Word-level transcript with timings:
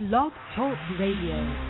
Blog 0.00 0.32
Talk 0.56 0.78
Radio. 0.98 1.69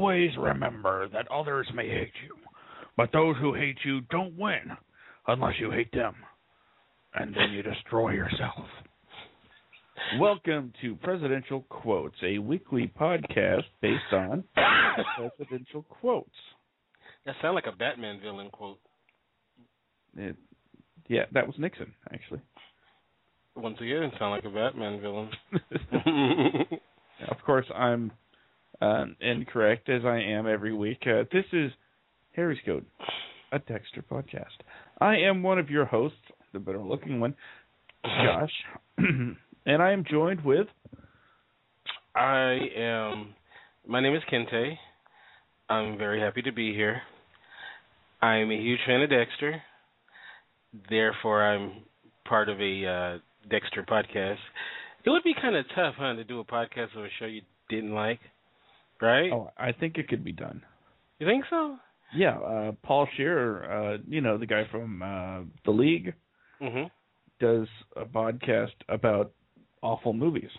Always 0.00 0.30
remember 0.38 1.10
that 1.10 1.30
others 1.30 1.68
may 1.74 1.86
hate 1.86 2.14
you, 2.26 2.34
but 2.96 3.12
those 3.12 3.36
who 3.38 3.52
hate 3.52 3.76
you 3.84 4.00
don't 4.10 4.34
win 4.34 4.72
unless 5.26 5.52
you 5.60 5.70
hate 5.70 5.92
them. 5.92 6.14
And 7.12 7.34
then 7.34 7.50
you 7.52 7.62
destroy 7.62 8.12
yourself. 8.12 8.64
Welcome 10.18 10.72
to 10.80 10.96
Presidential 10.96 11.66
Quotes, 11.68 12.16
a 12.24 12.38
weekly 12.38 12.90
podcast 12.98 13.64
based 13.82 14.10
on 14.10 14.42
presidential 15.36 15.82
quotes. 15.82 16.30
That 17.26 17.34
sounds 17.42 17.56
like 17.56 17.70
a 17.70 17.76
Batman 17.76 18.20
villain 18.22 18.48
quote. 18.50 18.80
It, 20.16 20.36
yeah, 21.08 21.24
that 21.32 21.46
was 21.46 21.56
Nixon, 21.58 21.92
actually. 22.10 22.40
Once 23.54 23.76
again, 23.82 24.04
it 24.04 24.14
sound 24.18 24.30
like 24.30 24.44
a 24.46 24.48
Batman 24.48 24.98
villain. 25.02 25.28
of 27.30 27.36
course, 27.44 27.66
I'm 27.76 28.10
uh, 28.80 29.04
incorrect 29.20 29.88
as 29.88 30.02
I 30.04 30.18
am 30.18 30.46
every 30.46 30.74
week. 30.74 31.02
Uh, 31.06 31.24
this 31.32 31.44
is 31.52 31.70
Harry's 32.34 32.60
Code, 32.64 32.86
a 33.52 33.58
Dexter 33.58 34.02
podcast. 34.10 34.46
I 35.00 35.16
am 35.16 35.42
one 35.42 35.58
of 35.58 35.70
your 35.70 35.84
hosts, 35.84 36.18
the 36.52 36.58
better 36.58 36.78
looking 36.78 37.20
one, 37.20 37.34
Josh, 38.04 38.52
and 38.98 39.82
I 39.82 39.92
am 39.92 40.04
joined 40.10 40.44
with. 40.44 40.66
I 42.14 42.58
am. 42.76 43.34
My 43.86 44.00
name 44.00 44.14
is 44.14 44.22
Kente. 44.32 44.76
I'm 45.68 45.96
very 45.96 46.20
happy 46.20 46.42
to 46.42 46.52
be 46.52 46.74
here. 46.74 47.00
I'm 48.20 48.50
a 48.50 48.56
huge 48.56 48.80
fan 48.86 49.02
of 49.02 49.10
Dexter. 49.10 49.62
Therefore, 50.88 51.42
I'm 51.42 51.72
part 52.26 52.48
of 52.48 52.60
a 52.60 52.86
uh, 52.86 53.18
Dexter 53.48 53.84
podcast. 53.88 54.38
It 55.04 55.10
would 55.10 55.22
be 55.22 55.34
kind 55.40 55.56
of 55.56 55.64
tough, 55.74 55.94
huh, 55.98 56.14
to 56.14 56.24
do 56.24 56.40
a 56.40 56.44
podcast 56.44 56.96
of 56.96 57.04
a 57.04 57.08
show 57.18 57.26
you 57.26 57.42
didn't 57.70 57.94
like, 57.94 58.20
right? 59.00 59.32
Oh, 59.32 59.50
I 59.56 59.72
think 59.72 59.98
it 59.98 60.08
could 60.08 60.24
be 60.24 60.32
done. 60.32 60.62
You 61.18 61.26
think 61.26 61.44
so? 61.50 61.76
Yeah, 62.14 62.38
uh, 62.38 62.72
Paul 62.82 63.06
Scheer, 63.16 63.64
uh, 63.64 63.98
you 64.08 64.20
know 64.20 64.36
the 64.38 64.46
guy 64.46 64.64
from 64.70 65.02
uh, 65.02 65.40
the 65.64 65.70
League, 65.70 66.14
hmm 66.60 66.84
does 67.40 67.68
a 67.96 68.04
podcast 68.04 68.74
about 68.88 69.32
awful 69.82 70.12
movies. 70.12 70.50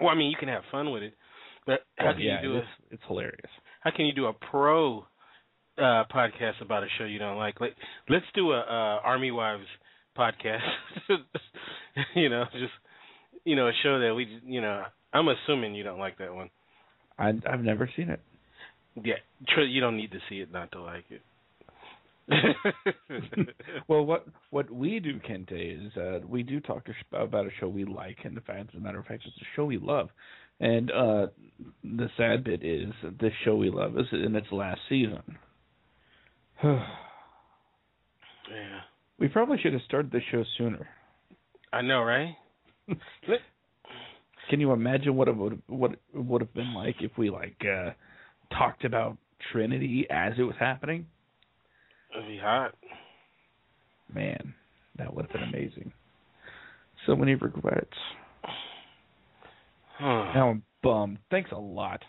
Well, 0.00 0.10
I 0.10 0.14
mean, 0.14 0.30
you 0.30 0.36
can 0.38 0.48
have 0.48 0.62
fun 0.70 0.90
with 0.90 1.02
it, 1.02 1.14
but 1.66 1.80
how 1.96 2.12
can 2.12 2.20
yeah, 2.22 2.42
you 2.42 2.48
do 2.48 2.54
a 2.56 2.58
it's, 2.58 2.68
it's 2.90 3.02
hilarious. 3.06 3.50
how 3.80 3.90
can 3.90 4.06
you 4.06 4.12
do 4.14 4.26
a 4.26 4.32
pro 4.32 5.00
uh 5.78 6.04
podcast 6.14 6.60
about 6.60 6.82
a 6.82 6.86
show 6.98 7.04
you 7.04 7.18
don't 7.18 7.36
like? 7.36 7.60
Like, 7.60 7.74
let's 8.08 8.24
do 8.34 8.52
a 8.52 8.60
uh, 8.60 9.00
Army 9.04 9.30
Wives 9.30 9.66
podcast. 10.16 10.60
you 12.14 12.28
know, 12.28 12.44
just 12.52 12.72
you 13.44 13.56
know, 13.56 13.68
a 13.68 13.72
show 13.82 13.98
that 14.00 14.14
we, 14.14 14.40
you 14.44 14.60
know, 14.60 14.84
I'm 15.12 15.28
assuming 15.28 15.74
you 15.74 15.84
don't 15.84 15.98
like 15.98 16.18
that 16.18 16.34
one. 16.34 16.50
I, 17.18 17.32
I've 17.50 17.62
never 17.62 17.88
seen 17.96 18.10
it. 18.10 18.20
Yeah, 19.02 19.14
you 19.56 19.80
don't 19.80 19.96
need 19.96 20.12
to 20.12 20.18
see 20.28 20.36
it 20.36 20.52
not 20.52 20.72
to 20.72 20.80
like 20.80 21.04
it. 21.10 21.22
well, 23.88 24.04
what 24.04 24.26
what 24.50 24.68
we 24.70 24.98
do, 24.98 25.20
Kente, 25.20 25.86
is 25.86 25.96
uh, 25.96 26.18
we 26.26 26.42
do 26.42 26.60
talk 26.60 26.84
about 27.12 27.46
a 27.46 27.50
show 27.60 27.68
we 27.68 27.84
like, 27.84 28.16
and 28.24 28.36
the 28.36 28.40
fact, 28.40 28.70
as 28.74 28.80
a 28.80 28.82
matter 28.82 28.98
of 28.98 29.06
fact, 29.06 29.22
it's 29.26 29.36
a 29.36 29.46
show 29.54 29.64
we 29.64 29.78
love. 29.78 30.08
And 30.58 30.90
uh, 30.90 31.26
the 31.84 32.08
sad 32.16 32.42
bit 32.42 32.64
is, 32.64 32.92
that 33.02 33.18
this 33.20 33.32
show 33.44 33.56
we 33.56 33.70
love 33.70 33.96
is 33.98 34.06
in 34.12 34.34
its 34.34 34.50
last 34.50 34.80
season. 34.88 35.22
yeah, 36.64 36.80
we 39.18 39.28
probably 39.28 39.58
should 39.62 39.74
have 39.74 39.82
started 39.82 40.10
the 40.10 40.20
show 40.32 40.42
sooner. 40.56 40.88
I 41.72 41.82
know, 41.82 42.02
right? 42.02 42.34
Can 44.50 44.60
you 44.60 44.72
imagine 44.72 45.16
what 45.16 45.28
it 45.28 45.36
would 45.36 45.60
what 45.66 45.92
it 45.92 45.98
would 46.14 46.40
have 46.40 46.54
been 46.54 46.74
like 46.74 46.96
if 47.00 47.12
we 47.18 47.30
like 47.30 47.60
uh, 47.62 47.90
talked 48.56 48.84
about 48.84 49.16
Trinity 49.52 50.06
as 50.10 50.34
it 50.38 50.42
was 50.42 50.54
happening? 50.58 51.06
It'd 52.14 52.28
be 52.28 52.38
hot. 52.38 52.74
Man, 54.12 54.54
that 54.98 55.12
would 55.12 55.26
have 55.26 55.32
been 55.32 55.42
amazing. 55.42 55.92
So 57.06 57.16
many 57.16 57.34
regrets. 57.34 57.96
Huh. 59.98 60.32
Now 60.34 60.50
I'm 60.50 60.62
bummed. 60.82 61.18
Thanks 61.30 61.50
a 61.52 61.58
lot. 61.58 62.02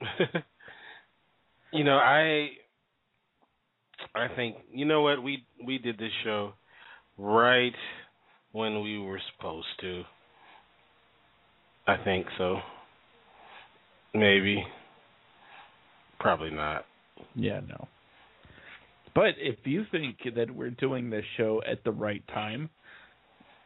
you 1.72 1.84
know, 1.84 1.96
I 1.96 2.48
I 4.14 4.28
think 4.34 4.56
you 4.72 4.84
know 4.84 5.02
what 5.02 5.22
we 5.22 5.44
we 5.64 5.78
did 5.78 5.98
this 5.98 6.12
show 6.24 6.52
right 7.16 7.74
when 8.52 8.82
we 8.82 8.98
were 8.98 9.20
supposed 9.36 9.66
to. 9.80 10.02
I 11.88 11.96
think 12.04 12.26
so. 12.36 12.58
Maybe. 14.14 14.62
Probably 16.20 16.50
not. 16.50 16.84
Yeah, 17.34 17.60
no. 17.66 17.88
But 19.14 19.30
if 19.38 19.56
you 19.64 19.84
think 19.90 20.18
that 20.36 20.54
we're 20.54 20.70
doing 20.70 21.08
this 21.08 21.24
show 21.36 21.62
at 21.68 21.82
the 21.84 21.90
right 21.90 22.22
time, 22.28 22.68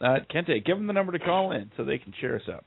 uh, 0.00 0.18
Kente, 0.32 0.64
give 0.64 0.76
them 0.76 0.86
the 0.86 0.92
number 0.92 1.12
to 1.12 1.18
call 1.18 1.52
in 1.52 1.70
so 1.76 1.84
they 1.84 1.98
can 1.98 2.12
cheer 2.20 2.36
us 2.36 2.42
up. 2.52 2.64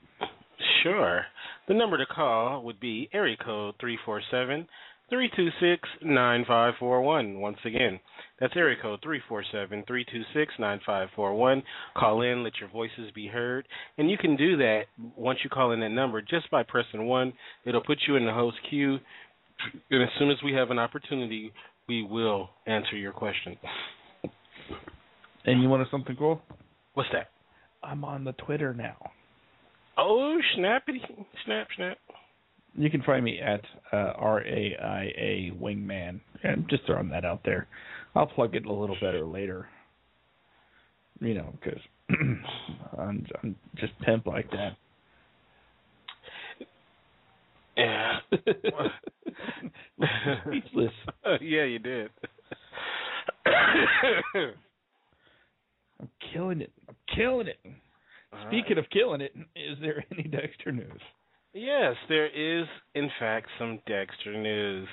Sure. 0.82 1.22
The 1.68 1.74
number 1.74 1.98
to 1.98 2.06
call 2.06 2.62
would 2.62 2.78
be 2.78 3.08
area 3.12 3.36
code 3.42 3.74
three 3.80 3.98
four 4.04 4.22
seven 4.30 4.66
three 5.10 5.30
two 5.36 5.48
six 5.60 5.88
nine 6.02 6.44
five 6.46 6.74
four 6.78 7.02
one. 7.02 7.40
Once 7.40 7.58
again, 7.64 8.00
that's 8.40 8.54
area 8.56 8.76
code 8.80 9.00
three 9.02 9.20
four 9.28 9.44
seven 9.52 9.84
three 9.86 10.04
two 10.04 10.22
six 10.34 10.52
nine 10.58 10.80
five 10.84 11.08
four 11.14 11.34
one. 11.34 11.62
Call 11.96 12.22
in, 12.22 12.42
let 12.42 12.58
your 12.60 12.68
voices 12.70 13.10
be 13.14 13.26
heard, 13.26 13.66
and 13.98 14.10
you 14.10 14.18
can 14.18 14.36
do 14.36 14.56
that 14.56 14.82
once 15.16 15.38
you 15.44 15.50
call 15.50 15.72
in 15.72 15.80
that 15.80 15.90
number 15.90 16.20
just 16.20 16.50
by 16.50 16.62
pressing 16.62 17.06
one. 17.06 17.32
It'll 17.64 17.84
put 17.84 17.98
you 18.06 18.16
in 18.16 18.26
the 18.26 18.32
host 18.32 18.56
queue, 18.68 18.98
and 19.90 20.02
as 20.02 20.08
soon 20.18 20.30
as 20.30 20.38
we 20.44 20.52
have 20.54 20.70
an 20.70 20.78
opportunity, 20.78 21.52
we 21.88 22.02
will 22.02 22.50
answer 22.66 22.96
your 22.96 23.12
question. 23.12 23.56
And 25.44 25.62
you 25.62 25.68
want 25.68 25.86
something 25.90 26.16
cool? 26.16 26.42
What's 26.94 27.08
that? 27.12 27.28
I'm 27.82 28.04
on 28.04 28.24
the 28.24 28.32
Twitter 28.32 28.74
now. 28.74 28.96
Oh, 29.96 30.36
snappity, 30.58 31.00
snap, 31.44 31.68
snap. 31.76 31.98
You 32.76 32.90
can 32.90 33.02
find 33.02 33.24
me 33.24 33.40
at 33.40 33.62
uh, 33.92 34.12
R 34.16 34.40
A 34.42 34.76
I 34.82 35.02
A 35.16 35.52
Wingman. 35.60 36.20
I'm 36.44 36.66
just 36.68 36.84
throwing 36.86 37.08
that 37.10 37.24
out 37.24 37.40
there. 37.44 37.66
I'll 38.14 38.26
plug 38.26 38.54
it 38.54 38.66
a 38.66 38.72
little 38.72 38.96
better 39.00 39.24
later. 39.24 39.68
You 41.20 41.34
know, 41.34 41.54
because 41.62 41.80
I'm, 42.98 43.26
I'm 43.42 43.56
just 43.76 43.98
pimp 44.00 44.26
like 44.26 44.50
that. 44.50 44.76
Yeah. 47.76 48.18
Speechless. 50.44 50.92
yeah, 51.40 51.64
you 51.64 51.78
did. 51.78 52.10
I'm 56.00 56.08
killing 56.32 56.60
it. 56.60 56.72
I'm 56.88 56.96
killing 57.14 57.46
it. 57.46 57.58
Speaking 58.48 58.78
of 58.78 58.84
killing 58.90 59.20
it, 59.20 59.32
is 59.54 59.78
there 59.80 60.04
any 60.12 60.22
Dexter 60.28 60.72
news? 60.72 61.00
Yes, 61.56 61.94
there 62.10 62.26
is 62.26 62.66
in 62.94 63.08
fact 63.18 63.48
some 63.58 63.78
Dexter 63.86 64.36
news. 64.36 64.86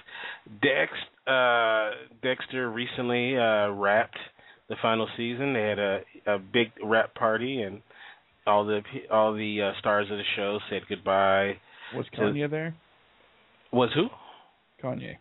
Dex 0.62 0.92
uh 1.28 1.92
Dexter 2.22 2.72
recently 2.72 3.38
uh 3.38 3.70
wrapped 3.72 4.18
the 4.70 4.76
final 4.82 5.08
season. 5.18 5.54
They 5.54 5.62
had 5.62 5.80
a 5.80 6.00
a 6.26 6.40
big 6.40 6.72
wrap 6.82 7.16
party 7.16 7.64
and 7.64 7.82
all 8.48 8.66
the 8.66 8.80
all 9.12 9.34
the 9.34 9.62
uh, 9.62 9.80
stars 9.80 10.08
of 10.10 10.18
the 10.18 10.24
show 10.38 10.60
said 10.70 10.84
goodbye. 10.88 11.58
Was 11.94 12.06
Kanye 12.18 12.50
there? 12.50 12.74
Was 13.74 13.90
who? 13.94 14.08
Kanye. 14.82 15.18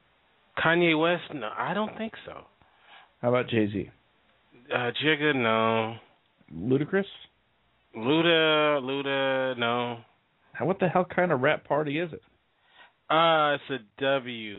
Kanye 0.64 1.00
West? 1.00 1.34
No, 1.34 1.50
I 1.58 1.74
don't 1.74 1.96
think 1.98 2.12
so. 2.24 2.42
How 3.20 3.30
about 3.30 3.48
Jay 3.48 3.66
Z? 3.66 3.90
Uh 4.72 4.90
Jigga, 5.04 5.34
no. 5.34 5.96
Ludacris? 6.54 7.04
Luda, 7.96 8.80
Luda, 8.80 9.58
no. 9.58 9.98
What 10.60 10.78
the 10.78 10.88
hell 10.88 11.04
kind 11.04 11.32
of 11.32 11.40
rap 11.40 11.64
party 11.64 11.98
is 11.98 12.12
it? 12.12 12.22
Uh, 13.10 13.54
it's 13.54 13.70
a 13.70 14.02
W 14.02 14.56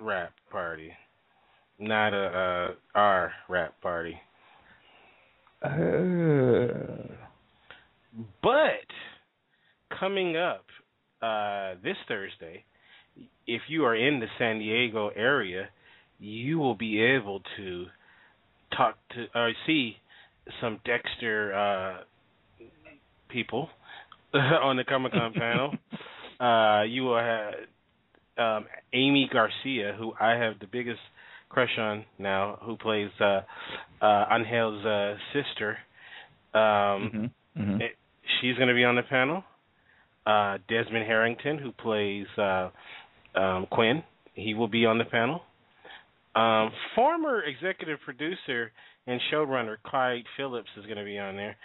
rap 0.00 0.32
party, 0.50 0.92
not 1.78 2.14
a 2.14 2.26
uh, 2.26 2.74
R 2.94 3.32
rap 3.48 3.80
party. 3.80 4.16
Uh, 5.62 7.14
But 8.42 8.86
coming 9.98 10.36
up 10.36 10.64
uh, 11.22 11.74
this 11.82 11.96
Thursday, 12.08 12.64
if 13.46 13.62
you 13.68 13.84
are 13.84 13.96
in 13.96 14.20
the 14.20 14.26
San 14.38 14.58
Diego 14.58 15.08
area, 15.08 15.68
you 16.18 16.58
will 16.58 16.74
be 16.74 17.00
able 17.00 17.42
to 17.56 17.86
talk 18.76 18.96
to 19.14 19.26
or 19.34 19.52
see 19.66 19.96
some 20.60 20.80
Dexter 20.84 21.54
uh, 21.54 22.64
people 23.28 23.68
on 24.62 24.76
the 24.76 24.84
Comic 24.84 25.12
Con 25.12 25.32
panel. 25.32 25.74
Uh, 26.40 26.82
you 26.84 27.02
will 27.04 27.18
have 27.18 27.54
um, 28.38 28.66
Aimee 28.92 29.28
Garcia, 29.32 29.94
who 29.98 30.12
I 30.20 30.32
have 30.32 30.58
the 30.60 30.66
biggest 30.66 31.00
crush 31.48 31.76
on 31.78 32.04
now, 32.18 32.58
who 32.62 32.76
plays 32.76 33.10
uh, 33.20 33.40
uh, 34.02 34.24
Angel's 34.30 34.84
uh, 34.84 35.14
sister. 35.32 35.78
Um, 36.54 36.60
mhm, 36.60 37.30
mhm. 37.58 37.80
it- 37.80 37.96
she's 38.40 38.56
going 38.56 38.68
to 38.68 38.74
be 38.74 38.84
on 38.84 38.96
the 38.96 39.02
panel. 39.02 39.44
Uh, 40.26 40.58
Desmond 40.68 41.06
Harrington, 41.06 41.56
who 41.58 41.70
plays 41.72 42.26
uh, 42.36 42.70
um, 43.36 43.66
Quinn, 43.70 44.02
he 44.34 44.54
will 44.54 44.66
be 44.68 44.84
on 44.84 44.98
the 44.98 45.04
panel. 45.04 45.42
Um, 46.34 46.70
former 46.94 47.42
executive 47.44 47.98
producer 48.04 48.72
and 49.06 49.20
showrunner 49.32 49.76
Clyde 49.86 50.24
Phillips 50.36 50.68
is 50.76 50.84
going 50.84 50.98
to 50.98 51.04
be 51.04 51.18
on 51.18 51.36
there. 51.36 51.56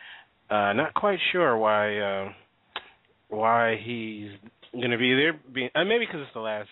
Uh, 0.49 0.73
not 0.73 0.93
quite 0.93 1.17
sure 1.31 1.57
why 1.57 1.97
uh, 1.97 2.29
why 3.31 3.77
he's 3.83 4.29
going 4.73 4.91
to 4.91 4.97
be 4.97 5.15
there. 5.15 5.33
Being, 5.53 5.69
uh, 5.75 5.83
maybe 5.83 6.05
because 6.05 6.21
it's 6.21 6.33
the 6.33 6.39
last 6.39 6.69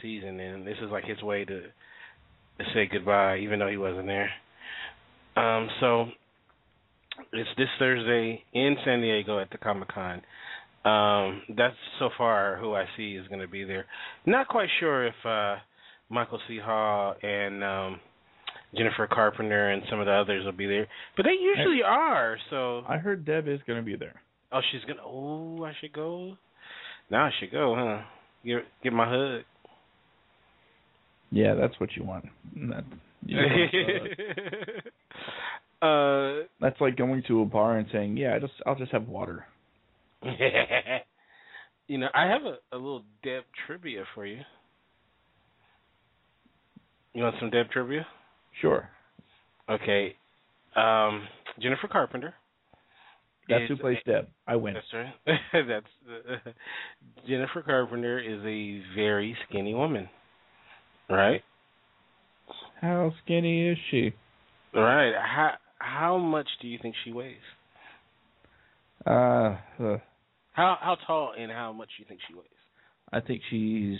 season 0.00 0.40
and 0.40 0.66
this 0.66 0.76
is 0.82 0.90
like 0.90 1.04
his 1.04 1.22
way 1.22 1.44
to, 1.44 1.60
to 1.60 2.64
say 2.74 2.88
goodbye, 2.90 3.38
even 3.38 3.58
though 3.58 3.68
he 3.68 3.76
wasn't 3.76 4.06
there. 4.06 4.30
Um, 5.36 5.68
so 5.80 6.06
it's 7.32 7.50
this 7.56 7.68
Thursday 7.78 8.42
in 8.52 8.76
San 8.84 9.00
Diego 9.00 9.38
at 9.38 9.50
the 9.50 9.58
Comic 9.58 9.88
Con. 9.88 10.22
Um, 10.84 11.42
that's 11.56 11.76
so 11.98 12.10
far 12.18 12.58
who 12.60 12.74
I 12.74 12.84
see 12.96 13.12
is 13.12 13.28
going 13.28 13.40
to 13.40 13.48
be 13.48 13.64
there. 13.64 13.86
Not 14.26 14.48
quite 14.48 14.68
sure 14.80 15.06
if 15.06 15.14
uh, 15.24 15.56
Michael 16.08 16.40
C. 16.48 16.58
Hall 16.62 17.14
and 17.22 17.62
um, 17.62 18.00
Jennifer 18.76 19.06
Carpenter 19.06 19.70
and 19.70 19.82
some 19.88 20.00
of 20.00 20.06
the 20.06 20.12
others 20.12 20.44
will 20.44 20.52
be 20.52 20.66
there, 20.66 20.88
but 21.16 21.24
they 21.24 21.40
usually 21.40 21.82
are. 21.84 22.36
So, 22.50 22.82
I 22.88 22.96
heard 22.96 23.24
Deb 23.24 23.46
is 23.46 23.60
going 23.66 23.78
to 23.78 23.84
be 23.84 23.96
there. 23.96 24.20
Oh, 24.52 24.60
she's 24.70 24.82
gonna. 24.86 25.02
Oh, 25.04 25.64
I 25.64 25.72
should 25.80 25.92
go. 25.92 26.36
Now 27.10 27.24
I 27.24 27.30
should 27.38 27.50
go, 27.50 27.74
huh? 27.76 28.02
Get 28.44 28.64
get 28.82 28.92
my 28.92 29.08
hug. 29.08 29.42
Yeah, 31.30 31.54
that's 31.54 31.78
what 31.80 31.90
you 31.96 32.04
want. 32.04 32.26
That, 32.68 32.84
you 33.24 33.38
uh, 35.80 35.84
uh, 35.86 36.42
that's 36.60 36.80
like 36.80 36.96
going 36.96 37.22
to 37.28 37.42
a 37.42 37.46
bar 37.46 37.78
and 37.78 37.88
saying, 37.92 38.16
"Yeah, 38.16 38.34
I 38.34 38.38
just 38.38 38.52
I'll 38.66 38.74
just 38.74 38.92
have 38.92 39.08
water." 39.08 39.46
you 41.88 41.98
know, 41.98 42.08
I 42.14 42.26
have 42.26 42.42
a, 42.42 42.58
a 42.74 42.76
little 42.76 43.02
Deb 43.22 43.44
trivia 43.66 44.04
for 44.14 44.26
you. 44.26 44.40
You 47.14 47.24
want 47.24 47.36
some 47.40 47.50
Deb 47.50 47.70
trivia? 47.70 48.06
Sure. 48.60 48.88
Okay. 49.68 50.16
Um, 50.76 51.26
Jennifer 51.60 51.88
Carpenter. 51.88 52.34
That's 53.52 53.64
is 53.64 53.68
who 53.68 53.76
plays 53.76 53.98
Deb. 54.06 54.28
I 54.46 54.56
win. 54.56 54.74
That's 54.74 54.86
right. 54.92 55.38
That's 55.52 55.86
uh, 56.46 56.50
Jennifer 57.28 57.62
Carpenter 57.62 58.18
is 58.18 58.40
a 58.44 58.82
very 58.94 59.36
skinny 59.48 59.74
woman, 59.74 60.08
right? 61.08 61.42
How 62.80 63.12
skinny 63.24 63.68
is 63.68 63.78
she? 63.90 64.12
Right. 64.74 65.12
How 65.14 65.52
how 65.78 66.18
much 66.18 66.48
do 66.60 66.68
you 66.68 66.78
think 66.80 66.94
she 67.04 67.12
weighs? 67.12 67.36
Uh, 69.06 69.10
uh 69.80 69.98
How 70.52 70.76
how 70.80 70.96
tall 71.06 71.32
and 71.38 71.50
how 71.50 71.72
much 71.72 71.88
do 71.96 72.02
you 72.02 72.08
think 72.08 72.20
she 72.28 72.34
weighs? 72.34 72.46
I 73.12 73.20
think 73.20 73.42
she's 73.50 73.98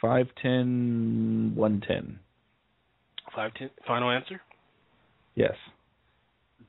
five 0.00 0.26
ten, 0.40 1.52
one 1.54 1.82
ten. 1.86 2.18
Five 3.34 3.54
ten. 3.54 3.70
Final 3.86 4.10
answer. 4.10 4.40
Yes. 5.34 5.54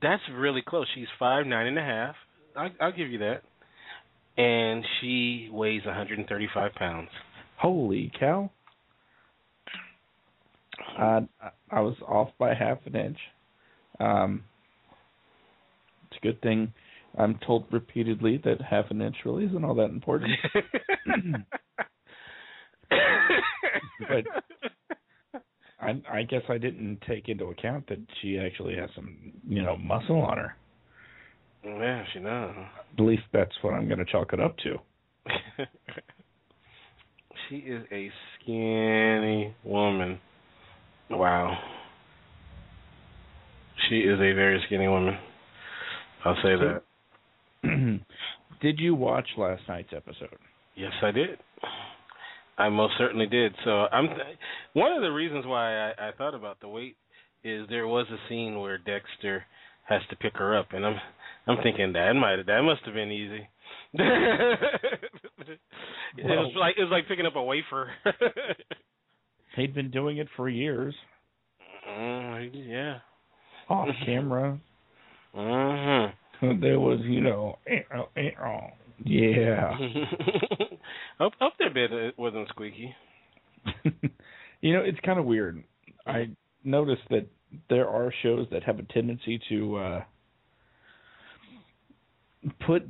That's 0.02 0.22
really 0.32 0.62
close. 0.66 0.86
She's 0.94 1.06
five 1.18 1.46
nine 1.46 1.66
and 1.66 1.78
a 1.78 1.82
half. 1.82 2.14
I, 2.56 2.68
I'll 2.80 2.92
give 2.92 3.08
you 3.10 3.18
that. 3.18 3.42
And 4.36 4.84
she 5.00 5.48
weighs 5.52 5.84
135 5.84 6.74
pounds. 6.74 7.08
Holy 7.58 8.10
cow! 8.18 8.50
I 10.98 11.20
I 11.70 11.80
was 11.80 11.94
off 12.06 12.30
by 12.38 12.52
half 12.54 12.78
an 12.86 12.96
inch. 12.96 13.18
Um, 14.00 14.42
it's 16.10 16.18
a 16.20 16.26
good 16.26 16.40
thing. 16.42 16.72
I'm 17.16 17.38
told 17.46 17.66
repeatedly 17.70 18.40
that 18.44 18.60
half 18.60 18.90
an 18.90 19.00
inch 19.00 19.16
really 19.24 19.44
isn't 19.44 19.64
all 19.64 19.74
that 19.76 19.90
important. 19.90 20.32
But- 24.08 24.24
I 25.84 26.18
I 26.18 26.22
guess 26.22 26.42
I 26.48 26.58
didn't 26.58 26.98
take 27.06 27.28
into 27.28 27.46
account 27.46 27.86
that 27.88 27.98
she 28.20 28.38
actually 28.38 28.76
has 28.76 28.90
some 28.94 29.16
you 29.48 29.62
know 29.62 29.76
muscle 29.76 30.20
on 30.22 30.38
her. 30.38 30.56
yeah, 31.64 32.04
she 32.12 32.20
knows. 32.20 32.54
At 32.98 33.04
least 33.04 33.22
that's 33.32 33.52
what 33.62 33.74
I'm 33.74 33.86
going 33.86 33.98
to 33.98 34.04
chalk 34.04 34.32
it 34.32 34.40
up 34.40 34.56
to. 34.58 34.76
she 37.48 37.56
is 37.56 37.84
a 37.92 38.10
skinny 38.40 39.54
woman. 39.64 40.18
Wow. 41.10 41.56
She 43.88 43.96
is 44.00 44.14
a 44.18 44.32
very 44.32 44.62
skinny 44.66 44.88
woman. 44.88 45.16
I'll 46.24 46.36
say 46.36 46.54
So- 46.58 46.80
that. 47.62 48.00
did 48.60 48.78
you 48.78 48.94
watch 48.94 49.28
last 49.36 49.62
night's 49.68 49.92
episode? 49.94 50.36
Yes, 50.76 50.92
I 51.02 51.10
did. 51.10 51.38
I 52.58 52.68
most 52.68 52.94
certainly 52.98 53.26
did. 53.26 53.54
So 53.64 53.86
I'm 53.92 54.08
one 54.74 54.92
of 54.92 55.02
the 55.02 55.10
reasons 55.10 55.46
why 55.46 55.90
I, 55.90 56.08
I 56.08 56.12
thought 56.16 56.34
about 56.34 56.60
the 56.60 56.68
weight 56.68 56.96
is 57.42 57.66
there 57.68 57.86
was 57.86 58.06
a 58.10 58.28
scene 58.28 58.60
where 58.60 58.78
Dexter 58.78 59.44
has 59.88 60.00
to 60.10 60.16
pick 60.16 60.36
her 60.36 60.56
up, 60.56 60.68
and 60.72 60.86
I'm 60.86 60.96
I'm 61.46 61.58
thinking 61.62 61.92
that 61.92 62.12
might 62.14 62.36
that 62.46 62.62
must 62.62 62.84
have 62.84 62.94
been 62.94 63.10
easy. 63.12 63.48
it 63.94 64.60
was 66.18 66.52
like 66.56 66.76
it 66.78 66.82
was 66.82 66.90
like 66.90 67.08
picking 67.08 67.26
up 67.26 67.36
a 67.36 67.42
wafer. 67.42 67.90
They'd 69.56 69.74
been 69.74 69.90
doing 69.90 70.18
it 70.18 70.28
for 70.36 70.48
years, 70.48 70.94
mm, 71.88 72.50
yeah. 72.52 72.98
off 73.68 73.88
camera. 74.04 74.58
Mhm. 75.36 76.12
there 76.60 76.80
was, 76.80 77.00
you 77.04 77.20
know, 77.20 77.58
eh, 77.66 77.82
oh, 77.96 78.08
eh, 78.16 78.30
oh. 78.44 78.70
yeah. 79.04 79.76
hope 81.18 81.34
hope 81.40 81.54
their 81.58 81.72
bed 81.72 81.90
uh, 81.92 82.10
wasn't 82.16 82.48
squeaky. 82.48 82.94
you 84.60 84.72
know, 84.72 84.80
it's 84.80 84.98
kind 85.04 85.18
of 85.18 85.24
weird. 85.24 85.62
I 86.06 86.30
noticed 86.62 87.02
that 87.10 87.26
there 87.70 87.88
are 87.88 88.12
shows 88.22 88.46
that 88.50 88.62
have 88.64 88.78
a 88.78 88.82
tendency 88.84 89.40
to 89.48 89.76
uh 89.76 90.02
put 92.66 92.82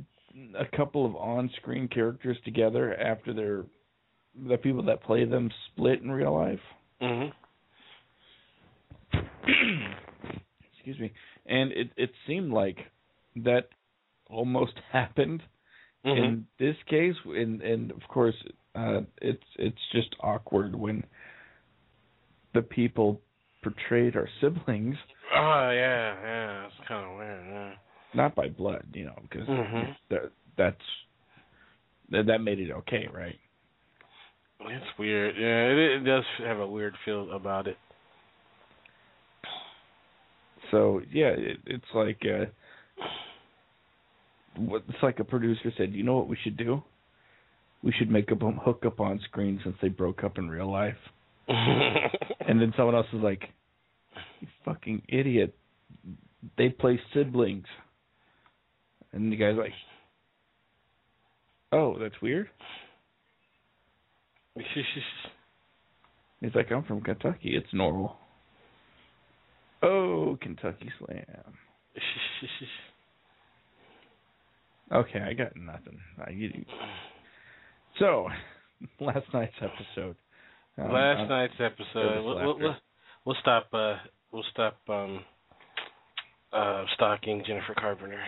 a 0.57 0.65
couple 0.75 1.05
of 1.05 1.15
on-screen 1.15 1.87
characters 1.87 2.37
together 2.43 2.93
after 2.95 3.33
they're 3.33 3.63
the 4.49 4.57
people 4.57 4.83
that 4.83 5.01
play 5.03 5.23
them 5.23 5.49
split 5.71 6.01
in 6.01 6.11
real 6.11 6.33
life. 6.33 6.59
Mhm. 7.01 7.31
Excuse 10.73 10.99
me. 10.99 11.13
And 11.45 11.71
it 11.71 11.91
it 11.95 12.11
seemed 12.27 12.51
like 12.51 12.77
that 13.37 13.69
almost 14.29 14.73
happened 14.91 15.41
Mhm. 16.05 16.17
in 16.17 16.47
this 16.59 16.75
case 16.87 17.15
and 17.25 17.61
and 17.61 17.91
of 17.91 18.01
course 18.07 18.35
uh 18.75 19.01
it's 19.21 19.43
it's 19.57 19.81
just 19.91 20.15
awkward 20.21 20.75
when 20.75 21.03
the 22.53 22.61
people 22.61 23.19
portrayed 23.63 24.15
are 24.15 24.29
siblings 24.39 24.95
Oh 25.33 25.71
yeah, 25.71 26.15
yeah. 26.21 26.65
It's 26.67 26.87
kind 26.87 27.03
of 27.09 27.17
weird. 27.17 27.45
Yeah. 27.47 27.73
not 28.13 28.35
by 28.35 28.47
blood 28.49 28.85
you 28.93 29.05
know 29.05 29.17
because 29.23 29.47
Mhm. 29.47 29.95
that 30.09 30.31
that's 30.57 30.85
that, 32.11 32.27
that 32.27 32.41
made 32.41 32.59
it 32.59 32.71
okay 32.71 33.07
right 33.11 33.39
It's 34.61 34.97
weird. 34.97 35.35
Yeah, 35.37 35.67
it, 35.71 35.77
it 35.77 36.03
does 36.05 36.23
have 36.39 36.59
a 36.59 36.67
weird 36.67 36.95
feel 37.03 37.31
about 37.31 37.67
it. 37.67 37.77
so 40.71 41.01
yeah 41.11 41.29
it, 41.29 41.57
it's 41.65 41.93
like 41.93 42.21
uh 42.25 42.45
it's 44.57 45.03
like 45.03 45.19
a 45.19 45.23
producer 45.23 45.71
said 45.77 45.93
you 45.93 46.03
know 46.03 46.15
what 46.15 46.27
we 46.27 46.37
should 46.43 46.57
do? 46.57 46.83
We 47.83 47.91
should 47.91 48.09
make 48.09 48.27
them 48.27 48.59
hook 48.63 48.83
up 48.85 48.99
on 48.99 49.19
screen 49.25 49.59
since 49.63 49.75
they 49.81 49.89
broke 49.89 50.23
up 50.23 50.37
in 50.37 50.49
real 50.49 50.71
life. 50.71 50.95
And 52.47 52.61
then 52.61 52.73
someone 52.77 52.93
else 52.93 53.07
is 53.11 53.21
like 53.21 53.41
you 54.39 54.47
fucking 54.65 55.01
idiot. 55.09 55.55
They 56.59 56.69
play 56.69 56.99
siblings. 57.11 57.65
And 59.11 59.31
the 59.31 59.35
guy's 59.35 59.57
like 59.57 59.73
oh 61.71 61.97
that's 61.99 62.21
weird. 62.21 62.49
He's 66.41 66.53
like 66.53 66.71
i'm 66.71 66.83
from 66.83 67.01
kentucky. 67.01 67.55
It's 67.55 67.73
normal. 67.73 68.15
Oh 69.81 70.37
kentucky 70.41 70.91
slam 70.99 71.25
okay 74.91 75.19
i 75.19 75.33
got 75.33 75.55
nothing 75.55 75.99
I, 76.25 76.31
you, 76.31 76.51
so 77.99 78.27
last 78.99 79.25
night's 79.33 79.55
episode 79.61 80.15
um, 80.77 80.91
Last 80.91 81.19
I'm- 81.19 81.29
night's 81.29 81.53
episode. 81.59 82.25
We'll, 82.25 82.35
we'll, 82.35 82.59
we'll, 82.59 82.75
we'll 83.25 83.35
stop. 83.39 83.67
Uh, 83.71 83.95
we'll 84.31 84.43
stop. 84.51 84.77
Um, 84.89 85.21
uh, 86.51 86.83
stalking 86.95 87.43
Jennifer 87.45 87.73
Carpenter. 87.77 88.21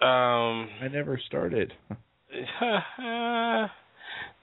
Um. 0.00 0.68
i 0.82 0.88
never 0.90 1.20
started 1.28 1.72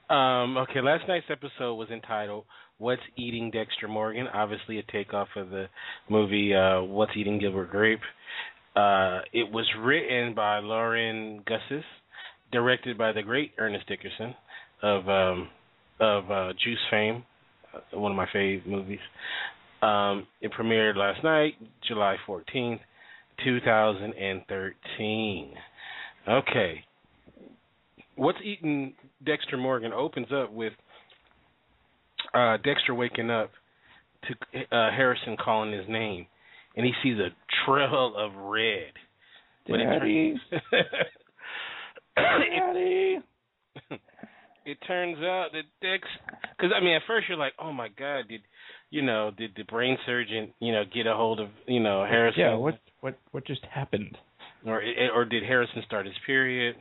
um. 0.09 0.57
Okay. 0.57 0.79
Last 0.81 1.05
night's 1.09 1.25
episode 1.29 1.75
was 1.75 1.89
entitled 1.89 2.45
"What's 2.77 3.01
Eating 3.17 3.51
Dexter 3.51 3.89
Morgan." 3.89 4.27
Obviously, 4.33 4.79
a 4.79 4.83
takeoff 4.83 5.27
of 5.35 5.49
the 5.49 5.65
movie 6.09 6.53
uh, 6.55 6.81
"What's 6.83 7.11
Eating 7.17 7.39
Gilbert 7.39 7.71
Grape." 7.71 7.99
Uh, 8.75 9.21
it 9.33 9.51
was 9.51 9.65
written 9.79 10.35
by 10.35 10.59
Lauren 10.59 11.43
Gussis, 11.47 11.83
directed 12.51 12.97
by 12.97 13.11
the 13.11 13.23
great 13.23 13.51
Ernest 13.57 13.87
Dickerson 13.87 14.35
of 14.81 15.09
um, 15.09 15.49
of 15.99 16.31
uh, 16.31 16.53
Juice 16.63 16.79
fame, 16.89 17.25
uh, 17.73 17.79
one 17.97 18.11
of 18.11 18.15
my 18.15 18.27
fave 18.33 18.65
movies. 18.65 18.99
Um, 19.81 20.27
it 20.41 20.51
premiered 20.51 20.95
last 20.95 21.23
night, 21.23 21.53
July 21.87 22.17
14th, 22.27 22.79
2013. 23.43 25.53
Okay. 26.27 26.83
What's 28.15 28.39
Eating 28.43 28.93
Dexter 29.25 29.57
Morgan 29.57 29.93
opens 29.93 30.27
up 30.33 30.51
with 30.51 30.73
uh, 32.33 32.57
Dexter 32.57 32.93
waking 32.93 33.31
up 33.31 33.51
to 34.23 34.33
uh, 34.75 34.91
Harrison 34.91 35.37
calling 35.37 35.71
his 35.71 35.87
name, 35.87 36.27
and 36.75 36.85
he 36.85 36.93
sees 37.03 37.17
a 37.19 37.29
trail 37.65 38.13
of 38.17 38.31
red. 38.35 38.93
It 39.65 39.77
Daddy. 39.77 40.35
turns- 40.51 40.61
Daddy. 42.15 43.19
it 44.65 44.77
turns 44.87 45.17
out 45.19 45.47
that 45.53 45.63
Dex, 45.81 46.07
because 46.57 46.71
I 46.75 46.83
mean, 46.83 46.95
at 46.95 47.01
first 47.07 47.27
you're 47.29 47.37
like, 47.37 47.53
oh 47.59 47.71
my 47.73 47.87
god, 47.97 48.25
did 48.29 48.41
you 48.91 49.01
know, 49.03 49.31
did 49.37 49.51
the 49.55 49.63
brain 49.63 49.97
surgeon, 50.05 50.51
you 50.59 50.71
know, 50.71 50.83
get 50.91 51.05
a 51.07 51.13
hold 51.13 51.39
of, 51.39 51.49
you 51.67 51.79
know, 51.79 52.03
Harrison? 52.05 52.39
Yeah, 52.41 52.55
what 52.55 52.79
what 53.01 53.17
what 53.31 53.45
just 53.45 53.61
happened? 53.73 54.17
Or 54.65 54.81
or 55.13 55.25
did 55.25 55.43
Harrison 55.43 55.83
start 55.85 56.05
his 56.05 56.15
period? 56.25 56.75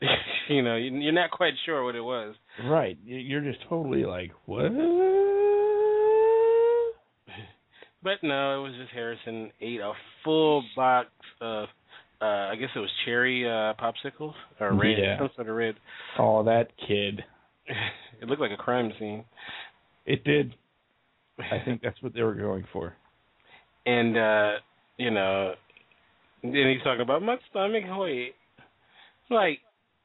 you 0.48 0.62
know, 0.62 0.76
you- 0.76 0.96
you're 0.98 1.12
not 1.12 1.30
quite 1.30 1.54
sure 1.64 1.84
what 1.84 1.94
it 1.94 2.00
was. 2.02 2.34
Right. 2.64 2.96
You're 3.04 3.40
just 3.42 3.58
totally 3.68 4.04
like, 4.04 4.30
what? 4.46 4.70
But 8.04 8.22
no, 8.22 8.60
it 8.60 8.68
was 8.68 8.74
just 8.78 8.92
Harrison 8.92 9.50
ate 9.60 9.80
a 9.80 9.92
full 10.22 10.62
box 10.76 11.08
of, 11.40 11.68
uh 12.20 12.24
I 12.52 12.56
guess 12.56 12.68
it 12.76 12.78
was 12.78 12.90
cherry 13.04 13.44
uh 13.48 13.72
popsicles 13.82 14.34
or 14.60 14.74
red, 14.74 14.98
Yeah. 14.98 15.18
some 15.18 15.30
sort 15.34 15.48
of 15.48 15.56
red. 15.56 15.74
Oh, 16.18 16.44
that 16.44 16.68
kid. 16.86 17.24
it 18.20 18.28
looked 18.28 18.40
like 18.42 18.50
a 18.52 18.56
crime 18.62 18.92
scene. 18.98 19.24
It 20.06 20.22
did. 20.24 20.54
I 21.38 21.64
think 21.64 21.80
that's 21.82 22.00
what 22.02 22.14
they 22.14 22.22
were 22.22 22.34
going 22.34 22.64
for. 22.72 22.94
and 23.86 24.16
uh, 24.16 24.52
you 24.98 25.10
know, 25.10 25.54
then 26.42 26.52
he's 26.72 26.82
talking 26.84 27.00
about 27.00 27.22
my 27.22 27.36
stomach 27.50 27.84
hurt. 27.84 28.30
Like, 29.30 29.60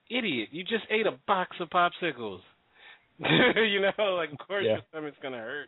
idiot, 0.10 0.50
you 0.52 0.64
just 0.64 0.86
ate 0.90 1.06
a 1.06 1.20
box 1.28 1.58
of 1.60 1.70
popsicles. 1.70 2.40
you 3.20 3.82
know, 3.82 4.16
like 4.16 4.32
of 4.32 4.38
course 4.48 4.64
Yeah. 4.66 4.72
your 4.76 4.82
stomach's 4.90 5.18
gonna 5.22 5.38
hurt. 5.38 5.68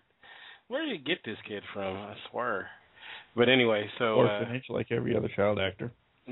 Where 0.71 0.85
did 0.85 0.91
you 0.91 1.03
get 1.03 1.17
this 1.25 1.35
kid 1.45 1.63
from? 1.73 1.97
I 1.97 2.13
swear. 2.31 2.67
But 3.35 3.49
anyway, 3.49 3.89
so 3.99 4.13
uh, 4.13 4.23
Orphanage, 4.23 4.63
like 4.69 4.87
every 4.89 5.17
other 5.17 5.29
child 5.35 5.59
actor. 5.59 5.91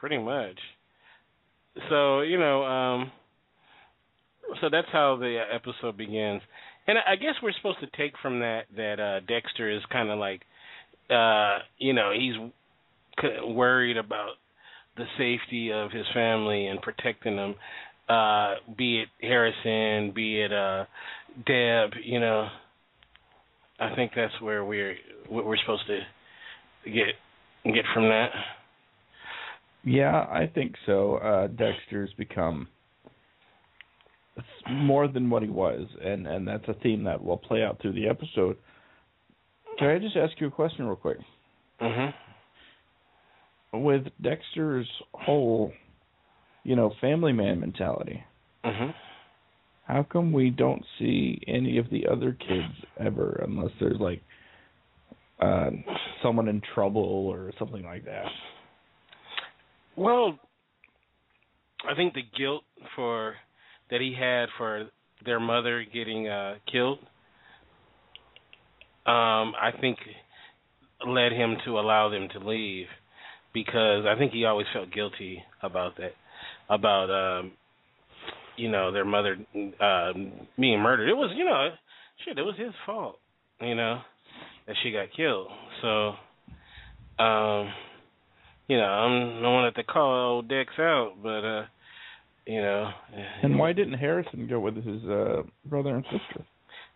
pretty 0.00 0.18
much. 0.18 0.58
So 1.88 2.22
you 2.22 2.40
know, 2.40 2.64
um, 2.64 3.12
so 4.60 4.68
that's 4.68 4.88
how 4.92 5.16
the 5.16 5.44
episode 5.54 5.96
begins, 5.96 6.42
and 6.88 6.98
I 6.98 7.12
I 7.12 7.16
guess 7.16 7.34
we're 7.40 7.52
supposed 7.52 7.78
to 7.80 7.96
take 7.96 8.14
from 8.20 8.40
that 8.40 8.62
that 8.76 8.98
uh, 8.98 9.20
Dexter 9.20 9.70
is 9.70 9.82
kind 9.92 10.10
of 10.10 10.18
like, 10.18 10.40
uh, 11.08 11.58
you 11.78 11.92
know, 11.92 12.10
he's 12.12 12.34
worried 13.44 13.96
about 13.96 14.32
the 14.96 15.04
safety 15.16 15.70
of 15.72 15.92
his 15.92 16.06
family 16.12 16.66
and 16.66 16.82
protecting 16.82 17.36
them, 17.36 17.54
uh, 18.08 18.54
be 18.76 19.02
it 19.02 19.08
Harrison, 19.20 20.12
be 20.14 20.40
it 20.40 20.52
uh, 20.52 20.84
Deb, 21.44 21.90
you 22.02 22.20
know. 22.20 22.48
I 23.78 23.94
think 23.94 24.12
that's 24.16 24.40
where 24.40 24.64
we're 24.64 24.96
what 25.28 25.44
we're 25.44 25.58
supposed 25.58 25.86
to 25.86 26.90
get 26.90 27.14
get 27.64 27.84
from 27.92 28.04
that. 28.04 28.30
Yeah, 29.84 30.26
I 30.30 30.50
think 30.52 30.74
so. 30.86 31.16
Uh 31.16 31.48
Dexter's 31.48 32.12
become 32.16 32.68
more 34.68 35.08
than 35.08 35.30
what 35.30 35.42
he 35.42 35.48
was, 35.48 35.86
and 36.02 36.26
and 36.26 36.46
that's 36.46 36.66
a 36.68 36.74
theme 36.74 37.04
that 37.04 37.22
will 37.22 37.36
play 37.36 37.62
out 37.62 37.80
through 37.80 37.92
the 37.92 38.08
episode. 38.08 38.56
Can 39.78 39.88
I 39.88 39.98
just 39.98 40.16
ask 40.16 40.40
you 40.40 40.46
a 40.46 40.50
question 40.50 40.86
real 40.86 40.96
quick? 40.96 41.18
Mhm. 41.80 42.14
With 43.74 44.06
Dexter's 44.22 44.88
whole, 45.12 45.72
you 46.64 46.76
know, 46.76 46.94
family 47.00 47.32
man 47.32 47.60
mentality, 47.60 48.24
Mhm. 48.64 48.94
How 49.86 50.02
come 50.02 50.32
we 50.32 50.50
don't 50.50 50.84
see 50.98 51.40
any 51.46 51.78
of 51.78 51.88
the 51.90 52.06
other 52.06 52.32
kids 52.32 52.74
ever 52.98 53.40
unless 53.46 53.70
there's 53.80 54.00
like 54.00 54.20
uh 55.40 55.70
someone 56.22 56.48
in 56.48 56.60
trouble 56.74 57.02
or 57.02 57.52
something 57.58 57.84
like 57.84 58.04
that? 58.04 58.24
Well, 59.96 60.38
I 61.88 61.94
think 61.94 62.14
the 62.14 62.22
guilt 62.36 62.64
for 62.94 63.34
that 63.90 64.00
he 64.00 64.14
had 64.18 64.46
for 64.58 64.88
their 65.24 65.40
mother 65.40 65.84
getting 65.92 66.28
uh 66.28 66.56
killed 66.70 66.98
um 69.06 69.54
I 69.60 69.70
think 69.80 69.98
led 71.06 71.32
him 71.32 71.56
to 71.64 71.78
allow 71.78 72.08
them 72.08 72.28
to 72.32 72.38
leave 72.40 72.86
because 73.54 74.04
I 74.06 74.18
think 74.18 74.32
he 74.32 74.44
always 74.44 74.66
felt 74.72 74.90
guilty 74.92 75.42
about 75.62 75.96
that. 75.98 76.12
about 76.68 77.10
um 77.10 77.52
you 78.56 78.70
know 78.70 78.92
their 78.92 79.04
mother 79.04 79.36
uh 79.80 80.12
being 80.58 80.80
murdered. 80.80 81.08
It 81.08 81.16
was 81.16 81.32
you 81.36 81.44
know 81.44 81.68
shit. 82.24 82.38
It 82.38 82.42
was 82.42 82.56
his 82.58 82.72
fault. 82.84 83.18
You 83.60 83.74
know 83.74 84.00
that 84.66 84.76
she 84.82 84.90
got 84.92 85.08
killed. 85.16 85.48
So 85.82 86.14
um 87.22 87.72
you 88.68 88.76
know 88.76 88.84
I'm 88.84 89.42
the 89.42 89.50
one 89.50 89.64
at 89.66 89.74
the 89.74 89.82
call 89.82 90.34
old 90.34 90.48
Dex 90.48 90.70
out, 90.78 91.14
but 91.22 91.44
uh 91.44 91.64
you 92.46 92.60
know. 92.60 92.90
And 93.42 93.58
why 93.58 93.72
didn't 93.72 93.94
Harrison 93.94 94.46
go 94.48 94.60
with 94.60 94.76
his 94.76 95.04
uh 95.04 95.42
brother 95.64 95.94
and 95.96 96.04
sister? 96.04 96.44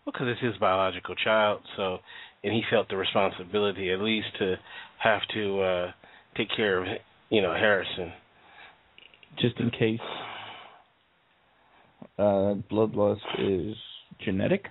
Well, 0.04 0.12
because 0.12 0.28
it's 0.28 0.40
his 0.40 0.56
biological 0.58 1.14
child, 1.16 1.60
so 1.76 1.98
and 2.42 2.52
he 2.52 2.62
felt 2.70 2.88
the 2.88 2.96
responsibility 2.96 3.92
at 3.92 4.00
least 4.00 4.28
to 4.38 4.56
have 4.98 5.20
to 5.34 5.60
uh 5.60 5.92
take 6.36 6.48
care 6.56 6.80
of 6.80 6.86
you 7.28 7.42
know 7.42 7.52
Harrison. 7.52 8.12
Just 9.38 9.58
in 9.60 9.70
case 9.70 10.00
uh 12.18 12.54
bloodlust 12.70 13.20
is 13.38 13.76
genetic. 14.24 14.66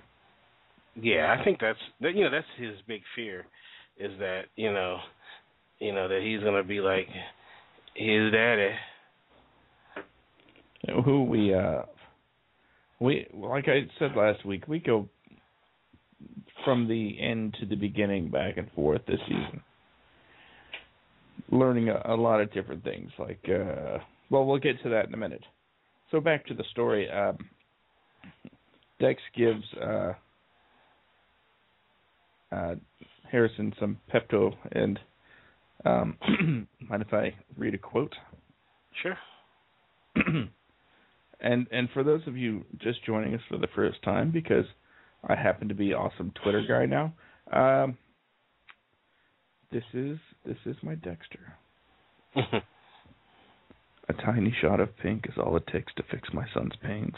Yeah, 1.00 1.36
I 1.38 1.44
think 1.44 1.58
that's 1.60 1.78
that. 2.00 2.14
You 2.14 2.24
know, 2.24 2.30
that's 2.30 2.46
his 2.58 2.74
big 2.86 3.02
fear, 3.14 3.46
is 3.98 4.12
that 4.18 4.42
you 4.56 4.72
know, 4.72 4.98
you 5.78 5.92
know 5.92 6.08
that 6.08 6.20
he's 6.22 6.42
gonna 6.42 6.64
be 6.64 6.80
like 6.80 7.06
his 7.94 8.32
daddy. 8.32 8.70
Who 11.04 11.24
we 11.24 11.54
uh 11.54 11.82
we 13.00 13.26
like 13.32 13.68
I 13.68 13.88
said 13.98 14.12
last 14.16 14.44
week, 14.44 14.66
we 14.66 14.78
go 14.78 15.08
from 16.64 16.88
the 16.88 17.16
end 17.20 17.56
to 17.60 17.66
the 17.66 17.76
beginning 17.76 18.30
back 18.30 18.56
and 18.56 18.70
forth 18.72 19.02
this 19.06 19.20
season. 19.26 19.62
Learning 21.50 21.88
a, 21.88 22.02
a 22.04 22.16
lot 22.16 22.40
of 22.40 22.52
different 22.52 22.84
things 22.84 23.10
like 23.18 23.44
uh 23.48 23.98
well 24.28 24.44
we'll 24.44 24.58
get 24.58 24.82
to 24.82 24.90
that 24.90 25.06
in 25.06 25.14
a 25.14 25.16
minute. 25.16 25.44
So 26.10 26.20
back 26.20 26.46
to 26.46 26.54
the 26.54 26.64
story. 26.70 27.08
Um 27.10 27.38
Dex 28.98 29.20
gives 29.36 29.64
uh 29.80 30.12
uh 32.52 32.74
Harrison 33.30 33.72
some 33.78 33.98
Pepto 34.12 34.54
and 34.72 34.98
um 35.84 36.16
mind 36.88 37.02
if 37.02 37.12
I 37.12 37.34
read 37.56 37.74
a 37.74 37.78
quote? 37.78 38.14
Sure. 39.02 39.16
and 41.40 41.66
and 41.70 41.88
for 41.94 42.02
those 42.02 42.22
of 42.26 42.36
you 42.36 42.64
just 42.78 43.04
joining 43.04 43.34
us 43.34 43.40
for 43.48 43.58
the 43.58 43.68
first 43.74 44.02
time, 44.02 44.30
because 44.30 44.66
I 45.26 45.34
happen 45.34 45.68
to 45.68 45.74
be 45.74 45.92
awesome 45.94 46.32
Twitter 46.42 46.64
guy 46.66 46.86
now, 46.86 47.12
um, 47.52 47.96
this 49.70 49.84
is 49.94 50.18
this 50.44 50.56
is 50.66 50.76
my 50.82 50.94
Dexter. 50.96 51.54
A 54.10 54.12
tiny 54.12 54.52
shot 54.60 54.80
of 54.80 54.88
pink 54.98 55.26
is 55.28 55.34
all 55.38 55.56
it 55.56 55.68
takes 55.72 55.94
to 55.94 56.02
fix 56.10 56.30
my 56.32 56.44
son's 56.52 56.72
pains, 56.82 57.14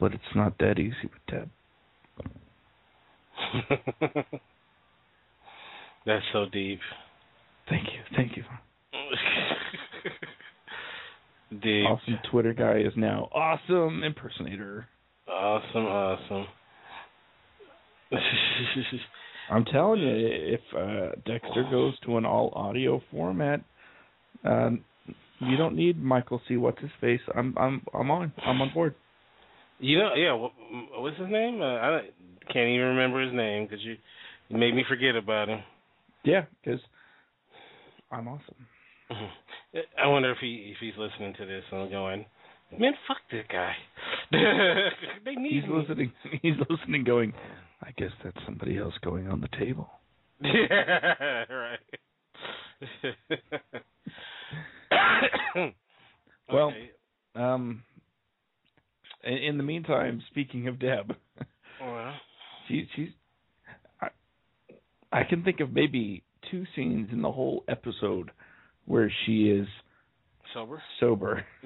but 0.00 0.12
it's 0.12 0.34
not 0.34 0.58
that 0.58 0.80
easy 0.80 0.96
with 1.04 1.12
Deb. 1.28 1.48
That's 6.04 6.24
so 6.32 6.46
deep. 6.52 6.80
Thank 7.68 7.84
you, 7.84 8.00
thank 8.16 8.36
you. 8.36 8.42
deep. 11.62 11.86
Awesome 11.86 12.18
Twitter 12.32 12.52
guy 12.52 12.78
is 12.80 12.92
now 12.96 13.28
awesome 13.32 14.02
impersonator. 14.02 14.88
Awesome, 15.28 15.86
awesome. 15.86 16.46
I'm 19.52 19.64
telling 19.66 20.00
you, 20.00 20.16
if 20.16 20.60
uh, 20.76 21.12
Dexter 21.24 21.62
goes 21.70 21.96
to 22.06 22.16
an 22.16 22.24
all 22.24 22.50
audio 22.56 23.00
format, 23.12 23.62
um, 24.44 24.84
you 25.40 25.56
don't 25.56 25.74
need 25.74 26.02
Michael 26.02 26.40
C. 26.46 26.56
What's 26.56 26.80
his 26.80 26.90
face. 27.00 27.20
I'm 27.34 27.54
I'm 27.58 27.82
I'm 27.94 28.10
on. 28.10 28.32
I'm 28.44 28.60
on 28.60 28.70
board. 28.72 28.94
You 29.78 29.98
know, 29.98 30.14
yeah. 30.14 30.34
What, 30.34 30.52
what's 30.98 31.18
his 31.18 31.30
name? 31.30 31.60
Uh, 31.62 31.76
I 31.76 32.00
can't 32.52 32.68
even 32.68 32.86
remember 32.88 33.24
his 33.24 33.34
name 33.34 33.64
because 33.64 33.84
you, 33.84 33.96
you 34.48 34.58
made 34.58 34.74
me 34.74 34.84
forget 34.88 35.16
about 35.16 35.48
him. 35.48 35.60
Yeah, 36.24 36.42
because 36.62 36.80
I'm 38.10 38.28
awesome. 38.28 38.66
I 40.02 40.06
wonder 40.06 40.30
if 40.32 40.38
he 40.40 40.72
if 40.74 40.78
he's 40.80 40.98
listening 40.98 41.34
to 41.38 41.46
this 41.46 41.64
and 41.72 41.90
going, 41.90 42.26
man, 42.78 42.92
fuck 43.08 43.18
this 43.30 43.44
guy. 43.50 43.72
they 45.24 45.34
need 45.34 45.62
He's 45.62 45.70
me. 45.70 45.76
listening. 45.76 46.12
He's 46.42 46.54
listening, 46.68 47.04
going. 47.04 47.32
I 47.82 47.92
guess 47.96 48.10
that's 48.22 48.36
somebody 48.44 48.76
else 48.78 48.94
going 49.02 49.28
on 49.28 49.40
the 49.40 49.48
table. 49.58 49.88
Yeah, 50.42 51.44
right. 51.50 51.78
Well, 56.52 56.68
Okay. 56.68 56.90
Um. 57.36 57.82
In, 59.22 59.34
in 59.34 59.56
the 59.56 59.62
meantime, 59.62 60.22
speaking 60.30 60.66
of 60.66 60.78
Deb, 60.80 61.14
well, 61.80 62.14
she 62.68 62.88
she's. 62.96 63.10
I, 64.00 64.08
I 65.12 65.24
can 65.24 65.44
think 65.44 65.60
of 65.60 65.72
maybe 65.72 66.24
two 66.50 66.64
scenes 66.74 67.10
in 67.12 67.22
the 67.22 67.30
whole 67.30 67.62
episode 67.68 68.30
where 68.86 69.12
she 69.26 69.50
is 69.50 69.68
sober. 70.54 70.82
sober. 70.98 71.44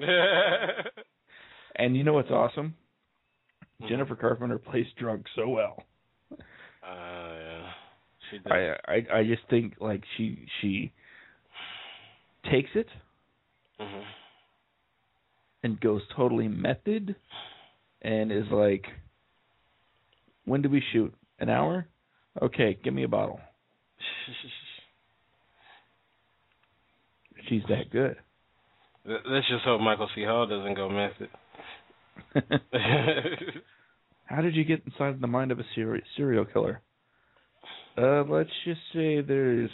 And 1.77 1.97
you 1.97 2.05
know 2.05 2.13
what's 2.13 2.31
awesome? 2.31 2.73
Mhm. 3.81 3.89
Jennifer 3.89 4.15
Carpenter 4.15 4.57
plays 4.57 4.85
drunk 4.97 5.25
so 5.35 5.49
well. 5.49 5.83
Uh, 6.31 6.35
yeah. 6.85 7.69
She 8.31 8.37
did. 8.37 8.49
I 8.49 8.77
I 8.87 9.17
I 9.19 9.23
just 9.25 9.41
think 9.49 9.73
like 9.81 10.01
she 10.15 10.45
she 10.61 10.93
takes 12.49 12.69
it 12.75 12.87
Mhm. 13.79 14.03
and 15.63 15.79
goes 15.81 16.01
totally 16.15 16.47
method 16.47 17.15
and 18.01 18.31
is 18.31 18.45
like 18.51 18.85
when 20.45 20.61
do 20.61 20.69
we 20.69 20.81
shoot? 20.93 21.13
An 21.39 21.49
hour? 21.49 21.87
Okay, 22.41 22.77
give 22.83 22.93
me 22.93 23.03
a 23.03 23.07
bottle. 23.07 23.39
She's 27.49 27.63
that 27.69 27.89
good. 27.91 28.15
Let's 29.05 29.47
just 29.47 29.63
hope 29.65 29.81
Michael 29.81 30.09
C. 30.15 30.23
Hall 30.23 30.47
doesn't 30.47 30.75
go 30.75 30.89
method. 30.89 31.29
How 34.25 34.41
did 34.41 34.55
you 34.55 34.63
get 34.63 34.83
inside 34.85 35.19
the 35.21 35.27
mind 35.27 35.51
of 35.51 35.59
a 35.59 35.63
serial 36.15 36.45
killer? 36.45 36.81
Uh, 37.97 38.23
let's 38.23 38.49
just 38.65 38.81
say 38.93 39.21
there's 39.21 39.69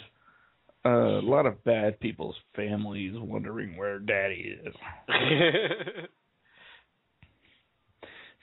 a 0.84 1.20
lot 1.22 1.46
of 1.46 1.62
bad 1.64 2.00
people's 2.00 2.36
families 2.56 3.14
wondering 3.16 3.76
where 3.76 3.98
daddy 3.98 4.56
is. 4.64 4.74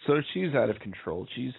So 0.07 0.21
she's 0.33 0.53
out 0.55 0.69
of 0.69 0.79
control. 0.79 1.27
She's 1.35 1.53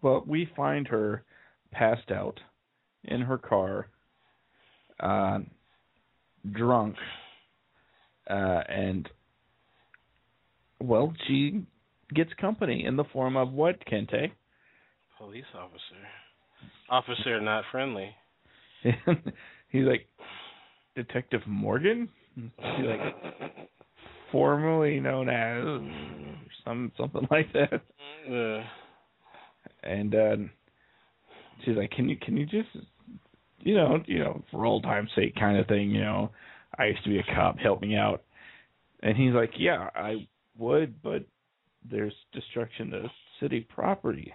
but 0.00 0.26
we 0.26 0.48
find 0.56 0.88
her 0.88 1.22
passed 1.70 2.10
out 2.10 2.40
in 3.04 3.20
her 3.20 3.38
car, 3.38 3.88
uh, 4.98 5.38
drunk, 6.50 6.96
uh, 8.28 8.62
and 8.68 9.08
well, 10.80 11.12
she 11.26 11.62
gets 12.14 12.30
company 12.40 12.84
in 12.84 12.96
the 12.96 13.04
form 13.12 13.36
of 13.36 13.52
what, 13.52 13.84
Kente? 13.86 14.32
Police 15.18 15.44
officer. 15.54 15.78
Officer 16.90 17.40
not 17.40 17.64
friendly. 17.70 18.10
He's 19.68 19.84
like, 19.84 20.06
Detective 20.94 21.40
Morgan? 21.46 22.08
She's 22.36 22.86
like, 22.86 23.68
formerly 24.32 24.98
known 24.98 25.28
as 25.28 25.62
some 26.64 26.90
something 26.96 27.28
like 27.30 27.52
that. 27.52 27.82
And 29.84 30.14
uh, 30.14 30.36
she's 31.64 31.76
like, 31.76 31.90
"Can 31.90 32.08
you 32.08 32.16
can 32.16 32.36
you 32.36 32.46
just 32.46 32.68
you 33.60 33.74
know 33.74 34.02
you 34.06 34.18
know 34.18 34.42
for 34.50 34.64
old 34.64 34.82
time's 34.82 35.10
sake 35.14 35.34
kind 35.36 35.58
of 35.58 35.66
thing? 35.66 35.90
You 35.90 36.00
know, 36.00 36.30
I 36.78 36.86
used 36.86 37.04
to 37.04 37.10
be 37.10 37.18
a 37.18 37.34
cop. 37.34 37.58
Help 37.58 37.82
me 37.82 37.96
out." 37.96 38.22
And 39.02 39.16
he's 39.16 39.34
like, 39.34 39.50
"Yeah, 39.58 39.90
I 39.94 40.26
would, 40.58 41.02
but 41.02 41.24
there's 41.88 42.14
destruction 42.32 42.90
to 42.90 43.10
city 43.40 43.66
property." 43.68 44.32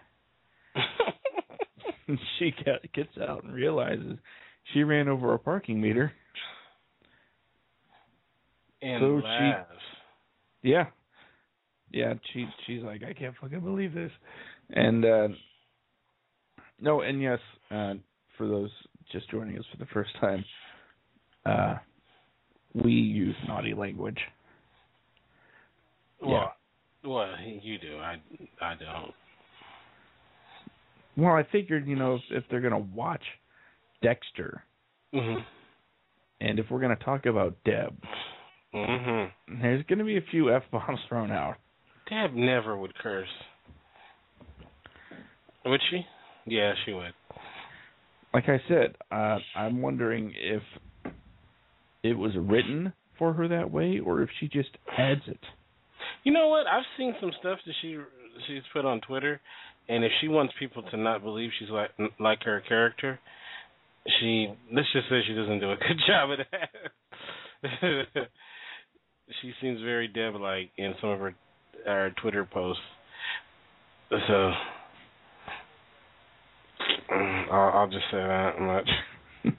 She 2.39 2.52
get, 2.65 2.91
gets 2.93 3.17
out 3.22 3.43
and 3.43 3.54
realizes 3.54 4.17
she 4.74 4.84
ran 4.84 5.08
over 5.08 5.34
a 5.34 5.39
parking 5.39 5.82
meter. 5.82 6.12
and 8.82 9.02
So 9.02 9.22
she- 9.22 10.70
Yeah. 10.70 10.86
Yeah, 11.91 12.13
she 12.34 12.46
she's 12.65 12.84
like, 12.84 13.02
I 13.04 13.13
can't 13.13 13.36
fucking 13.39 13.62
believe 13.62 13.93
this. 13.93 14.12
And 14.72 15.06
uh 15.06 15.28
no, 16.80 17.02
and 17.02 17.22
yes, 17.22 17.39
uh 17.72 17.93
for 18.38 18.48
those 18.48 18.70
just 19.12 19.30
joining 19.32 19.58
us 19.58 19.65
for 19.72 19.78
the 19.78 19.89
first 19.93 20.12
time, 20.20 20.43
uh 21.46 21.76
we 22.74 22.91
use 22.91 23.36
naughty 23.48 23.74
language. 23.74 24.20
Well, 26.22 26.54
well, 27.04 27.34
you 27.62 27.78
do. 27.78 27.98
I, 27.98 28.20
I 28.62 28.76
don't. 28.76 29.13
Well, 31.17 31.34
I 31.34 31.43
figured, 31.51 31.88
you 31.88 31.95
know, 31.95 32.15
if, 32.15 32.21
if 32.30 32.43
they're 32.49 32.62
gonna 32.62 32.77
watch 32.80 33.23
Dexter 34.01 34.63
Mhm. 35.13 35.43
and 36.39 36.60
if 36.60 36.69
we're 36.69 36.80
gonna 36.80 36.95
talk 36.97 37.25
about 37.25 37.56
Deb, 37.65 37.97
Mhm. 38.73 39.32
There's 39.62 39.84
going 39.86 39.99
to 39.99 40.06
be 40.06 40.17
a 40.17 40.21
few 40.21 40.53
f 40.53 40.62
bombs 40.71 40.99
thrown 41.08 41.32
out. 41.32 41.56
Deb 42.10 42.34
never 42.34 42.77
would 42.77 42.93
curse. 42.95 43.30
Would 45.65 45.82
she? 45.89 46.06
Yeah, 46.45 46.73
she 46.86 46.93
would. 46.93 47.13
Like 48.34 48.49
I 48.49 48.62
said, 48.67 48.95
uh, 49.10 49.39
I'm 49.56 49.82
wondering 49.82 50.34
if 50.36 50.62
it 52.03 52.13
was 52.17 52.36
written 52.36 52.93
for 53.17 53.34
her 53.34 53.47
that 53.47 53.71
way, 53.71 53.99
or 53.99 54.21
if 54.21 54.30
she 54.39 54.47
just 54.47 54.69
adds 54.97 55.27
it. 55.27 55.39
You 56.23 56.34
know 56.34 56.49
what? 56.49 56.67
I've 56.67 56.86
seen 56.97 57.15
some 57.19 57.32
stuff 57.39 57.60
that 57.65 57.73
she 57.82 57.97
she's 58.47 58.63
put 58.73 58.86
on 58.86 59.01
Twitter, 59.01 59.39
and 59.89 60.04
if 60.04 60.12
she 60.21 60.28
wants 60.28 60.54
people 60.60 60.84
to 60.84 60.97
not 60.97 61.23
believe 61.23 61.52
she's 61.60 61.69
like 61.69 61.91
like 62.19 62.43
her 62.43 62.62
character, 62.67 63.19
she 64.19 64.47
let's 64.73 64.88
just 64.93 65.10
say 65.10 65.21
she 65.28 65.34
doesn't 65.34 65.60
do 65.60 65.71
a 65.71 65.76
good 65.76 65.97
job 66.08 66.32
of 66.32 66.39
that. 66.52 66.69
she 69.41 69.54
seems 69.62 69.82
very 69.82 70.08
Deb 70.08 70.36
like 70.36 70.71
in 70.78 70.93
some 71.02 71.10
of 71.10 71.19
her 71.19 71.36
her 71.86 72.12
Twitter 72.21 72.45
posts. 72.45 72.82
So 74.10 74.52
mm, 77.12 77.52
I'll, 77.52 77.80
I'll 77.80 77.88
just 77.88 78.06
say 78.12 78.17
that 78.17 78.60
much. 78.60 78.89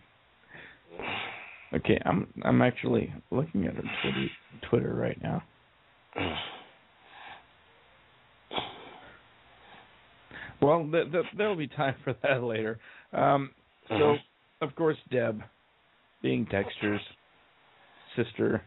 Okay, 1.71 2.01
I'm 2.07 2.27
I'm 2.45 2.63
actually 2.63 3.13
looking 3.31 3.67
at 3.67 3.75
her 3.75 3.83
Twitter 4.03 4.27
Twitter 4.71 4.95
right 4.95 5.19
now. 5.23 5.43
Well, 10.61 10.89
th- 10.91 11.13
th- 11.13 11.25
there'll 11.37 11.57
be 11.57 11.69
time 11.69 11.95
for 12.05 12.15
that 12.23 12.43
later. 12.43 12.79
Um, 13.13 13.51
so, 13.89 13.95
Mhm. 13.95 14.19
of 14.61 14.75
course, 14.75 14.97
Deb, 15.11 15.43
being 16.23 16.45
Dexter's 16.45 17.01
sister, 18.17 18.63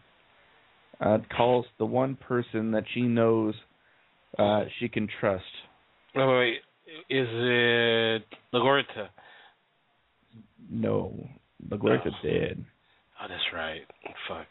uh, 0.99 1.19
calls 1.36 1.65
the 1.77 1.86
one 1.86 2.15
person 2.15 2.71
that 2.71 2.84
she 2.93 3.01
knows 3.01 3.56
uh, 4.39 4.63
she 4.80 4.88
can 4.88 5.08
trust. 5.19 5.43
Oh 6.15 6.39
wait, 6.39 6.62
is 7.10 7.27
it 7.30 8.23
LaGuerta? 8.54 9.10
No, 10.69 11.27
LaGuerta's 11.67 12.13
Oh. 12.23 12.27
dead. 12.27 12.63
Oh, 13.21 13.27
that's 13.27 13.51
right. 13.54 13.86
Fuck. 14.27 14.47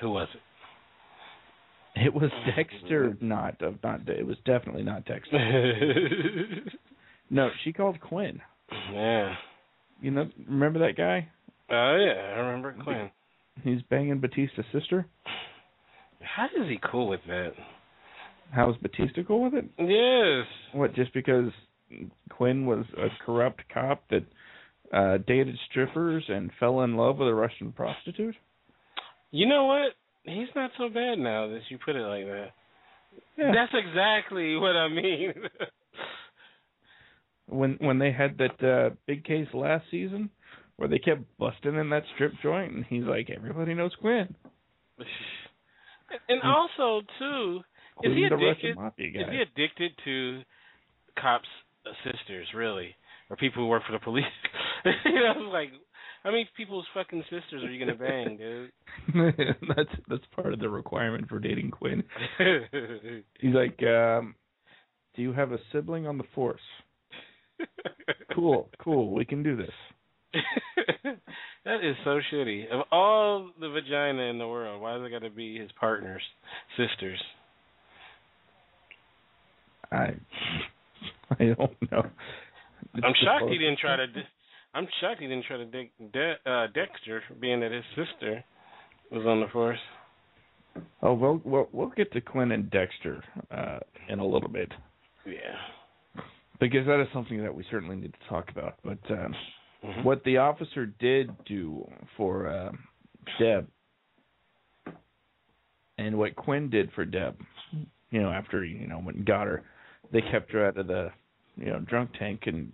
Who 0.00 0.10
was 0.10 0.28
it? 0.34 0.40
It 2.06 2.14
was 2.14 2.30
Dexter, 2.56 3.16
not 3.20 3.62
uh, 3.62 3.72
not. 3.82 4.08
It 4.08 4.26
was 4.26 4.36
definitely 4.44 4.82
not 4.82 5.04
Dexter. 5.04 5.38
No, 7.30 7.48
she 7.64 7.72
called 7.72 7.98
Quinn. 7.98 8.40
yeah. 8.92 9.34
You 10.02 10.10
know, 10.10 10.28
remember 10.46 10.80
that 10.80 10.96
guy? 10.98 11.28
Oh 11.70 11.96
yeah, 11.98 12.34
I 12.34 12.40
remember 12.40 12.74
Quinn. 12.84 13.10
He's 13.64 13.80
banging 13.88 14.20
Batista's 14.20 14.66
sister. 14.70 15.06
How 16.20 16.44
is 16.46 16.68
he 16.68 16.78
cool 16.90 17.08
with 17.08 17.20
that? 17.26 17.52
How's 18.50 18.76
Batista 18.78 19.22
cool 19.26 19.44
with 19.44 19.54
it? 19.54 19.64
Yes. 19.78 20.46
What, 20.74 20.94
just 20.94 21.14
because 21.14 21.50
Quinn 22.30 22.66
was 22.66 22.84
a 22.98 23.08
corrupt 23.24 23.62
cop 23.72 24.02
that 24.10 24.24
uh 24.92 25.16
dated 25.26 25.56
strippers 25.70 26.24
and 26.28 26.50
fell 26.60 26.82
in 26.82 26.96
love 26.96 27.16
with 27.16 27.28
a 27.28 27.34
Russian 27.34 27.72
prostitute? 27.72 28.34
You 29.30 29.48
know 29.48 29.64
what? 29.64 29.92
He's 30.24 30.48
not 30.54 30.70
so 30.78 30.88
bad 30.88 31.18
now 31.18 31.48
that 31.48 31.62
you 31.68 31.78
put 31.84 31.96
it 31.96 32.00
like 32.00 32.26
that. 32.26 32.48
Yeah. 33.36 33.52
That's 33.52 33.72
exactly 33.74 34.56
what 34.56 34.76
I 34.76 34.88
mean. 34.88 35.34
when 37.48 37.76
when 37.80 37.98
they 37.98 38.12
had 38.12 38.38
that 38.38 38.64
uh 38.64 38.94
big 39.06 39.24
case 39.24 39.48
last 39.52 39.84
season 39.90 40.30
where 40.76 40.88
they 40.88 40.98
kept 40.98 41.22
busting 41.38 41.76
in 41.76 41.90
that 41.90 42.04
strip 42.14 42.32
joint 42.42 42.72
and 42.72 42.84
he's 42.84 43.04
like, 43.04 43.30
Everybody 43.30 43.74
knows 43.74 43.94
Quinn. 44.00 44.34
and 46.28 46.42
also 46.42 47.02
too, 47.18 47.60
is 48.02 48.12
he 48.14 48.24
addicted? 48.24 48.76
Is 48.98 49.26
he 49.30 49.42
addicted 49.42 49.92
to 50.04 50.42
cops' 51.20 51.44
sisters, 52.04 52.46
really, 52.54 52.94
or 53.28 53.36
people 53.36 53.62
who 53.62 53.68
work 53.68 53.82
for 53.86 53.92
the 53.92 53.98
police? 53.98 54.24
you 55.04 55.14
know, 55.14 55.50
like 55.50 55.70
how 56.22 56.30
many 56.30 56.48
people's 56.56 56.86
fucking 56.94 57.22
sisters 57.24 57.64
are 57.64 57.70
you 57.70 57.78
gonna 57.84 57.98
bang, 57.98 58.36
dude? 58.36 58.70
that's 59.76 59.90
that's 60.08 60.24
part 60.34 60.52
of 60.52 60.60
the 60.60 60.68
requirement 60.68 61.28
for 61.28 61.38
dating 61.38 61.70
Quinn. 61.70 62.02
He's 63.40 63.54
like, 63.54 63.82
um, 63.82 64.34
do 65.16 65.22
you 65.22 65.32
have 65.32 65.52
a 65.52 65.58
sibling 65.72 66.06
on 66.06 66.18
the 66.18 66.24
force? 66.34 66.60
Cool, 68.34 68.70
cool, 68.82 69.12
we 69.12 69.26
can 69.26 69.42
do 69.42 69.56
this. 69.56 69.70
that 71.64 71.84
is 71.84 71.94
so 72.02 72.18
shitty. 72.32 72.66
Of 72.70 72.86
all 72.90 73.50
the 73.60 73.68
vagina 73.68 74.22
in 74.22 74.38
the 74.38 74.48
world, 74.48 74.80
why 74.80 74.96
does 74.96 75.06
it 75.06 75.10
got 75.10 75.20
to 75.20 75.30
be 75.30 75.58
his 75.58 75.70
partner's 75.78 76.22
sisters? 76.78 77.22
I 79.92 80.14
I 81.38 81.44
don't 81.44 81.92
know. 81.92 82.06
It's 82.94 83.04
I'm 83.04 83.12
shocked 83.22 83.50
he 83.50 83.58
didn't 83.58 83.78
try 83.78 83.96
to. 83.96 84.06
I'm 84.74 84.86
shocked 85.00 85.20
he 85.20 85.26
didn't 85.26 85.44
try 85.44 85.58
to 85.58 85.64
dig 85.66 85.90
De- 86.12 86.36
uh, 86.46 86.66
Dexter, 86.74 87.22
being 87.40 87.60
that 87.60 87.72
his 87.72 87.84
sister 87.94 88.42
was 89.10 89.26
on 89.26 89.40
the 89.40 89.48
force. 89.48 89.78
Oh, 91.02 91.12
we'll 91.12 91.40
we'll 91.44 91.68
we'll 91.72 91.90
get 91.90 92.10
to 92.12 92.20
Quinn 92.22 92.52
and 92.52 92.70
Dexter 92.70 93.22
uh, 93.50 93.78
in 94.08 94.18
a 94.20 94.26
little 94.26 94.48
bit 94.48 94.72
Yeah. 95.26 96.22
because 96.60 96.86
that 96.86 97.00
is 97.02 97.08
something 97.12 97.42
that 97.42 97.54
we 97.54 97.64
certainly 97.70 97.96
need 97.96 98.14
to 98.14 98.28
talk 98.28 98.48
about. 98.50 98.76
But 98.82 98.98
um, 99.10 99.34
Mhm. 99.84 100.04
what 100.04 100.22
the 100.24 100.36
officer 100.38 100.86
did 100.86 101.28
do 101.44 101.86
for 102.16 102.46
uh, 102.46 102.70
Deb 103.38 103.66
and 105.98 106.16
what 106.16 106.36
Quinn 106.36 106.70
did 106.70 106.90
for 106.92 107.04
Deb, 107.04 107.36
you 108.10 108.22
know, 108.22 108.30
after 108.30 108.64
you 108.64 108.86
know 108.86 108.98
went 109.00 109.18
and 109.18 109.26
got 109.26 109.46
her, 109.46 109.62
they 110.12 110.20
kept 110.22 110.50
her 110.52 110.66
out 110.66 110.78
of 110.78 110.86
the 110.86 111.10
you 111.56 111.66
know 111.66 111.80
drunk 111.80 112.10
tank 112.18 112.42
and 112.46 112.72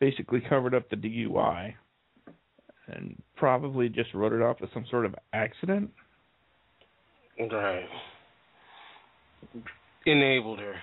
basically 0.00 0.40
covered 0.48 0.74
up 0.74 0.88
the 0.90 0.96
DUI 0.96 1.74
and 2.88 3.20
probably 3.36 3.88
just 3.88 4.12
wrote 4.14 4.32
it 4.32 4.42
off 4.42 4.58
as 4.62 4.68
some 4.74 4.84
sort 4.90 5.06
of 5.06 5.14
accident. 5.32 5.90
Right. 7.38 7.86
Enabled 10.06 10.58
her. 10.60 10.74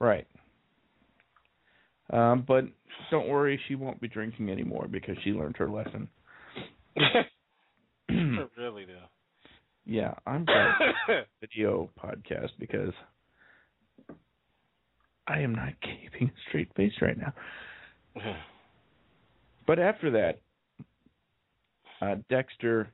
Right. 0.00 0.26
Um, 2.12 2.44
but 2.46 2.64
don't 3.10 3.28
worry, 3.28 3.60
she 3.68 3.74
won't 3.74 4.00
be 4.00 4.08
drinking 4.08 4.50
anymore 4.50 4.86
because 4.90 5.16
she 5.22 5.30
learned 5.30 5.56
her 5.58 5.68
lesson. 5.70 6.08
really 8.58 8.84
though. 8.84 9.06
yeah, 9.86 10.14
I'm 10.26 10.44
glad 10.44 10.74
video 11.40 11.88
podcast 12.02 12.50
because 12.58 12.92
I 15.26 15.40
am 15.40 15.54
not 15.54 15.74
keeping 15.80 16.28
a 16.28 16.48
straight 16.48 16.74
face 16.76 16.92
right 17.00 17.16
now. 17.18 17.32
But 19.66 19.78
after 19.78 20.10
that, 20.10 20.40
uh, 22.00 22.16
Dexter 22.28 22.90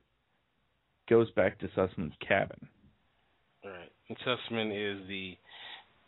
goes 1.09 1.31
back 1.31 1.57
to 1.59 1.67
Sussman's 1.69 2.13
cabin. 2.27 2.67
Right. 3.63 3.91
And 4.09 4.17
Sussman 4.19 4.71
is 4.71 5.07
the 5.07 5.33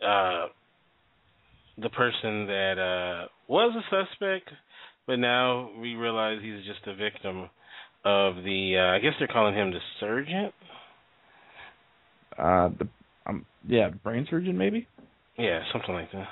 uh 0.05 0.47
the 1.81 1.89
person 1.89 2.45
that 2.45 2.77
uh 2.77 3.27
was 3.47 3.75
a 3.75 3.83
suspect, 3.89 4.49
but 5.07 5.17
now 5.17 5.71
we 5.79 5.95
realize 5.95 6.39
he's 6.41 6.65
just 6.65 6.85
a 6.87 6.95
victim 6.95 7.49
of 8.05 8.35
the 8.43 8.75
uh 8.77 8.95
I 8.95 8.99
guess 8.99 9.13
they're 9.17 9.27
calling 9.27 9.55
him 9.55 9.71
the 9.71 9.79
surgeon. 9.99 10.51
Uh, 12.37 12.69
the 12.77 12.87
um, 13.25 13.45
yeah, 13.67 13.89
brain 13.89 14.27
surgeon 14.29 14.57
maybe. 14.57 14.87
Yeah, 15.39 15.61
something 15.71 15.93
like 15.93 16.11
that. 16.11 16.27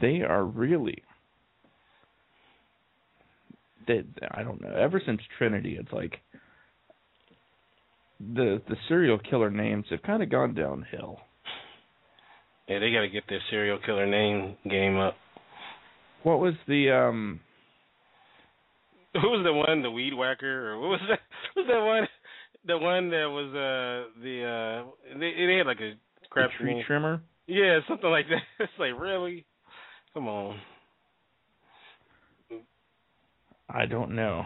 They 0.00 0.20
are 0.22 0.44
really. 0.44 1.02
They, 3.86 4.04
I 4.30 4.44
don't 4.44 4.60
know. 4.60 4.72
Ever 4.72 5.02
since 5.04 5.20
Trinity, 5.36 5.76
it's 5.78 5.92
like 5.92 6.20
the 8.20 8.62
the 8.68 8.76
serial 8.88 9.18
killer 9.18 9.50
names 9.50 9.86
have 9.90 10.02
kind 10.02 10.22
of 10.22 10.30
gone 10.30 10.54
downhill. 10.54 11.18
Yeah, 12.68 12.78
they 12.78 12.92
got 12.92 13.00
to 13.00 13.08
get 13.08 13.24
their 13.28 13.40
serial 13.50 13.78
killer 13.84 14.06
name 14.06 14.56
game 14.70 14.98
up. 14.98 15.16
What 16.22 16.38
was 16.38 16.54
the 16.68 16.90
um? 16.90 17.40
Who 19.14 19.30
was 19.30 19.44
the 19.44 19.52
one, 19.52 19.82
the 19.82 19.90
weed 19.90 20.14
whacker, 20.14 20.72
or 20.72 20.80
what 20.80 20.90
was 20.90 21.00
that? 21.08 21.18
What 21.54 21.66
was 21.66 21.74
that 21.74 21.84
one? 21.84 22.08
The 22.66 22.78
one 22.78 23.10
that 23.10 23.26
was 23.26 23.48
uh 23.48 24.20
the 24.22 24.84
uh 24.84 25.18
they 25.18 25.32
they 25.46 25.56
had 25.56 25.66
like 25.66 25.80
a 25.80 25.94
crap 26.30 26.50
tree 26.52 26.84
trimmer? 26.86 27.20
Yeah, 27.48 27.80
something 27.88 28.10
like 28.10 28.26
that. 28.28 28.42
It's 28.60 28.72
like 28.78 29.00
really, 29.00 29.46
come 30.14 30.28
on. 30.28 30.60
I 33.68 33.86
don't 33.86 34.14
know. 34.14 34.44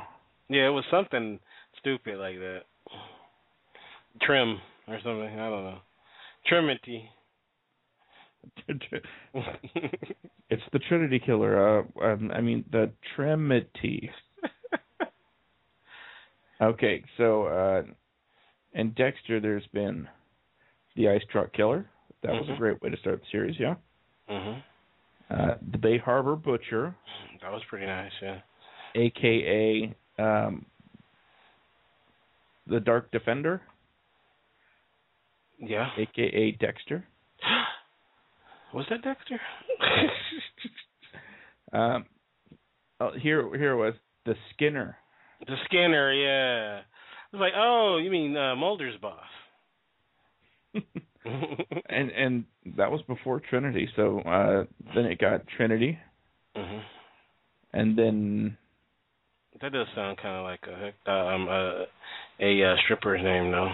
Yeah, 0.48 0.66
it 0.68 0.70
was 0.70 0.84
something 0.90 1.38
stupid 1.78 2.18
like 2.18 2.36
that. 2.36 2.60
Trim 4.22 4.58
or 4.88 4.98
something. 5.02 5.38
I 5.38 5.48
don't 5.48 5.64
know. 5.64 5.78
Trimity. 6.46 7.08
it's 8.68 10.62
the 10.72 10.78
Trinity 10.88 11.20
killer. 11.24 11.80
Uh, 11.80 12.04
um, 12.04 12.30
I 12.34 12.40
mean 12.40 12.64
the 12.70 12.90
Trimity. 13.16 14.10
Okay, 16.60 17.02
so 17.16 17.46
uh, 17.46 17.82
and 18.72 18.94
Dexter, 18.94 19.40
there's 19.40 19.66
been 19.72 20.06
the 20.94 21.08
Ice 21.08 21.22
Truck 21.32 21.52
Killer. 21.52 21.90
That 22.22 22.32
was 22.32 22.46
Mhm. 22.46 22.54
a 22.54 22.56
great 22.56 22.82
way 22.82 22.90
to 22.90 22.96
start 22.98 23.20
the 23.20 23.26
series. 23.30 23.58
Yeah. 23.58 23.74
Mhm. 24.28 24.62
Uh, 25.30 25.54
the 25.70 25.78
Bay 25.78 25.98
Harbor 25.98 26.36
Butcher, 26.36 26.94
That 27.40 27.50
was 27.52 27.64
pretty 27.64 27.86
nice. 27.86 28.12
Yeah. 28.20 28.40
aka 28.94 29.94
um, 30.18 30.66
the 32.66 32.78
Dark 32.80 33.10
Defender, 33.10 33.60
Yeah. 35.58 35.90
aka 35.96 36.50
Dexter. 36.52 37.06
was 38.72 38.86
that 38.88 39.02
Dexter? 39.02 39.40
Um, 41.72 42.04
oh, 43.00 43.12
here, 43.12 43.56
here 43.56 43.76
was 43.76 43.94
the 44.26 44.36
Skinner. 44.50 44.98
the 45.46 45.56
Skinner. 45.64 46.12
Yeah. 46.12 46.82
I 46.82 47.36
was 47.36 47.40
like, 47.40 47.54
oh, 47.56 47.96
you 47.96 48.10
mean 48.10 48.36
uh, 48.36 48.54
Mulder's 48.56 48.98
boss? 49.00 49.24
and 51.88 52.10
and 52.10 52.44
that 52.76 52.90
was 52.90 53.00
before 53.02 53.40
Trinity. 53.40 53.88
So 53.96 54.20
uh, 54.20 54.64
then 54.94 55.04
it 55.06 55.18
got 55.18 55.46
Trinity, 55.56 55.98
hmm 56.56 56.78
and 57.74 57.96
then 57.98 58.56
That 59.60 59.72
does 59.72 59.86
sound 59.94 60.18
kind 60.18 60.36
of 60.36 60.44
like 60.44 60.60
a 61.06 61.10
um 61.10 61.48
a 61.48 61.84
a 62.40 62.72
uh, 62.72 62.76
stripper's 62.84 63.22
name, 63.22 63.50
though. 63.52 63.70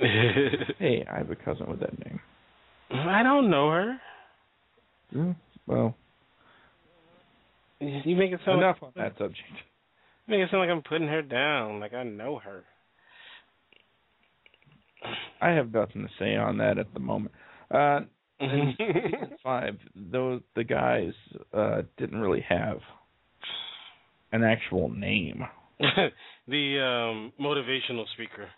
hey, 0.78 1.06
I 1.12 1.18
have 1.18 1.30
a 1.30 1.36
cousin 1.36 1.68
with 1.70 1.80
that 1.80 1.98
name. 2.04 2.20
I 2.90 3.22
don't 3.22 3.50
know 3.50 3.70
her. 3.70 4.00
Hmm, 5.12 5.30
Well, 5.66 5.94
You 7.80 8.16
make 8.16 8.32
it 8.32 8.40
sound 8.44 8.62
enough 8.62 8.78
like, 8.82 8.92
on 8.96 9.02
that 9.02 9.12
subject. 9.18 9.38
You 10.26 10.36
make 10.36 10.40
it 10.40 10.50
sound 10.50 10.62
like 10.62 10.70
I'm 10.70 10.82
putting 10.82 11.08
her 11.08 11.22
down. 11.22 11.80
Like 11.80 11.92
I 11.94 12.02
know 12.02 12.38
her. 12.38 12.64
I 15.40 15.50
have 15.50 15.72
nothing 15.72 16.02
to 16.02 16.08
say 16.18 16.36
on 16.36 16.58
that 16.58 16.78
at 16.78 16.92
the 16.92 17.00
moment. 17.00 17.32
Uh, 17.70 18.00
five, 19.42 19.76
those 19.94 20.40
the 20.56 20.64
guys 20.64 21.12
uh, 21.52 21.82
didn't 21.98 22.20
really 22.20 22.44
have 22.48 22.78
an 24.32 24.44
actual 24.44 24.88
name. 24.88 25.42
the 26.48 26.80
um 26.80 27.32
motivational 27.40 28.04
speaker. 28.14 28.48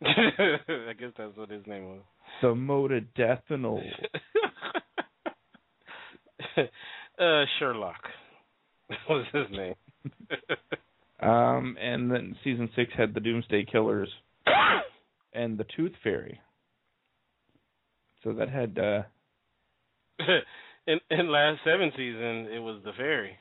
I 0.04 0.92
guess 0.98 1.10
that's 1.16 1.36
what 1.36 1.50
his 1.50 1.66
name 1.66 1.84
was. 1.88 2.00
The 2.42 2.48
modadeathanol. 2.48 3.82
uh 7.18 7.44
Sherlock. 7.58 8.02
was 9.08 9.26
his 9.32 9.46
name. 9.50 9.74
Um, 11.20 11.76
and 11.80 12.10
then 12.10 12.36
season 12.44 12.70
six 12.76 12.92
had 12.96 13.12
the 13.12 13.20
Doomsday 13.20 13.64
Killers 13.64 14.08
and 15.38 15.56
the 15.56 15.66
Tooth 15.76 15.92
Fairy. 16.02 16.40
So 18.24 18.32
that 18.32 18.48
had 18.48 18.78
uh, 18.78 19.02
in 20.86 20.98
in 21.10 21.30
last 21.30 21.60
seven 21.64 21.90
season, 21.96 22.48
it 22.52 22.58
was 22.60 22.80
the 22.84 22.92
fairy. 22.96 23.36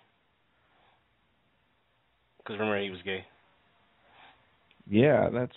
Because 2.38 2.60
remember, 2.60 2.82
he 2.82 2.90
was 2.92 3.00
gay. 3.04 3.26
yeah, 4.88 5.30
that's 5.34 5.52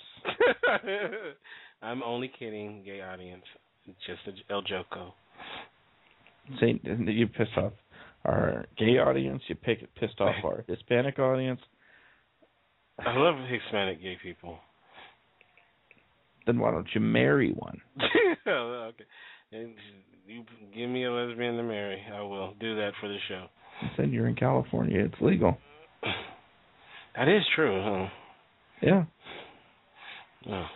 I'm 1.82 2.02
only 2.02 2.32
kidding, 2.36 2.82
gay 2.84 3.00
audience. 3.02 3.44
Just 4.06 4.20
a 4.26 4.52
El 4.52 4.62
Joco. 4.62 5.12
Saint. 6.58 6.82
You 6.84 7.26
pissed 7.26 7.56
off 7.56 7.72
our 8.24 8.66
gay 8.78 8.98
audience. 8.98 9.42
You 9.48 9.54
pick 9.54 9.94
pissed 9.94 10.20
off 10.20 10.34
our 10.44 10.64
Hispanic 10.66 11.18
audience. 11.18 11.60
I 12.98 13.16
love 13.16 13.36
Hispanic 13.48 14.02
gay 14.02 14.16
people. 14.22 14.58
Then 16.46 16.58
why 16.58 16.70
don't 16.70 16.88
you 16.94 17.00
marry 17.00 17.52
one? 17.52 17.80
okay. 18.46 19.04
And 19.52 19.74
you 20.26 20.44
give 20.74 20.88
me 20.88 21.04
a 21.04 21.12
lesbian 21.12 21.56
to 21.56 21.62
marry. 21.62 22.02
I 22.12 22.20
will 22.22 22.54
do 22.60 22.76
that 22.76 22.92
for 23.00 23.08
the 23.08 23.18
show. 23.28 23.46
Then 23.98 24.12
you're 24.12 24.28
in 24.28 24.36
California. 24.36 25.00
It's 25.00 25.20
legal. 25.20 25.58
That 27.16 27.26
is 27.26 27.42
true, 27.56 27.82
huh? 27.84 28.08
Yeah. 28.80 29.04
Oh. 30.48 30.66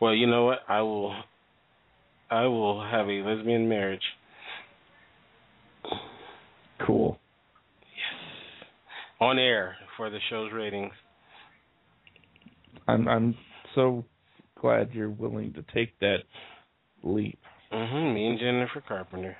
Well, 0.00 0.14
you 0.14 0.26
know 0.26 0.46
what? 0.46 0.60
I 0.66 0.80
will. 0.80 1.14
I 2.30 2.44
will 2.44 2.82
have 2.82 3.08
a 3.08 3.22
lesbian 3.22 3.68
marriage. 3.68 4.02
Cool. 6.86 7.18
Yes. 7.82 8.68
On 9.20 9.38
air 9.38 9.76
for 9.96 10.08
the 10.08 10.18
show's 10.30 10.50
ratings. 10.52 10.92
I'm 12.88 13.06
I'm 13.06 13.36
so 13.74 14.04
glad 14.60 14.90
you're 14.92 15.10
willing 15.10 15.52
to 15.54 15.64
take 15.74 15.98
that 16.00 16.18
leap. 17.02 17.38
Mhm. 17.72 18.14
Me 18.14 18.26
and 18.28 18.38
Jennifer 18.38 18.80
Carpenter. 18.86 19.36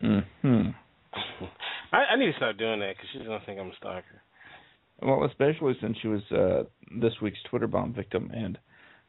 Hmm. 0.00 0.18
I, 1.92 1.96
I 2.12 2.16
need 2.16 2.30
to 2.30 2.36
start 2.36 2.58
doing 2.58 2.80
that 2.80 2.94
because 2.96 3.08
she's 3.12 3.22
gonna 3.22 3.40
think 3.44 3.58
I'm 3.58 3.68
a 3.70 3.76
stalker. 3.76 4.22
Well, 5.00 5.24
especially 5.24 5.74
since 5.80 5.96
she 6.02 6.08
was 6.08 6.22
uh, 6.32 6.64
this 7.00 7.12
week's 7.22 7.38
Twitter 7.48 7.66
bomb 7.66 7.92
victim, 7.94 8.30
and 8.34 8.58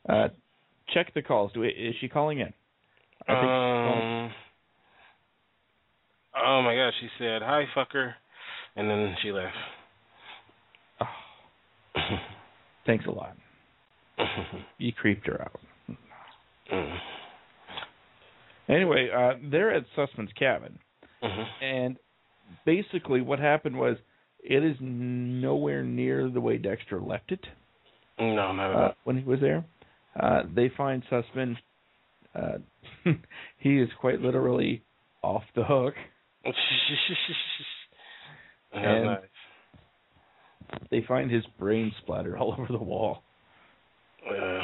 uh, 0.07 0.27
check 0.93 1.13
the 1.13 1.21
calls. 1.21 1.51
Do 1.53 1.61
we, 1.61 1.69
is 1.69 1.95
she 1.99 2.07
calling 2.07 2.39
in? 2.39 2.53
I 3.27 3.33
think 3.33 3.51
Um. 3.51 4.31
Oh 6.41 6.61
my 6.61 6.75
gosh, 6.75 6.93
she 7.01 7.09
said 7.17 7.41
hi 7.41 7.65
fucker, 7.75 8.13
and 8.75 8.89
then 8.89 9.15
she 9.21 9.31
left. 9.31 9.55
Oh, 11.01 11.05
thanks 12.85 13.05
a 13.05 13.11
lot. 13.11 13.35
You 14.77 14.93
creeped 14.93 15.27
her 15.27 15.41
out. 15.41 15.59
Mm. 16.71 16.97
Anyway, 18.69 19.09
uh, 19.15 19.33
they're 19.51 19.73
at 19.73 19.83
Sussman's 19.97 20.31
cabin, 20.33 20.77
Mhm. 21.23 21.45
and 21.61 21.97
basically 22.65 23.21
what 23.21 23.39
happened 23.39 23.77
was 23.77 23.97
it 24.43 24.63
is 24.63 24.77
nowhere 24.79 25.83
near 25.83 26.29
the 26.29 26.39
way 26.39 26.57
Dexter 26.57 26.99
left 27.01 27.31
it 27.31 27.45
No, 28.19 28.51
at 28.51 28.59
uh, 28.59 28.93
when 29.03 29.17
he 29.17 29.23
was 29.23 29.39
there. 29.39 29.65
Uh, 30.19 30.43
they 30.53 30.69
find 30.69 31.03
Sussman. 31.11 31.57
Uh, 32.35 32.59
he 33.57 33.79
is 33.79 33.89
quite 33.99 34.21
literally 34.21 34.83
off 35.23 35.43
the 35.55 35.63
hook. 35.63 35.95
And- 38.71 39.05
nice. 39.05 39.19
They 40.91 41.01
find 41.07 41.31
his 41.31 41.43
brain 41.57 41.91
splatter 42.01 42.37
all 42.37 42.53
over 42.53 42.67
the 42.71 42.77
wall. 42.77 43.23
Uh, 44.27 44.59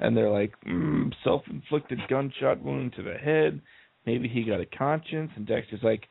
and 0.00 0.16
they're 0.16 0.30
like, 0.30 0.54
mm, 0.66 1.12
self-inflicted 1.24 1.98
gunshot 2.08 2.62
wound 2.62 2.94
to 2.96 3.02
the 3.02 3.14
head. 3.14 3.60
Maybe 4.06 4.28
he 4.28 4.44
got 4.44 4.60
a 4.60 4.66
conscience. 4.66 5.30
And 5.36 5.46
Dexter's 5.46 5.82
like, 5.82 6.04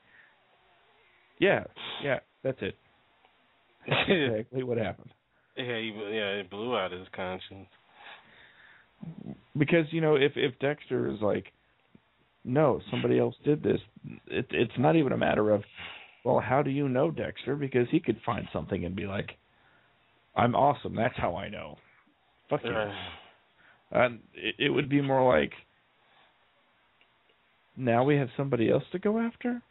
yeah, 1.39 1.63
yeah, 2.04 2.20
that's 2.44 2.60
it. 2.62 2.76
That's 3.88 4.10
exactly 4.10 4.62
what 4.62 4.78
happened. 4.78 5.10
yeah, 5.58 5.78
he, 5.78 5.94
yeah, 5.96 6.32
it 6.42 6.50
blew 6.50 6.76
out 6.76 6.92
his 6.92 7.08
conscience. 7.15 7.70
Because 9.58 9.86
you 9.92 10.02
know, 10.02 10.15
if 10.15 10.34
if 10.36 10.60
Dexter 10.60 11.10
is 11.10 11.20
like, 11.22 11.46
no, 12.44 12.82
somebody 12.92 13.18
else 13.18 13.36
did 13.46 13.63
this, 13.63 13.80
it, 14.28 14.48
it's 14.52 14.78
not 14.78 14.96
even 14.98 15.13
a 15.13 15.18
matter 15.18 15.50
of, 15.52 15.63
well, 16.24 16.39
how 16.39 16.62
do 16.62 16.70
you 16.70 16.89
know 16.89 17.10
Dexter? 17.10 17.56
Because 17.56 17.88
he 17.89 18.00
could 18.00 18.20
find 18.26 18.48
something 18.52 18.86
and 18.86 18.96
be 18.96 19.08
like, 19.08 19.32
I'm 20.36 20.56
awesome. 20.56 20.96
That's 20.96 21.18
how 21.18 21.36
I 21.36 21.50
know. 21.50 21.78
Fuck 22.49 22.62
you. 22.63 22.71
Right. 22.71 22.95
And 23.91 24.19
it, 24.33 24.55
it 24.59 24.69
would 24.69 24.89
be 24.89 25.01
more 25.01 25.27
like 25.38 25.51
now 27.75 28.03
we 28.03 28.15
have 28.17 28.29
somebody 28.35 28.69
else 28.69 28.83
to 28.91 28.99
go 28.99 29.19
after, 29.19 29.62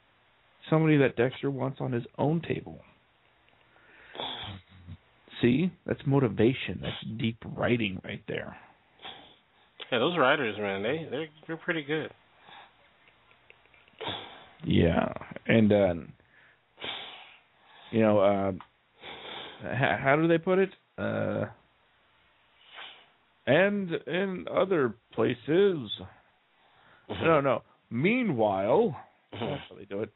somebody 0.71 0.97
that 0.99 1.17
Dexter 1.17 1.51
wants 1.51 1.79
on 1.81 1.93
his 1.93 2.05
own 2.17 2.41
table. 2.41 2.81
See, 5.41 5.71
that's 5.87 6.01
motivation. 6.05 6.81
That's 6.83 7.21
deep 7.21 7.37
writing 7.57 8.01
right 8.05 8.23
there. 8.27 8.57
Yeah, 9.93 9.99
those 10.01 10.19
writers, 10.19 10.57
man, 10.59 10.83
they 10.83 11.07
they're 11.11 11.29
they're 11.47 11.57
pretty 11.57 11.83
good. 11.83 12.11
Yeah, 14.65 15.13
and 15.47 15.73
uh, 15.73 15.95
you 17.93 18.01
know, 18.01 18.19
uh, 18.19 18.53
h- 19.65 20.01
how 20.03 20.17
do 20.17 20.27
they 20.27 20.39
put 20.39 20.59
it? 20.59 20.71
Uh, 20.99 21.45
and 23.49 23.91
in 24.07 24.47
other 24.55 24.95
places, 25.15 25.91
no, 27.23 27.41
no. 27.41 27.63
Meanwhile, 27.91 28.95
That's 29.33 29.63
how 29.69 29.77
they 29.77 29.85
do 29.87 30.03
it. 30.03 30.11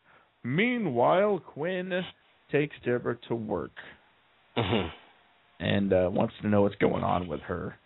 Meanwhile, 0.45 1.41
Quinn 1.47 2.03
takes 2.51 2.75
Deborah 2.85 3.17
to 3.29 3.35
work 3.35 3.73
Mhm. 4.57 4.91
and 5.61 5.93
uh, 5.93 6.11
wants 6.13 6.35
to 6.43 6.49
know 6.49 6.63
what's 6.63 6.75
going 6.77 7.03
on 7.03 7.27
with 7.29 7.41
her. 7.43 7.79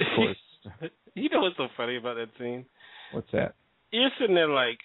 Of 0.00 0.06
course, 0.16 0.36
you 1.14 1.28
know 1.30 1.40
what's 1.40 1.56
so 1.56 1.68
funny 1.76 1.96
about 1.96 2.14
that 2.16 2.28
scene? 2.38 2.64
what's 3.12 3.30
that? 3.32 3.54
You're 3.90 4.10
sitting 4.18 4.34
there 4.34 4.48
like, 4.48 4.78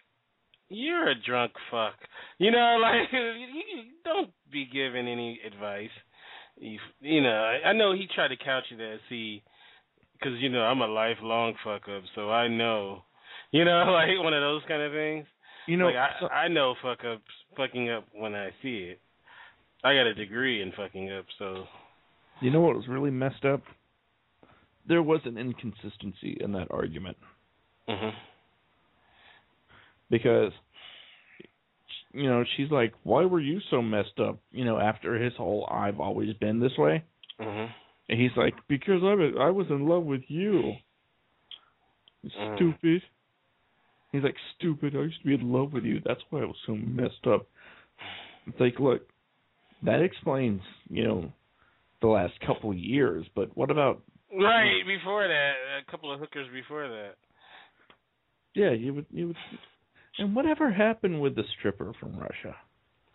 you're 0.70 1.10
a 1.10 1.16
drunk 1.16 1.52
fuck. 1.72 1.96
You 2.38 2.52
know, 2.52 2.78
like 2.82 3.10
you, 3.14 3.20
you 3.20 3.84
don't 4.04 4.32
be 4.52 4.66
giving 4.72 5.08
any 5.08 5.40
advice. 5.46 5.90
You, 6.60 6.80
you 7.02 7.22
know, 7.22 7.30
I, 7.30 7.70
I 7.70 7.74
know 7.74 7.94
he 7.94 8.08
tried 8.14 8.30
to 8.30 8.38
couch 8.38 8.66
it 8.72 8.82
as 8.82 9.00
he, 9.10 9.42
because 10.14 10.40
you 10.40 10.50
know 10.50 10.62
I'm 10.62 10.82
a 10.82 10.88
lifelong 10.88 11.54
fuck 11.64 11.84
up, 11.84 12.04
so 12.16 12.30
I 12.30 12.48
know, 12.48 13.04
you 13.52 13.66
know, 13.66 13.72
like 13.94 14.24
one 14.24 14.34
of 14.34 14.42
those 14.42 14.62
kind 14.68 14.82
of 14.82 14.92
things. 14.92 15.26
You 15.68 15.78
know, 15.78 15.86
like 15.86 15.96
I, 15.96 16.26
I 16.28 16.48
know 16.48 16.76
fuck 16.82 17.00
ups, 17.06 17.24
fucking 17.56 17.90
up 17.90 18.06
when 18.14 18.36
I 18.36 18.50
see 18.62 18.92
it. 18.92 19.00
I 19.84 19.94
got 19.94 20.08
a 20.08 20.14
degree 20.14 20.62
in 20.62 20.72
fucking 20.76 21.12
up, 21.12 21.26
so 21.38 21.64
you 22.42 22.52
know 22.52 22.62
what 22.62 22.76
was 22.76 22.88
really 22.88 23.12
messed 23.12 23.46
up? 23.46 23.62
There 24.88 25.04
was 25.04 25.22
an 25.26 25.38
inconsistency 25.38 26.38
in 26.40 26.52
that 26.54 26.68
argument 26.72 27.18
Mm-hmm. 27.88 28.16
because 30.12 30.52
you 32.20 32.30
know 32.30 32.44
she's 32.56 32.70
like, 32.72 32.94
"Why 33.04 33.26
were 33.26 33.40
you 33.40 33.60
so 33.70 33.82
messed 33.82 34.20
up?" 34.20 34.40
You 34.52 34.66
know, 34.66 34.78
after 34.78 35.16
his 35.16 35.34
whole 35.36 35.68
"I've 35.72 36.00
always 36.00 36.34
been 36.36 36.60
this 36.60 36.78
way," 36.78 37.04
Mhm. 37.40 37.74
and 38.10 38.20
he's 38.20 38.36
like, 38.36 38.56
"Because 38.68 39.04
I 39.04 39.16
was 39.16 39.36
I 39.40 39.50
was 39.50 39.68
in 39.70 39.88
love 39.88 40.04
with 40.04 40.30
you." 40.30 40.76
Mm. 42.26 42.56
Stupid. 42.56 43.04
He's 44.12 44.24
like, 44.24 44.36
"Stupid. 44.56 44.96
I 44.96 45.00
used 45.00 45.20
to 45.22 45.28
be 45.28 45.36
in 45.36 45.52
love 45.52 45.72
with 45.74 45.86
you. 45.86 46.02
That's 46.02 46.22
why 46.30 46.42
I 46.42 46.46
was 46.46 46.58
so 46.66 46.76
messed 46.76 47.26
up." 47.28 47.48
It's 48.48 48.60
like, 48.60 48.80
look, 48.80 49.08
that 49.84 50.02
explains, 50.02 50.62
you 50.90 51.04
know, 51.04 51.32
the 52.02 52.08
last 52.08 52.34
couple 52.46 52.74
years. 52.74 53.26
But 53.36 53.56
what 53.56 53.72
about 53.72 54.02
Right 54.32 54.86
before 54.86 55.28
that, 55.28 55.54
a 55.80 55.92
couple 55.92 56.12
of 56.12 56.20
hookers 56.20 56.48
before 56.54 56.88
that. 56.88 57.16
Yeah, 58.54 58.72
you 58.72 58.94
would 58.94 59.06
you 59.12 59.28
would 59.28 59.38
and 60.20 60.36
whatever 60.36 60.72
happened 60.72 61.22
with 61.22 61.36
the 61.36 61.44
stripper 61.58 61.94
from 62.00 62.18
Russia? 62.18 62.56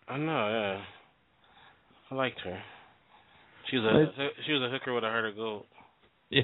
I 0.07 0.17
know, 0.17 0.49
yeah. 0.49 0.81
I 2.11 2.15
liked 2.15 2.39
her. 2.41 2.61
She 3.69 3.77
was 3.77 3.85
Right. 3.85 4.27
a 4.29 4.43
she 4.45 4.51
was 4.53 4.61
a 4.61 4.69
hooker 4.69 4.93
with 4.93 5.03
a 5.03 5.09
heart 5.09 5.25
of 5.25 5.35
gold. 5.35 5.65
Yeah. 6.29 6.43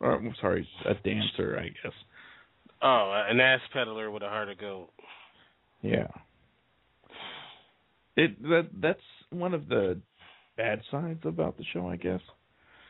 Or, 0.00 0.14
I'm 0.14 0.34
sorry, 0.40 0.68
a 0.84 0.94
dancer, 0.94 1.58
I 1.58 1.68
guess. 1.82 1.92
Oh, 2.82 3.24
an 3.28 3.40
ass 3.40 3.60
peddler 3.72 4.10
with 4.10 4.22
a 4.22 4.28
heart 4.28 4.48
of 4.48 4.58
gold. 4.58 4.88
Yeah. 5.82 6.08
It 8.16 8.42
that 8.42 8.68
that's 8.80 9.00
one 9.30 9.54
of 9.54 9.68
the 9.68 10.00
bad 10.56 10.82
sides 10.90 11.20
about 11.24 11.56
the 11.56 11.64
show, 11.72 11.88
I 11.88 11.96
guess. 11.96 12.20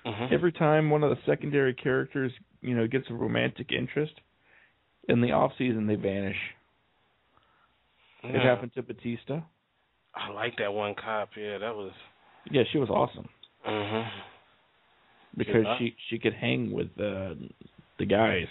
Mhm. 0.04 0.32
Every 0.32 0.50
time 0.52 0.90
one 0.90 1.04
of 1.04 1.10
the 1.10 1.22
secondary 1.24 1.74
characters, 1.74 2.32
you 2.62 2.74
know, 2.74 2.86
gets 2.86 3.08
a 3.10 3.14
romantic 3.14 3.70
interest, 3.70 4.14
in 5.10 5.20
the 5.20 5.32
off 5.32 5.52
season 5.58 5.86
they 5.86 5.96
vanish. 5.96 6.36
It 8.22 8.40
happened 8.42 8.72
to 8.74 8.82
Batista. 8.82 9.40
I 10.14 10.30
like 10.30 10.54
that 10.58 10.72
one 10.72 10.94
cop. 10.94 11.30
Yeah, 11.36 11.58
that 11.58 11.74
was. 11.74 11.92
Yeah, 12.50 12.62
she 12.72 12.78
was 12.78 12.88
awesome 12.90 13.28
Mhm. 13.66 14.08
because 15.36 15.64
she 15.78 15.94
she 16.08 16.18
could 16.18 16.34
hang 16.34 16.70
with 16.72 16.88
uh, 16.98 17.34
the 17.98 18.06
guys. 18.06 18.46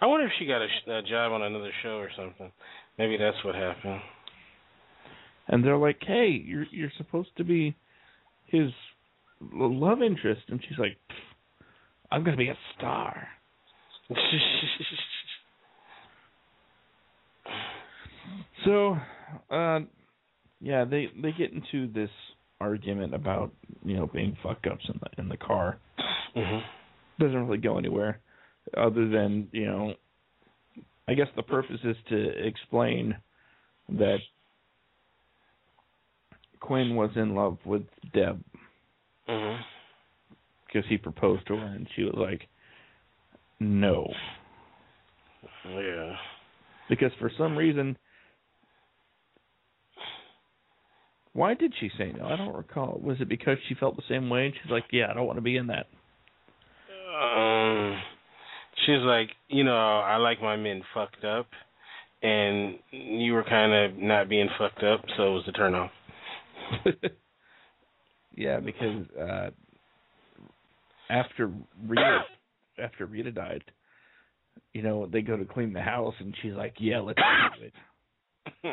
I 0.00 0.06
wonder 0.06 0.26
if 0.26 0.32
she 0.38 0.46
got 0.46 0.62
a, 0.62 0.98
a 0.98 1.02
job 1.02 1.32
on 1.32 1.42
another 1.42 1.72
show 1.82 1.96
or 1.98 2.10
something. 2.16 2.52
Maybe 2.98 3.16
that's 3.16 3.42
what 3.44 3.54
happened. 3.54 4.00
and 5.48 5.64
they're 5.64 5.76
like, 5.78 5.98
"Hey, 6.06 6.28
you're 6.44 6.66
you're 6.70 6.92
supposed 6.96 7.30
to 7.36 7.44
be 7.44 7.74
his 8.46 8.70
love 9.40 10.02
interest," 10.02 10.42
and 10.48 10.60
she's 10.66 10.78
like, 10.78 10.96
"I'm 12.10 12.24
gonna 12.24 12.36
be 12.36 12.48
a 12.48 12.58
star." 12.76 13.28
So, 18.64 18.96
uh, 19.50 19.80
yeah, 20.60 20.84
they 20.84 21.08
they 21.20 21.32
get 21.32 21.52
into 21.52 21.90
this 21.92 22.10
argument 22.60 23.14
about 23.14 23.52
you 23.84 23.96
know 23.96 24.06
being 24.06 24.36
fuck 24.42 24.58
ups 24.70 24.84
in 24.92 25.00
the 25.00 25.22
in 25.22 25.28
the 25.28 25.36
car. 25.36 25.78
mhm. 26.36 26.62
Doesn't 27.20 27.46
really 27.46 27.58
go 27.58 27.78
anywhere, 27.78 28.20
other 28.76 29.08
than 29.08 29.48
you 29.52 29.66
know, 29.66 29.94
I 31.06 31.14
guess 31.14 31.28
the 31.36 31.42
purpose 31.42 31.80
is 31.84 31.96
to 32.08 32.46
explain 32.46 33.16
that 33.90 34.18
Quinn 36.60 36.96
was 36.96 37.10
in 37.16 37.34
love 37.34 37.58
with 37.64 37.82
Deb 38.12 38.42
Mhm. 39.28 39.60
because 40.66 40.88
he 40.88 40.98
proposed 40.98 41.46
to 41.46 41.56
her 41.56 41.66
and 41.66 41.88
she 41.94 42.02
was 42.02 42.14
like, 42.16 42.48
no, 43.60 44.12
Yeah. 45.64 46.16
because 46.88 47.12
for 47.14 47.30
some 47.38 47.56
reason. 47.56 47.96
Why 51.38 51.54
did 51.54 51.72
she 51.78 51.88
say 51.96 52.10
no? 52.18 52.26
I 52.26 52.34
don't 52.34 52.52
recall. 52.52 52.98
Was 53.00 53.18
it 53.20 53.28
because 53.28 53.58
she 53.68 53.76
felt 53.76 53.94
the 53.94 54.02
same 54.08 54.28
way 54.28 54.46
and 54.46 54.54
she's 54.60 54.72
like, 54.72 54.86
"Yeah, 54.90 55.06
I 55.08 55.14
don't 55.14 55.24
want 55.24 55.36
to 55.36 55.40
be 55.40 55.56
in 55.56 55.68
that." 55.68 55.86
Um, 57.16 57.96
she's 58.84 59.02
like, 59.02 59.28
you 59.46 59.62
know, 59.62 59.76
I 59.76 60.16
like 60.16 60.42
my 60.42 60.56
men 60.56 60.82
fucked 60.92 61.24
up, 61.24 61.46
and 62.24 62.80
you 62.90 63.34
were 63.34 63.44
kind 63.44 63.72
of 63.72 63.96
not 64.02 64.28
being 64.28 64.48
fucked 64.58 64.82
up, 64.82 65.04
so 65.16 65.28
it 65.28 65.34
was 65.34 65.44
a 65.46 65.52
turn 65.52 65.76
off. 65.76 65.92
yeah, 68.34 68.58
because 68.58 69.06
uh 69.16 69.50
after 71.08 71.52
Rita 71.86 72.18
after 72.82 73.06
Rita 73.06 73.30
died, 73.30 73.62
you 74.72 74.82
know, 74.82 75.06
they 75.06 75.22
go 75.22 75.36
to 75.36 75.44
clean 75.44 75.72
the 75.72 75.82
house 75.82 76.14
and 76.18 76.34
she's 76.42 76.54
like, 76.54 76.74
"Yeah, 76.80 76.98
let's 76.98 77.20
do 77.60 77.66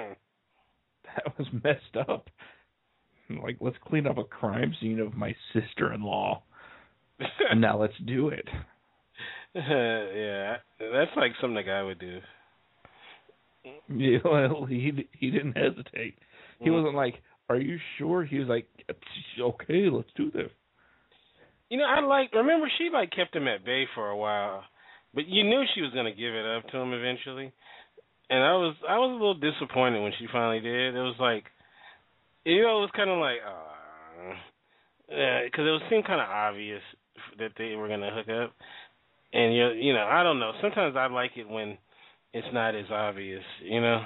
it." 0.01 0.17
That 1.15 1.37
was 1.37 1.47
messed 1.63 2.09
up. 2.09 2.29
Like, 3.29 3.57
let's 3.59 3.77
clean 3.85 4.07
up 4.07 4.17
a 4.17 4.23
crime 4.23 4.73
scene 4.79 4.99
of 4.99 5.15
my 5.15 5.35
sister-in-law. 5.53 6.41
And 7.49 7.61
now 7.61 7.79
let's 7.79 7.97
do 8.05 8.29
it. 8.29 8.47
yeah, 9.55 10.57
that's 10.79 11.11
like 11.15 11.31
something 11.39 11.57
a 11.57 11.63
guy 11.63 11.81
would 11.83 11.99
do. 11.99 12.19
Yeah, 13.89 14.17
well, 14.25 14.65
he 14.65 15.07
he 15.17 15.31
didn't 15.31 15.57
hesitate. 15.57 16.17
He 16.59 16.69
Mm. 16.69 16.73
wasn't 16.73 16.95
like, 16.95 17.21
"Are 17.49 17.57
you 17.57 17.77
sure?" 17.97 18.23
He 18.23 18.39
was 18.39 18.47
like, 18.47 18.67
"Okay, 19.39 19.89
let's 19.89 20.11
do 20.15 20.29
this." 20.31 20.51
You 21.69 21.77
know, 21.79 21.85
I 21.85 21.99
like. 22.01 22.33
Remember, 22.33 22.69
she 22.77 22.89
like 22.91 23.11
kept 23.11 23.35
him 23.35 23.47
at 23.47 23.65
bay 23.65 23.85
for 23.95 24.09
a 24.09 24.17
while, 24.17 24.63
but 25.13 25.27
you 25.27 25.43
knew 25.43 25.63
she 25.73 25.81
was 25.81 25.91
gonna 25.93 26.11
give 26.13 26.33
it 26.33 26.45
up 26.45 26.67
to 26.69 26.77
him 26.77 26.93
eventually. 26.93 27.51
And 28.29 28.43
I 28.43 28.53
was, 28.53 28.75
I 28.89 28.97
was 28.97 29.09
a 29.11 29.13
little 29.13 29.35
disappointed 29.35 30.01
when 30.01 30.11
she 30.17 30.25
finally 30.31 30.59
did. 30.59 30.95
It 30.95 30.99
was 30.99 31.15
like, 31.19 31.45
you 32.45 32.61
know, 32.61 32.77
it 32.77 32.81
was 32.81 32.89
kind 32.95 33.09
of 33.09 33.19
like, 33.19 33.37
uh, 33.45 34.35
yeah, 35.09 35.41
because 35.45 35.65
it 35.67 35.71
was 35.71 35.81
seemed 35.89 36.05
kind 36.05 36.21
of 36.21 36.29
obvious 36.29 36.81
that 37.39 37.51
they 37.57 37.75
were 37.75 37.87
gonna 37.87 38.11
hook 38.13 38.29
up. 38.29 38.53
And 39.33 39.53
you, 39.53 39.69
you 39.71 39.93
know, 39.93 40.05
I 40.05 40.23
don't 40.23 40.39
know. 40.39 40.53
Sometimes 40.61 40.95
I 40.95 41.07
like 41.07 41.31
it 41.35 41.49
when 41.49 41.77
it's 42.33 42.47
not 42.53 42.75
as 42.75 42.85
obvious. 42.91 43.43
You 43.63 43.81
know. 43.81 44.03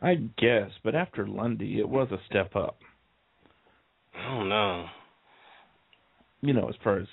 I 0.00 0.16
guess, 0.36 0.70
but 0.82 0.94
after 0.94 1.26
Lundy, 1.26 1.78
it 1.78 1.88
was 1.88 2.08
a 2.10 2.18
step 2.28 2.56
up. 2.56 2.76
I 4.14 4.34
don't 4.34 4.48
know. 4.48 4.86
You 6.40 6.52
know, 6.54 6.68
as 6.68 6.74
far 6.82 6.98
as 6.98 7.06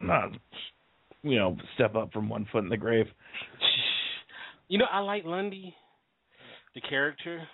not, 0.00 0.32
you 1.22 1.38
know, 1.38 1.56
step 1.74 1.94
up 1.94 2.12
from 2.12 2.28
one 2.28 2.46
foot 2.50 2.64
in 2.64 2.68
the 2.68 2.76
grave. 2.76 3.06
You 4.66 4.78
know, 4.78 4.86
I 4.90 5.00
like 5.00 5.24
Lundy, 5.26 5.74
the 6.74 6.80
character. 6.80 7.46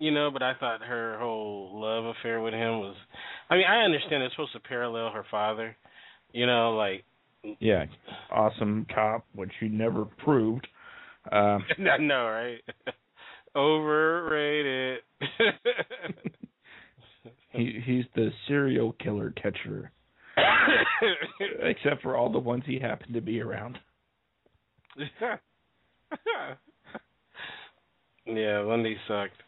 You 0.00 0.10
know, 0.10 0.30
but 0.32 0.42
I 0.42 0.54
thought 0.58 0.80
her 0.80 1.18
whole 1.20 1.78
love 1.78 2.06
affair 2.06 2.40
with 2.40 2.54
him 2.54 2.80
was. 2.80 2.96
I 3.50 3.56
mean, 3.56 3.66
I 3.68 3.84
understand 3.84 4.22
it's 4.22 4.34
supposed 4.34 4.54
to 4.54 4.60
parallel 4.60 5.10
her 5.10 5.26
father. 5.30 5.76
You 6.32 6.46
know, 6.46 6.74
like 6.74 7.04
Yeah, 7.60 7.84
awesome 8.32 8.86
cop, 8.92 9.26
which 9.34 9.52
he 9.60 9.68
never 9.68 10.06
proved. 10.06 10.66
Um, 11.30 11.64
I 11.78 11.98
know, 11.98 12.26
right? 12.26 12.62
Overrated. 13.56 15.00
he 17.50 17.82
he's 17.84 18.04
the 18.14 18.30
serial 18.48 18.92
killer 18.92 19.32
catcher, 19.32 19.92
except 21.60 22.00
for 22.00 22.16
all 22.16 22.32
the 22.32 22.38
ones 22.38 22.62
he 22.64 22.78
happened 22.78 23.12
to 23.12 23.20
be 23.20 23.40
around. 23.40 23.78
yeah, 28.24 28.60
Lundy 28.60 28.96
sucked. 29.06 29.42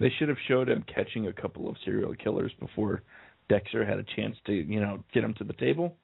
They 0.00 0.10
should 0.18 0.28
have 0.28 0.38
showed 0.46 0.68
him 0.68 0.84
catching 0.92 1.26
a 1.26 1.32
couple 1.32 1.68
of 1.68 1.76
serial 1.84 2.14
killers 2.14 2.52
before 2.60 3.02
Dexter 3.48 3.84
had 3.84 3.98
a 3.98 4.04
chance 4.16 4.36
to, 4.46 4.52
you 4.52 4.80
know, 4.80 5.02
get 5.12 5.24
him 5.24 5.34
to 5.34 5.44
the 5.44 5.54
table 5.54 5.96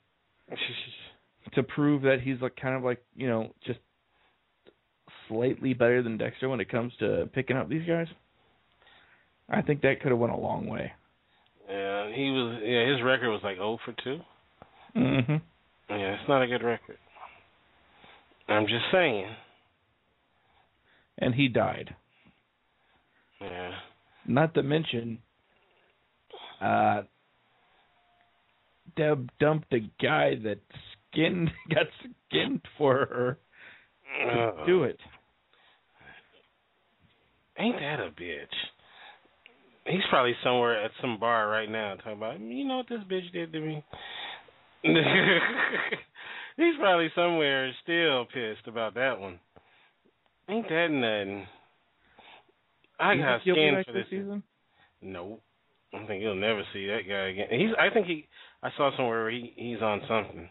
to 1.55 1.63
prove 1.63 2.03
that 2.03 2.19
he's 2.23 2.41
like 2.41 2.57
kind 2.57 2.75
of 2.77 2.83
like, 2.83 3.03
you 3.15 3.29
know, 3.29 3.53
just 3.67 3.79
slightly 5.29 5.75
better 5.75 6.03
than 6.03 6.19
Dexter 6.19 6.49
when 6.49 6.61
it 6.61 6.71
comes 6.71 6.93
to 6.99 7.29
picking 7.33 7.57
up 7.57 7.69
these 7.69 7.87
guys. 7.87 8.07
I 9.49 9.63
think 9.63 9.83
that 9.83 10.01
could 10.01 10.11
have 10.11 10.19
went 10.19 10.33
a 10.33 10.37
long 10.39 10.67
way. 10.67 10.93
Yeah, 11.69 12.11
he 12.15 12.31
was. 12.31 12.61
Yeah, 12.63 12.93
his 12.93 13.03
record 13.03 13.31
was 13.31 13.41
like 13.43 13.57
0 13.57 13.79
for 13.85 13.93
2. 13.93 14.21
Mhm. 14.97 15.43
Yeah, 15.91 16.15
it's 16.15 16.29
not 16.29 16.43
a 16.43 16.47
good 16.47 16.63
record. 16.63 16.99
I'm 18.49 18.67
just 18.67 18.85
saying. 18.93 19.27
And 21.19 21.35
he 21.35 21.49
died. 21.49 21.95
Yeah. 23.41 23.73
Not 24.27 24.55
to 24.55 24.63
mention, 24.63 25.19
uh, 26.61 27.03
Deb 28.97 29.31
dumped 29.41 29.73
a 29.73 29.81
guy 30.03 30.37
that 30.45 30.59
skinned 31.13 31.51
got 31.75 31.87
skinned 32.31 32.63
for 32.79 32.95
her 32.95 33.39
to 34.23 34.41
Uh, 34.41 34.67
do 34.67 34.85
it. 34.85 34.99
Ain't 37.59 37.79
that 37.79 38.01
a 38.01 38.11
bitch? 38.11 38.47
He's 39.87 40.03
probably 40.11 40.35
somewhere 40.43 40.83
at 40.83 40.91
some 41.01 41.19
bar 41.21 41.49
right 41.49 41.71
now 41.71 41.95
talking 41.97 42.13
about, 42.13 42.41
you 42.41 42.65
know 42.65 42.79
what 42.79 42.89
this 42.89 43.01
bitch 43.11 43.31
did 43.33 43.53
to 43.53 43.61
me? 43.61 43.85
He's 46.57 46.77
probably 46.79 47.11
somewhere 47.15 47.71
still 47.83 48.25
pissed 48.27 48.67
about 48.67 48.95
that 48.95 49.19
one. 49.21 49.39
Ain't 50.49 50.69
that 50.69 50.89
nothing? 50.91 51.47
I 53.05 53.17
got 53.17 53.41
skinned 53.43 53.85
for 53.87 53.93
this 53.93 54.07
season. 54.11 54.43
Nope. 55.03 55.43
I 55.93 55.99
don't 55.99 56.07
think 56.07 56.23
you'll 56.23 56.35
never 56.35 56.63
see 56.73 56.87
that 56.89 57.03
guy 57.09 57.29
again. 57.29 57.47
He's. 57.51 57.71
I 57.79 57.93
think 57.93 58.07
he. 58.07 58.27
I 58.63 58.71
saw 58.77 58.91
somewhere 58.97 59.23
where 59.25 59.31
he 59.31 59.53
he's 59.57 59.81
on 59.83 60.01
something. 60.09 60.49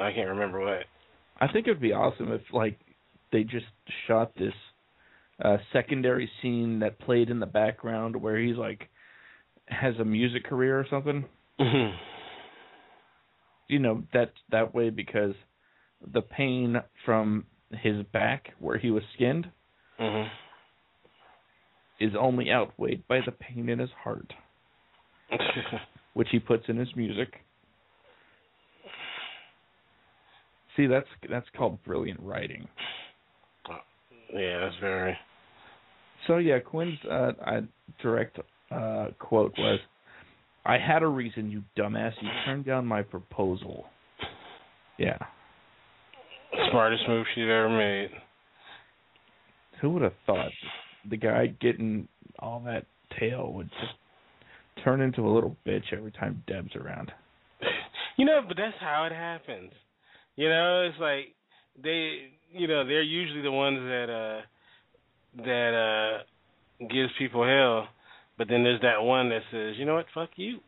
I 0.00 0.12
can't 0.12 0.28
remember 0.28 0.60
what. 0.60 0.84
I 1.40 1.50
think 1.52 1.66
it'd 1.66 1.80
be 1.80 1.92
awesome 1.92 2.32
if 2.32 2.42
like 2.52 2.78
they 3.32 3.44
just 3.44 3.66
shot 4.06 4.32
this 4.36 4.52
uh 5.44 5.58
secondary 5.72 6.28
scene 6.42 6.80
that 6.80 6.98
played 6.98 7.30
in 7.30 7.38
the 7.40 7.46
background 7.46 8.16
where 8.20 8.38
he's 8.38 8.56
like 8.56 8.88
has 9.66 9.94
a 10.00 10.04
music 10.04 10.44
career 10.44 10.78
or 10.78 10.86
something. 10.90 11.24
Mhm. 11.60 11.94
You 13.68 13.78
know, 13.78 14.02
that 14.12 14.32
that 14.50 14.74
way 14.74 14.90
because 14.90 15.34
the 16.12 16.22
pain 16.22 16.76
from 17.04 17.44
his 17.70 18.02
back 18.12 18.48
where 18.58 18.78
he 18.78 18.90
was 18.90 19.02
skinned 19.14 19.50
Mhm. 20.00 20.28
Is 22.00 22.12
only 22.18 22.50
outweighed 22.50 23.06
by 23.08 23.20
the 23.24 23.32
pain 23.32 23.68
in 23.68 23.78
his 23.78 23.90
heart, 24.02 24.32
which 26.14 26.28
he 26.30 26.38
puts 26.38 26.64
in 26.68 26.76
his 26.76 26.88
music. 26.96 27.34
See, 30.76 30.86
that's 30.86 31.08
that's 31.28 31.46
called 31.56 31.82
brilliant 31.84 32.20
writing. 32.20 32.68
yeah, 34.32 34.60
that's 34.60 34.76
very. 34.80 35.16
So 36.26 36.36
yeah, 36.38 36.58
Quinn's 36.60 36.98
uh, 37.10 37.32
uh, 37.44 37.60
direct 38.00 38.38
uh, 38.70 39.06
quote 39.18 39.54
was, 39.58 39.80
"I 40.64 40.78
had 40.78 41.02
a 41.02 41.08
reason, 41.08 41.50
you 41.50 41.62
dumbass. 41.76 42.12
You 42.20 42.28
turned 42.44 42.64
down 42.64 42.86
my 42.86 43.02
proposal." 43.02 43.86
Yeah, 44.98 45.18
Smartest 46.70 47.02
move 47.08 47.26
she's 47.34 47.44
ever 47.44 47.68
made. 47.68 48.10
who 49.80 49.90
would 49.90 50.02
have 50.02 50.14
thought 50.26 50.50
the 51.08 51.16
guy 51.16 51.46
getting 51.60 52.08
all 52.38 52.62
that 52.66 52.84
tail 53.18 53.52
would 53.52 53.70
just 53.80 54.84
turn 54.84 55.00
into 55.00 55.22
a 55.22 55.30
little 55.32 55.56
bitch 55.66 55.92
every 55.92 56.12
time 56.12 56.42
Deb's 56.46 56.74
around? 56.76 57.12
You 58.16 58.24
know, 58.24 58.40
but 58.48 58.56
that's 58.56 58.74
how 58.80 59.04
it 59.04 59.14
happens. 59.14 59.70
You 60.34 60.48
know, 60.48 60.88
it's 60.90 61.00
like 61.00 61.36
they, 61.80 62.32
you 62.52 62.66
know, 62.66 62.84
they're 62.84 63.00
usually 63.00 63.42
the 63.42 63.52
ones 63.52 63.78
that 63.78 64.10
uh 64.10 65.42
that 65.44 66.18
uh 66.82 66.86
gives 66.88 67.12
people 67.16 67.44
hell, 67.44 67.86
but 68.36 68.48
then 68.48 68.64
there's 68.64 68.80
that 68.80 69.04
one 69.04 69.28
that 69.28 69.42
says, 69.52 69.74
you 69.78 69.84
know 69.84 69.94
what, 69.94 70.06
fuck 70.12 70.30
you, 70.34 70.58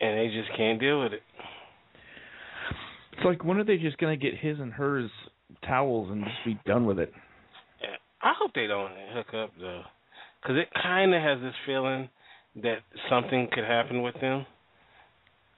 and 0.00 0.18
they 0.18 0.34
just 0.34 0.56
can't 0.56 0.80
deal 0.80 1.00
with 1.00 1.12
it. 1.12 1.22
It's 3.12 3.24
like 3.24 3.44
when 3.44 3.58
are 3.58 3.64
they 3.64 3.76
just 3.76 3.98
gonna 3.98 4.16
get 4.16 4.36
his 4.36 4.58
and 4.58 4.72
hers 4.72 5.08
towels 5.64 6.10
and 6.10 6.24
just 6.24 6.44
be 6.44 6.58
done 6.66 6.84
with 6.84 6.98
it? 6.98 7.12
I 8.22 8.32
hope 8.38 8.52
they 8.54 8.66
don't 8.66 8.92
hook 9.12 9.34
up 9.34 9.50
though, 9.60 9.82
because 10.40 10.56
it 10.56 10.68
kind 10.82 11.14
of 11.14 11.22
has 11.22 11.40
this 11.40 11.54
feeling 11.66 12.08
that 12.62 12.78
something 13.08 13.48
could 13.52 13.64
happen 13.64 14.02
with 14.02 14.14
them. 14.20 14.46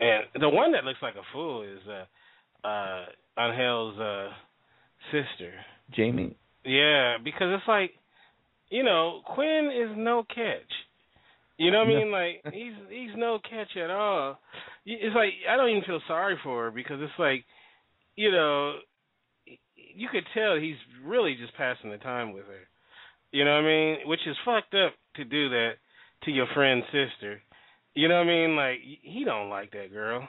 And 0.01 0.25
the 0.41 0.49
one 0.49 0.73
that 0.73 0.85
looks 0.85 1.01
like 1.03 1.15
a 1.15 1.27
fool 1.33 1.63
is 1.63 1.81
uh 1.89 2.67
uh 2.67 3.05
Angel's 3.39 3.99
uh 3.99 4.29
sister. 5.11 5.53
Jamie, 5.95 6.37
Yeah, 6.65 7.17
because 7.23 7.49
it's 7.51 7.69
like, 7.69 7.93
you 8.71 8.83
know, 8.83 9.21
Quinn 9.35 9.71
is 9.75 9.95
no 9.97 10.25
catch. 10.29 10.71
You 11.59 11.71
know 11.71 11.79
what 11.79 11.89
I 11.89 11.99
mean? 11.99 12.11
Like 12.11 12.43
he's 12.53 12.75
he's 12.91 13.17
no 13.17 13.39
catch 13.39 13.77
at 13.77 13.91
all. 13.91 14.39
It's 14.85 15.15
like 15.15 15.31
I 15.49 15.57
don't 15.57 15.71
even 15.71 15.85
feel 15.85 16.01
sorry 16.09 16.37
for 16.43 16.65
her 16.65 16.71
because 16.71 16.99
it's 17.01 17.13
like, 17.19 17.45
you 18.17 18.31
know, 18.31 18.77
you 19.95 20.09
could 20.11 20.25
tell 20.35 20.57
he's 20.57 20.77
really 21.05 21.35
just 21.35 21.57
passing 21.57 21.91
the 21.91 21.99
time 21.99 22.33
with 22.33 22.45
her. 22.47 22.69
You 23.31 23.45
know 23.45 23.53
what 23.53 23.65
I 23.65 23.67
mean? 23.67 23.97
Which 24.07 24.21
is 24.27 24.37
fucked 24.45 24.75
up 24.75 24.95
to 25.17 25.25
do 25.25 25.49
that 25.51 25.73
to 26.25 26.31
your 26.31 26.47
friend's 26.55 26.87
sister. 26.87 27.41
You 27.95 28.09
know 28.09 28.17
what 28.17 28.27
I 28.29 28.47
mean? 28.47 28.57
Like 28.57 28.79
he 29.03 29.25
don't 29.25 29.49
like 29.49 29.73
that 29.73 29.93
girl. 29.93 30.29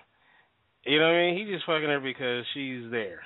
You 0.85 0.99
know 0.99 1.05
what 1.05 1.15
I 1.15 1.21
mean? 1.21 1.37
He's 1.37 1.53
just 1.53 1.65
fucking 1.65 1.87
her 1.87 1.99
because 1.99 2.45
she's 2.53 2.91
there. 2.91 3.21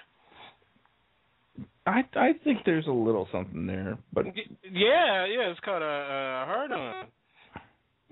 I 1.85 2.03
I 2.15 2.33
think 2.43 2.59
there's 2.65 2.87
a 2.87 2.91
little 2.91 3.27
something 3.31 3.65
there, 3.65 3.97
but 4.13 4.25
Yeah, 4.25 5.25
yeah, 5.25 5.49
it's 5.49 5.59
called 5.61 5.81
a, 5.81 5.85
a 5.85 6.45
hard 6.45 6.71
on. 6.71 7.05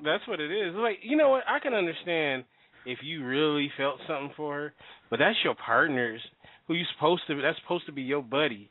That's 0.03 0.27
what 0.27 0.39
it 0.39 0.51
is. 0.51 0.75
Like, 0.75 0.99
you 1.03 1.17
know 1.17 1.29
what? 1.29 1.43
I 1.47 1.59
can 1.59 1.73
understand 1.73 2.43
if 2.85 2.99
you 3.03 3.25
really 3.25 3.71
felt 3.77 3.99
something 4.07 4.31
for 4.35 4.55
her, 4.55 4.73
but 5.09 5.19
that's 5.19 5.37
your 5.43 5.55
partners 5.55 6.21
who 6.67 6.73
you 6.73 6.85
supposed 6.95 7.23
to. 7.27 7.41
That's 7.41 7.59
supposed 7.61 7.85
to 7.87 7.91
be 7.91 8.01
your 8.01 8.21
buddy. 8.21 8.69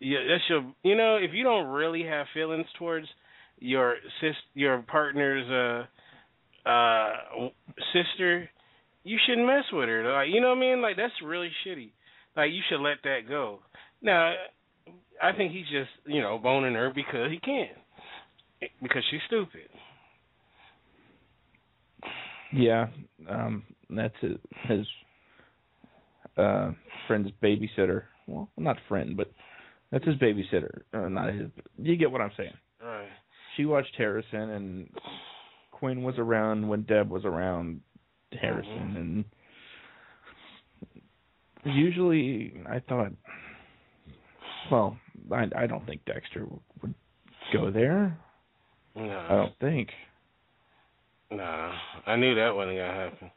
Yeah, 0.00 0.18
that's 0.28 0.44
your. 0.48 0.72
You 0.82 0.96
know, 0.96 1.16
if 1.16 1.32
you 1.32 1.44
don't 1.44 1.66
really 1.66 2.04
have 2.04 2.26
feelings 2.34 2.66
towards 2.78 3.06
your 3.58 3.96
sis, 4.20 4.34
your 4.54 4.82
partner's 4.82 5.48
uh 6.66 6.68
uh 6.68 7.48
sister, 7.92 8.48
you 9.02 9.18
shouldn't 9.26 9.46
mess 9.46 9.64
with 9.72 9.88
her. 9.88 10.12
Like, 10.12 10.28
you 10.30 10.40
know 10.40 10.48
what 10.48 10.58
I 10.58 10.60
mean? 10.60 10.82
Like, 10.82 10.96
that's 10.96 11.12
really 11.24 11.50
shitty. 11.66 11.90
Like, 12.36 12.50
you 12.50 12.62
should 12.68 12.80
let 12.80 12.98
that 13.04 13.28
go. 13.28 13.60
Now, 14.02 14.34
I 15.22 15.32
think 15.32 15.52
he's 15.52 15.66
just, 15.70 15.90
you 16.06 16.20
know, 16.20 16.38
boning 16.38 16.74
her 16.74 16.90
because 16.94 17.30
he 17.30 17.38
can. 17.38 17.68
Because 18.82 19.02
she's 19.10 19.20
stupid. 19.26 19.68
Yeah, 22.52 22.86
um, 23.28 23.64
that's 23.90 24.14
his, 24.20 24.36
his 24.68 24.86
uh, 26.36 26.70
friend's 27.06 27.30
babysitter. 27.42 28.02
Well, 28.26 28.48
not 28.56 28.76
friend, 28.88 29.16
but 29.16 29.30
that's 29.90 30.04
his 30.06 30.16
babysitter. 30.16 30.82
Uh, 30.92 31.08
not 31.08 31.32
his. 31.32 31.50
You 31.78 31.96
get 31.96 32.10
what 32.10 32.20
I'm 32.20 32.32
saying. 32.36 32.54
Right. 32.82 33.08
She 33.56 33.64
watched 33.64 33.94
Harrison, 33.96 34.50
and 34.50 34.90
Quinn 35.70 36.02
was 36.02 36.16
around 36.18 36.66
when 36.66 36.82
Deb 36.82 37.10
was 37.10 37.24
around 37.24 37.80
Harrison, 38.32 39.24
and 41.64 41.74
usually 41.74 42.54
I 42.68 42.80
thought, 42.80 43.12
well, 44.70 44.96
I 45.30 45.46
I 45.56 45.66
don't 45.66 45.86
think 45.86 46.04
Dexter 46.04 46.46
would 46.82 46.94
go 47.52 47.70
there. 47.70 48.18
No. 48.96 49.02
I 49.02 49.28
don't 49.28 49.58
think. 49.60 49.88
Nah. 51.30 51.72
I 52.06 52.16
knew 52.16 52.34
that 52.36 52.54
wasn't 52.54 52.76
going 52.76 52.90
to 52.90 52.96
happen. 52.96 53.30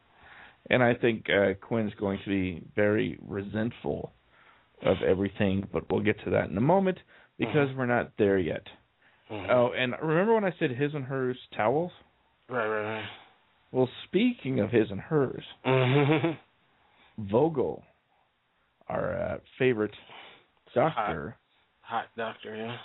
And 0.70 0.84
I 0.84 0.94
think 0.94 1.26
uh, 1.30 1.54
Quinn's 1.66 1.94
going 2.00 2.20
to 2.26 2.30
be 2.30 2.62
very 2.76 3.18
resentful 3.26 4.14
of 4.86 4.98
everything, 5.08 5.68
but 5.72 5.90
we'll 5.92 6.02
get 6.04 6.24
to 6.26 6.30
that 6.32 6.50
in 6.50 6.58
a 6.58 6.62
moment 6.62 6.98
because 7.40 7.70
we're 7.76 7.86
not 7.86 8.12
there 8.18 8.38
yet. 8.38 8.64
Mhm. 9.32 9.50
Oh, 9.50 9.72
and 9.74 9.94
remember 10.02 10.34
when 10.36 10.46
I 10.46 10.54
said 10.60 10.72
his 10.72 10.94
and 10.94 11.06
hers 11.06 11.38
towels? 11.56 11.92
Right, 12.50 12.68
right, 12.68 12.96
right. 12.96 13.06
Well, 13.72 13.90
speaking 14.06 14.60
of 14.60 14.72
his 14.72 14.90
and 14.92 15.00
hers, 15.02 15.44
right. 15.66 16.38
Vogel, 17.18 17.84
our 18.88 19.22
uh, 19.22 19.38
favorite 19.60 19.96
doctor, 20.74 21.36
Hot 21.82 22.06
doctor, 22.16 22.56
yeah. 22.56 22.78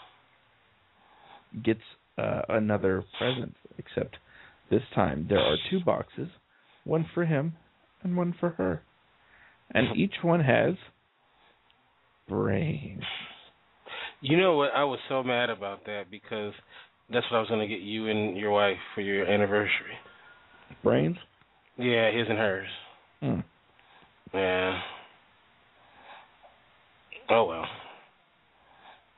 gets 1.63 1.81
uh, 2.19 2.43
another 2.49 3.05
present, 3.19 3.55
except 3.79 4.17
this 4.71 4.83
time 4.95 5.27
there 5.29 5.39
are 5.41 5.57
two 5.71 5.81
boxes, 5.85 6.29
one 6.85 7.07
for 7.15 7.25
him 7.25 7.55
and 8.03 8.17
one 8.17 8.35
for 8.39 8.51
her. 8.51 8.83
And 9.73 9.97
each 9.97 10.15
one 10.23 10.41
has 10.41 10.75
brains. 12.29 13.03
You 14.21 14.37
know 14.37 14.57
what? 14.57 14.71
I 14.75 14.85
was 14.85 14.99
so 15.09 15.23
mad 15.23 15.51
about 15.51 15.87
that 15.87 16.05
because 16.11 16.53
that's 17.13 17.27
what 17.31 17.39
I 17.39 17.41
was 17.41 17.49
going 17.49 17.61
to 17.61 17.67
get 17.67 17.83
you 17.83 18.09
and 18.09 18.37
your 18.37 18.51
wife 18.51 18.77
for 18.95 19.01
your 19.01 19.27
anniversary. 19.27 19.97
Brains? 20.85 21.17
Yeah, 21.77 22.11
his 22.11 22.27
and 22.29 22.39
hers. 22.39 22.69
Hmm. 23.21 23.41
Yeah. 24.35 24.81
Oh 27.31 27.45
well. 27.45 27.67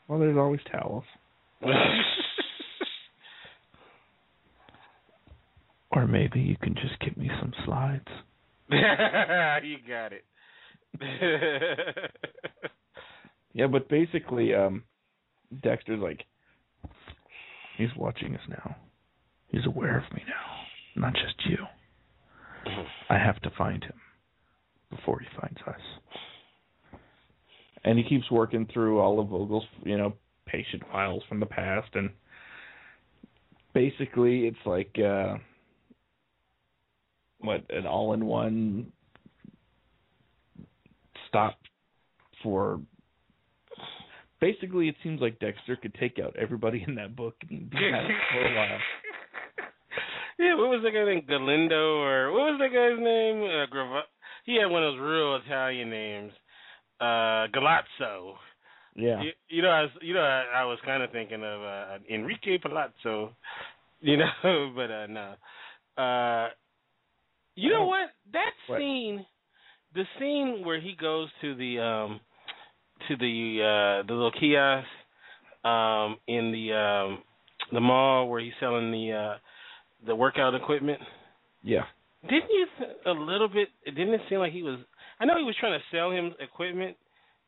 Well, 0.08 0.18
there's 0.18 0.36
always 0.36 0.60
towels. 0.70 1.04
Or 5.94 6.08
maybe 6.08 6.40
you 6.40 6.56
can 6.60 6.74
just 6.74 6.98
give 7.00 7.16
me 7.16 7.30
some 7.40 7.52
slides. 7.64 8.08
you 9.64 9.76
got 9.86 10.12
it. 10.12 10.24
Yeah, 13.54 13.68
but 13.68 13.88
basically, 13.88 14.52
um, 14.52 14.82
Dexter's 15.62 16.00
like, 16.00 16.24
he's 17.78 17.88
watching 17.96 18.34
us 18.34 18.42
now. 18.48 18.76
He's 19.48 19.64
aware 19.64 19.96
of 19.96 20.12
me 20.12 20.22
now, 20.26 21.00
not 21.00 21.14
just 21.14 21.34
you. 21.48 21.58
I 23.08 23.16
have 23.16 23.40
to 23.42 23.50
find 23.56 23.82
him 23.82 24.00
before 24.90 25.20
he 25.20 25.26
finds 25.40 25.60
us. 25.66 27.00
And 27.84 27.96
he 27.96 28.04
keeps 28.04 28.28
working 28.30 28.66
through 28.72 28.98
all 28.98 29.20
of 29.20 29.28
Vogel's, 29.28 29.64
you 29.84 29.96
know, 29.96 30.14
patient 30.46 30.82
files 30.90 31.22
from 31.28 31.38
the 31.38 31.46
past, 31.46 31.88
and 31.94 32.10
basically 33.72 34.46
it's 34.46 34.56
like 34.66 34.96
uh 34.98 35.36
what 37.44 37.64
an 37.70 37.86
all-in-one 37.86 38.92
stop 41.28 41.56
for. 42.42 42.80
Basically, 44.40 44.88
it 44.88 44.96
seems 45.02 45.20
like 45.20 45.38
Dexter 45.38 45.76
could 45.76 45.94
take 45.94 46.18
out 46.22 46.36
everybody 46.36 46.84
in 46.86 46.94
that 46.96 47.16
book 47.16 47.34
and 47.48 47.70
be 47.70 47.76
at 47.76 48.04
it 48.04 48.16
for 48.32 48.46
a 48.46 48.54
while. 48.54 48.78
Yeah, 50.36 50.56
what 50.56 50.68
was 50.68 50.80
that 50.82 50.90
guy 50.90 51.04
named 51.04 51.28
Galindo 51.28 52.02
or 52.02 52.32
what 52.32 52.50
was 52.50 52.58
that 52.58 52.74
guy's 52.74 52.98
name? 52.98 53.44
Uh, 53.44 53.66
Grava- 53.72 54.10
he 54.44 54.56
had 54.60 54.66
one 54.66 54.82
of 54.82 54.94
those 54.94 55.00
real 55.00 55.36
Italian 55.36 55.90
names. 55.90 56.32
Uh 57.00 57.46
Galazzo. 57.54 58.34
Yeah. 58.96 59.22
You, 59.22 59.30
you 59.48 59.62
know, 59.62 59.68
I 59.68 59.82
was, 59.82 59.90
you 60.02 60.14
know, 60.14 60.20
I, 60.20 60.62
I 60.62 60.64
was 60.64 60.78
kind 60.84 61.02
of 61.02 61.10
thinking 61.10 61.42
of 61.42 61.62
uh, 61.62 61.98
Enrique 62.12 62.58
Palazzo, 62.58 63.30
you 64.00 64.16
know, 64.16 64.72
but 64.76 64.90
uh, 64.90 65.06
no. 65.06 65.34
Uh, 65.96 66.48
you 67.54 67.70
know 67.70 67.86
what? 67.86 68.10
That 68.32 68.50
What? 68.66 68.78
scene, 68.78 69.24
the 69.94 70.04
scene 70.18 70.62
where 70.64 70.80
he 70.80 70.94
goes 71.00 71.28
to 71.40 71.54
the 71.54 71.78
um 71.80 72.20
to 73.08 73.16
the 73.16 73.58
uh 74.02 74.06
the 74.06 74.12
little 74.12 74.32
kiosk 74.32 74.86
um 75.64 76.16
in 76.26 76.52
the 76.52 76.72
um 76.72 77.18
the 77.72 77.80
mall 77.80 78.28
where 78.28 78.40
he's 78.40 78.52
selling 78.60 78.90
the 78.92 79.12
uh 79.12 79.38
the 80.06 80.14
workout 80.14 80.54
equipment. 80.54 81.00
Yeah. 81.62 81.84
Didn't 82.22 82.50
you 82.50 82.66
th- 82.78 82.90
a 83.06 83.10
little 83.12 83.48
bit? 83.48 83.68
Didn't 83.84 84.14
it 84.14 84.20
seem 84.28 84.38
like 84.38 84.52
he 84.52 84.62
was? 84.62 84.78
I 85.20 85.24
know 85.24 85.36
he 85.38 85.44
was 85.44 85.56
trying 85.60 85.78
to 85.78 85.84
sell 85.96 86.10
him 86.10 86.34
equipment. 86.40 86.96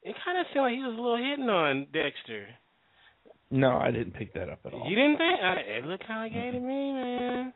It 0.02 0.14
kind 0.24 0.38
of 0.38 0.46
seemed 0.52 0.62
like 0.62 0.74
he 0.74 0.80
was 0.80 0.94
a 0.96 1.00
little 1.00 1.16
hitting 1.16 1.48
on 1.48 1.86
Dexter. 1.92 2.46
No, 3.50 3.76
I 3.78 3.90
didn't 3.90 4.12
pick 4.14 4.34
that 4.34 4.48
up 4.48 4.60
at 4.64 4.72
all. 4.74 4.88
You 4.88 4.94
didn't 4.96 5.18
think? 5.18 5.40
I, 5.40 5.52
it 5.78 5.84
looked 5.84 6.06
kind 6.06 6.26
of 6.26 6.32
gay 6.32 6.50
to 6.50 6.60
me, 6.60 6.92
man. 6.92 7.52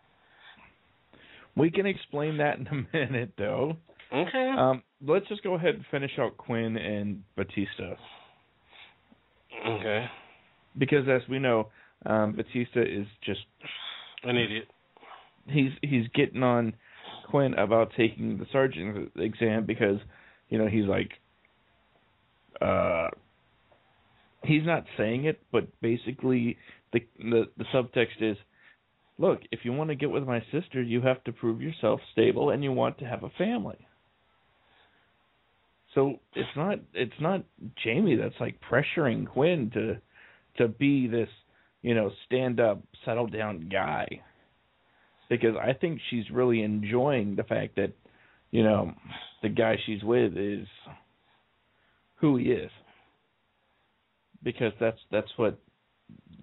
We 1.57 1.71
can 1.71 1.87
explain 1.87 2.39
that 2.39 2.59
in 2.59 2.67
a 2.67 2.97
minute, 2.97 3.33
though. 3.39 3.77
Okay. 4.13 4.53
Um, 4.57 4.83
let's 5.07 5.29
just 5.29 5.43
go 5.43 5.55
ahead 5.55 5.75
and 5.77 5.85
finish 5.91 6.13
out 6.19 6.37
Quinn 6.37 6.77
and 6.77 7.23
Batista, 7.37 7.95
okay. 9.67 10.07
because 10.77 11.07
as 11.09 11.23
we 11.29 11.39
know, 11.39 11.69
um, 12.07 12.33
Batista 12.35 12.81
is 12.81 13.07
just 13.25 13.41
An 14.25 14.37
idiot. 14.37 14.65
he's 15.47 15.71
he's 15.83 16.07
getting 16.15 16.43
on 16.43 16.75
Quinn 17.29 17.55
about 17.55 17.93
taking 17.97 18.39
the 18.39 18.47
sergeant 18.51 19.13
exam 19.17 19.65
because 19.65 19.99
you 20.49 20.59
know 20.59 20.67
he's 20.67 20.87
like 20.87 21.11
uh 22.61 23.09
he's 24.45 24.65
not 24.65 24.85
saying 24.97 25.25
it 25.27 25.41
but 25.53 25.69
basically 25.81 26.57
the 26.93 27.01
the 27.19 27.45
the 27.57 27.65
subtext 27.73 28.21
is 28.21 28.37
look 29.21 29.41
if 29.53 29.61
you 29.65 29.73
want 29.73 29.91
to 29.91 29.97
get 29.97 30.11
with 30.11 30.25
my 30.25 30.43
sister 30.51 30.83
you 30.83 31.03
have 31.03 31.23
to 31.25 31.33
prove 31.33 31.61
yourself 31.61 32.01
stable 32.13 32.51
and 32.51 32.65
you 32.65 32.73
want 32.73 32.99
to 32.99 33.05
have 33.05 33.23
a 33.23 33.31
family. 33.31 33.87
So 35.95 36.15
it's 36.35 36.57
not 36.57 36.79
it's 36.95 37.21
not 37.21 37.45
Jamie 37.85 38.17
that's 38.17 38.35
like 38.41 38.61
pressuring 38.61 39.27
Quinn 39.27 39.71
to 39.75 39.99
to 40.57 40.69
be 40.69 41.07
this 41.07 41.29
you 41.83 41.95
know 41.95 42.11
stand 42.27 42.61
up 42.61 42.83
settle 43.05 43.27
down 43.27 43.69
guy. 43.71 44.23
Because 45.29 45.55
I 45.61 45.75
think 45.75 46.01
she's 46.11 46.29
really 46.33 46.63
enjoying 46.63 47.37
the 47.37 47.45
fact 47.45 47.77
that 47.77 47.93
you 48.51 48.63
know 48.63 48.93
the 49.43 49.49
guy 49.49 49.77
she's 49.85 50.03
with 50.03 50.37
is 50.37 50.67
who 52.17 52.37
he 52.37 52.47
is. 52.47 52.71
Because 54.43 54.73
that's 54.81 54.99
that's 55.11 55.31
what 55.37 55.59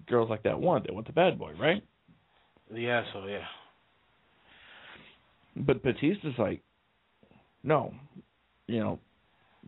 girls 0.06 0.30
like 0.30 0.44
that 0.44 0.60
want. 0.60 0.86
They 0.86 0.92
want 0.92 1.06
the 1.06 1.12
bad 1.12 1.38
boy 1.38 1.52
right 1.58 1.82
The 2.72 2.90
asshole, 2.90 3.28
yeah. 3.28 3.44
but 5.56 5.82
Batista's 5.82 6.34
like 6.38 6.62
no 7.62 7.92
you 8.66 8.78
know 8.78 8.98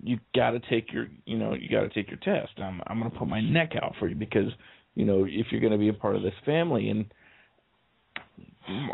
you 0.02 0.18
got 0.34 0.50
to 0.50 0.60
take 0.70 0.92
your 0.92 1.08
you 1.24 1.36
know 1.36 1.54
you 1.54 1.68
got 1.68 1.80
to 1.80 1.88
take 1.88 2.08
your 2.10 2.18
test 2.18 2.52
I'm 2.58 2.80
I'm 2.86 2.98
going 2.98 3.10
to 3.10 3.18
put 3.18 3.28
my 3.28 3.40
neck 3.40 3.72
out 3.82 3.94
for 3.98 4.08
you 4.08 4.14
because 4.14 4.52
you 4.94 5.04
know 5.04 5.24
if 5.28 5.46
you're 5.50 5.60
going 5.60 5.72
to 5.72 5.78
be 5.78 5.88
a 5.88 5.94
part 5.94 6.16
of 6.16 6.22
this 6.22 6.34
family 6.44 6.88
and 6.90 7.06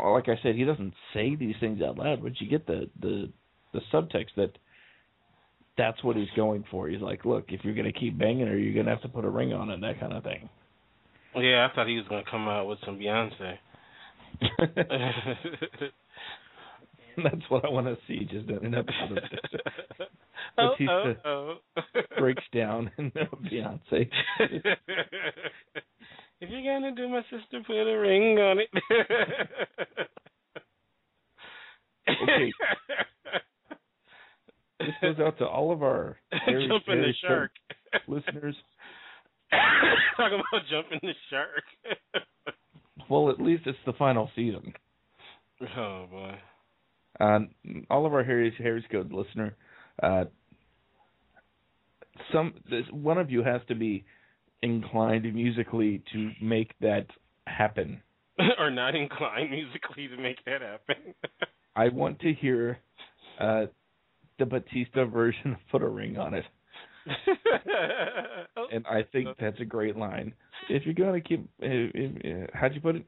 like 0.03 0.29
I 0.29 0.39
said, 0.41 0.55
he 0.55 0.63
doesn't 0.63 0.93
say 1.13 1.35
these 1.35 1.55
things 1.59 1.81
out 1.81 1.97
loud, 1.97 2.23
but 2.23 2.39
you 2.39 2.49
get 2.49 2.65
the 2.65 2.89
the 2.99 3.29
the 3.73 3.81
subtext 3.93 4.29
that 4.37 4.51
that's 5.77 6.03
what 6.03 6.15
he's 6.15 6.29
going 6.35 6.63
for. 6.71 6.87
He's 6.87 7.01
like, 7.01 7.25
look, 7.25 7.45
if 7.49 7.63
you're 7.63 7.75
gonna 7.75 7.93
keep 7.93 8.17
banging 8.17 8.47
her, 8.47 8.57
you're 8.57 8.73
gonna 8.73 8.95
have 8.95 9.03
to 9.03 9.09
put 9.09 9.25
a 9.25 9.29
ring 9.29 9.53
on 9.53 9.69
it, 9.69 9.81
that 9.81 9.99
kind 9.99 10.13
of 10.13 10.23
thing. 10.23 10.49
Yeah, 11.35 11.67
I 11.69 11.75
thought 11.75 11.87
he 11.87 11.97
was 11.97 12.07
gonna 12.09 12.23
come 12.29 12.47
out 12.47 12.67
with 12.67 12.79
some 12.85 12.97
Beyonce. 12.97 13.57
that's 17.23 17.49
what 17.49 17.65
I 17.65 17.69
want 17.69 17.87
to 17.87 17.97
see. 18.07 18.25
Just 18.25 18.49
in 18.49 18.65
an 18.65 18.75
episode 18.75 19.17
of 19.17 19.23
this. 19.31 19.61
oh, 20.57 20.69
Batista 20.77 21.13
oh, 21.25 21.55
oh. 21.75 21.81
breaks 22.19 22.43
down 22.53 22.91
and 22.97 23.13
Beyonce. 23.13 24.09
if 26.39 26.49
you're 26.49 26.79
gonna 26.79 26.95
do 26.95 27.09
my 27.09 27.21
sister, 27.23 27.61
put 27.65 27.75
a 27.75 27.97
ring 27.97 28.37
on 28.39 28.59
it. 28.59 28.69
Okay. 32.09 32.53
This 34.79 34.89
goes 35.01 35.19
out 35.19 35.37
to 35.39 35.45
all 35.45 35.71
of 35.71 35.83
our 35.83 36.17
very, 36.45 36.67
Jump 36.67 36.83
in 36.87 37.01
the 37.01 37.13
shark. 37.21 37.51
listeners. 38.07 38.55
Talking 40.17 40.39
about 40.39 40.61
jumping 40.69 40.99
the 41.01 41.13
shark. 41.29 41.63
Well, 43.09 43.29
at 43.29 43.41
least 43.41 43.63
it's 43.65 43.77
the 43.85 43.93
final 43.93 44.29
season. 44.35 44.73
oh 45.77 46.07
boy. 46.09 46.35
Uh, 47.19 47.39
all 47.89 48.05
of 48.05 48.13
our 48.13 48.23
Harry's 48.23 48.53
Harry's 48.59 48.83
Code 48.91 49.11
listener, 49.11 49.55
uh, 50.03 50.25
some 52.31 52.53
this, 52.69 52.83
one 52.91 53.17
of 53.17 53.31
you 53.31 53.43
has 53.43 53.61
to 53.69 53.75
be 53.75 54.05
inclined 54.61 55.33
musically 55.33 56.03
to 56.13 56.31
make 56.41 56.73
that 56.81 57.07
happen. 57.45 58.01
or 58.59 58.69
not 58.69 58.95
inclined 58.95 59.51
musically 59.51 60.07
to 60.07 60.17
make 60.17 60.43
that 60.45 60.61
happen. 60.61 61.13
I 61.75 61.89
want 61.89 62.19
to 62.19 62.33
hear 62.33 62.79
uh, 63.39 63.65
the 64.39 64.45
Batista 64.45 65.05
version 65.05 65.53
of 65.53 65.57
"Put 65.71 65.81
a 65.81 65.87
Ring 65.87 66.17
on 66.17 66.33
It," 66.33 66.45
and 68.71 68.85
I 68.87 69.03
think 69.11 69.29
that's 69.39 69.59
a 69.59 69.65
great 69.65 69.97
line. 69.97 70.33
If 70.69 70.83
you're 70.85 70.93
gonna 70.93 71.21
keep, 71.21 71.47
uh, 71.61 71.65
uh, 71.65 72.47
how'd 72.53 72.73
you 72.73 72.81
put 72.81 72.95
it? 72.97 73.05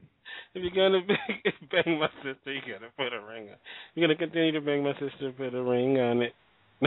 if 0.54 0.62
you're 0.62 0.90
gonna 0.90 1.04
bang, 1.06 1.52
bang 1.70 1.98
my 1.98 2.08
sister, 2.22 2.52
you 2.52 2.60
gotta 2.60 2.90
put 2.96 3.12
a 3.12 3.24
ring 3.24 3.48
on. 3.50 3.56
You're 3.94 4.06
gonna 4.06 4.18
continue 4.18 4.52
to 4.52 4.60
bang 4.60 4.82
my 4.82 4.92
sister, 4.94 5.32
put 5.36 5.54
a 5.54 5.62
ring 5.62 5.98
on 5.98 6.22
it. 6.22 6.32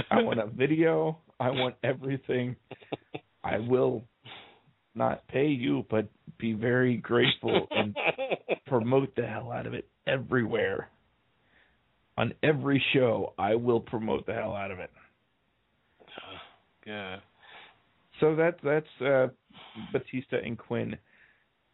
I 0.09 0.21
want 0.21 0.39
a 0.39 0.47
video. 0.55 1.17
I 1.39 1.49
want 1.49 1.75
everything. 1.83 2.55
I 3.43 3.59
will 3.59 4.03
not 4.95 5.27
pay 5.27 5.47
you, 5.47 5.85
but 5.89 6.07
be 6.37 6.53
very 6.53 6.97
grateful 6.97 7.67
and 7.71 7.95
promote 8.67 9.15
the 9.15 9.25
hell 9.25 9.51
out 9.51 9.65
of 9.65 9.73
it 9.73 9.87
everywhere. 10.07 10.89
On 12.17 12.33
every 12.43 12.83
show, 12.93 13.33
I 13.37 13.55
will 13.55 13.79
promote 13.79 14.25
the 14.25 14.33
hell 14.33 14.53
out 14.53 14.71
of 14.71 14.79
it. 14.79 14.91
Yeah. 16.85 17.17
So 18.19 18.35
that 18.35 18.57
that's 18.63 19.01
uh, 19.01 19.27
Batista 19.91 20.37
and 20.43 20.57
Quinn 20.57 20.97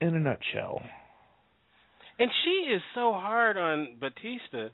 in 0.01 0.16
a 0.16 0.20
nutshell. 0.20 0.82
And 2.18 2.30
she 2.43 2.74
is 2.74 2.82
so 2.95 3.14
hard 3.14 3.57
on 3.57 3.97
Batista. 3.99 4.70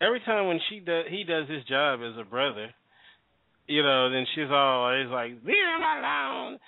Every 0.00 0.20
time 0.20 0.46
when 0.46 0.60
she 0.68 0.80
does, 0.80 1.04
he 1.08 1.24
does 1.24 1.48
his 1.48 1.64
job 1.64 2.00
as 2.00 2.18
a 2.18 2.24
brother. 2.24 2.68
You 3.66 3.82
know, 3.82 4.10
then 4.10 4.26
she's 4.34 4.50
always 4.50 5.08
like, 5.08 5.30
"Leave 5.44 5.56
him 5.56 5.82
alone." 5.82 6.58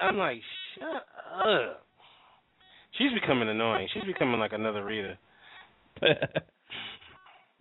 I'm 0.00 0.16
like, 0.16 0.40
"Shut 0.74 1.06
up." 1.46 1.84
She's 2.96 3.12
becoming 3.20 3.48
annoying. 3.48 3.88
She's 3.92 4.04
becoming 4.04 4.40
like 4.40 4.52
another 4.52 4.84
Rita. 4.84 5.18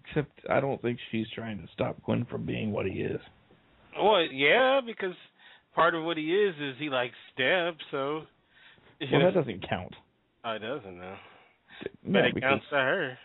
Except 0.09 0.31
I 0.49 0.59
don't 0.59 0.81
think 0.81 0.99
she's 1.11 1.27
trying 1.35 1.59
to 1.59 1.67
stop 1.73 2.01
Quinn 2.01 2.25
from 2.25 2.45
being 2.45 2.71
what 2.71 2.85
he 2.85 3.01
is. 3.01 3.19
Well, 4.01 4.21
yeah, 4.31 4.81
because 4.85 5.15
part 5.75 5.95
of 5.95 6.03
what 6.03 6.17
he 6.17 6.33
is 6.33 6.55
is 6.59 6.75
he 6.79 6.89
likes 6.89 7.15
Step, 7.33 7.75
so. 7.91 8.21
Well, 9.11 9.21
that 9.21 9.33
doesn't 9.33 9.67
count. 9.69 9.93
Oh, 10.43 10.51
it 10.53 10.59
doesn't 10.59 10.99
though. 10.99 11.15
Yeah, 12.03 12.11
But 12.11 12.25
it 12.25 12.41
counts 12.41 12.65
to 12.71 12.75
her. 12.75 13.17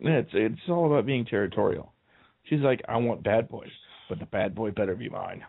it's 0.00 0.30
it's 0.32 0.60
all 0.68 0.86
about 0.86 1.06
being 1.06 1.24
territorial. 1.24 1.92
She's 2.44 2.60
like, 2.60 2.80
I 2.88 2.96
want 2.98 3.22
bad 3.24 3.48
boys, 3.48 3.70
but 4.08 4.18
the 4.20 4.26
bad 4.26 4.54
boy 4.54 4.70
better 4.70 4.94
be 4.94 5.08
mine. 5.08 5.42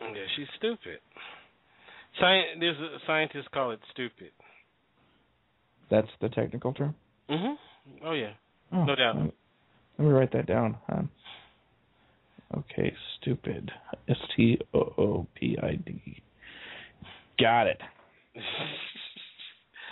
Yeah, 0.00 0.08
she's 0.36 0.48
stupid. 0.58 0.98
Sci- 2.20 2.58
there's 2.60 2.76
a 2.78 2.98
scientists 3.06 3.46
call 3.54 3.70
it 3.70 3.80
stupid. 3.92 4.30
That's 5.90 6.08
the 6.20 6.28
technical 6.28 6.72
term. 6.74 6.94
Mhm. 7.30 7.54
Oh 8.04 8.12
yeah. 8.12 8.32
Oh, 8.72 8.84
No 8.84 8.94
doubt. 8.96 9.16
Let 9.16 10.04
me, 10.06 10.12
write 10.12 10.32
that 10.32 10.46
down. 10.46 10.76
Okay, 12.58 12.94
stupid. 13.20 13.70
S 14.08 14.16
T 14.36 14.58
O 14.74 14.78
O 14.98 15.26
P 15.34 15.56
I 15.62 15.74
D. 15.76 16.22
Got 17.38 17.66
it. 17.66 17.80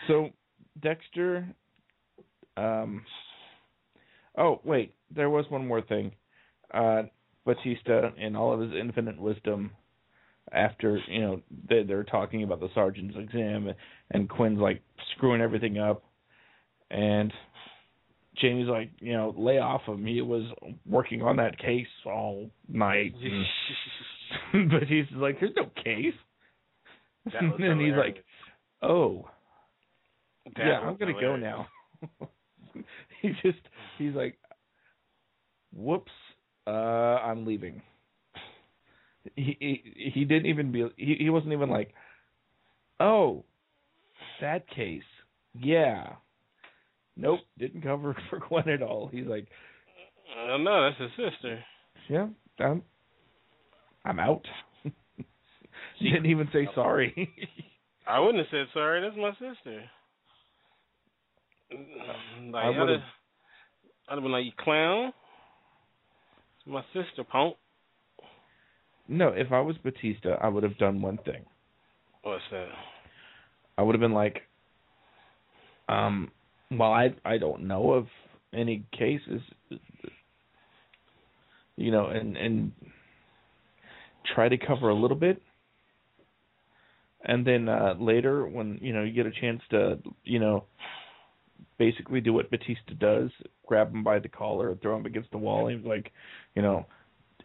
So 0.08 0.30
Dexter. 0.80 1.48
Um. 2.56 3.04
Oh 4.36 4.60
wait, 4.64 4.94
there 5.14 5.30
was 5.30 5.46
one 5.48 5.66
more 5.66 5.82
thing. 5.82 6.12
Uh, 6.72 7.02
Batista, 7.44 8.10
in 8.16 8.36
all 8.36 8.52
of 8.52 8.60
his 8.60 8.72
infinite 8.78 9.18
wisdom, 9.18 9.70
after 10.52 10.98
you 11.08 11.20
know 11.20 11.40
they 11.68 11.82
they're 11.82 12.04
talking 12.04 12.42
about 12.42 12.60
the 12.60 12.68
sergeant's 12.74 13.16
exam, 13.16 13.72
and 14.10 14.28
Quinn's 14.28 14.58
like 14.58 14.82
screwing 15.14 15.40
everything 15.40 15.78
up, 15.78 16.02
and 16.90 17.32
Jamie's 18.40 18.68
like, 18.68 18.90
you 19.00 19.12
know, 19.12 19.34
lay 19.36 19.58
off 19.58 19.82
him. 19.86 20.04
He 20.04 20.20
was 20.20 20.44
working 20.86 21.22
on 21.22 21.36
that 21.36 21.58
case 21.58 21.86
all 22.06 22.50
night. 22.68 23.14
but 24.52 24.84
he's 24.88 25.04
like, 25.14 25.38
there's 25.40 25.52
no 25.56 25.70
case. 25.82 26.14
And 27.40 27.80
he's 27.80 27.94
like, 27.96 28.22
oh, 28.82 29.28
That 30.56 30.66
yeah, 30.66 30.78
I'm 30.80 30.96
gonna 30.96 31.12
hilarious. 31.12 31.20
go 31.20 31.36
now. 31.36 32.28
he 33.22 33.30
just 33.42 33.58
he's 33.96 34.12
like, 34.14 34.36
whoops, 35.74 36.12
uh, 36.66 36.70
I'm 36.70 37.46
leaving. 37.46 37.80
He 39.36 39.56
he, 39.58 40.10
he 40.12 40.24
didn't 40.26 40.46
even 40.46 40.70
be 40.70 40.86
he, 40.98 41.16
he 41.18 41.30
wasn't 41.30 41.54
even 41.54 41.70
like, 41.70 41.94
oh, 43.00 43.44
that 44.42 44.68
case, 44.68 45.02
yeah. 45.54 46.16
Nope, 47.16 47.40
didn't 47.58 47.82
cover 47.82 48.16
for 48.30 48.40
Quinn 48.40 48.68
at 48.68 48.82
all. 48.82 49.08
He's 49.08 49.26
like, 49.26 49.46
no, 50.36 50.90
that's 50.90 51.00
his 51.00 51.10
sister. 51.32 51.62
yeah, 52.08 52.26
I'm 52.58 52.82
I'm 54.04 54.18
out. 54.18 54.46
She 55.98 56.06
didn't 56.10 56.26
even 56.26 56.48
say 56.52 56.68
sorry. 56.74 57.32
I 58.08 58.18
wouldn't 58.18 58.38
have 58.38 58.46
said 58.50 58.66
sorry. 58.74 59.00
That's 59.00 59.16
my 59.16 59.30
sister. 59.32 59.84
Like, 62.50 62.64
I 62.64 62.68
I'd, 62.68 62.78
would've- 62.78 62.92
have, 63.00 63.02
I'd 64.08 64.14
have 64.14 64.22
been 64.22 64.32
like, 64.32 64.44
you 64.44 64.52
clown. 64.58 65.12
It's 66.58 66.66
my 66.66 66.82
sister, 66.92 67.24
punk. 67.24 67.56
no, 69.08 69.28
if 69.28 69.52
I 69.52 69.60
was 69.60 69.76
Batista, 69.78 70.36
I 70.42 70.48
would 70.48 70.62
have 70.62 70.76
done 70.78 71.00
one 71.02 71.18
thing. 71.18 71.44
What's 72.22 72.42
that? 72.50 72.68
I 73.78 73.82
would 73.82 73.94
have 73.94 74.00
been 74.00 74.12
like, 74.12 74.42
um, 75.88 76.30
well, 76.70 76.92
I 76.92 77.14
I 77.24 77.38
don't 77.38 77.66
know 77.66 77.92
of 77.92 78.06
any 78.52 78.84
cases, 78.92 79.40
you 81.76 81.90
know, 81.90 82.06
and 82.06 82.36
and 82.36 82.72
try 84.34 84.48
to 84.48 84.56
cover 84.56 84.88
a 84.88 84.94
little 84.94 85.16
bit, 85.16 85.40
and 87.24 87.46
then 87.46 87.68
uh 87.68 87.94
later 87.98 88.46
when 88.46 88.78
you 88.80 88.92
know 88.92 89.02
you 89.02 89.12
get 89.12 89.26
a 89.26 89.40
chance 89.40 89.60
to 89.70 89.98
you 90.24 90.38
know 90.38 90.64
basically 91.78 92.20
do 92.20 92.32
what 92.32 92.50
Batista 92.50 92.94
does, 92.98 93.30
grab 93.66 93.92
him 93.92 94.04
by 94.04 94.18
the 94.18 94.28
collar, 94.28 94.74
throw 94.76 94.96
him 94.96 95.06
against 95.06 95.30
the 95.30 95.38
wall, 95.38 95.68
and 95.68 95.78
he's 95.78 95.86
like, 95.86 96.12
you 96.54 96.62
know, 96.62 96.86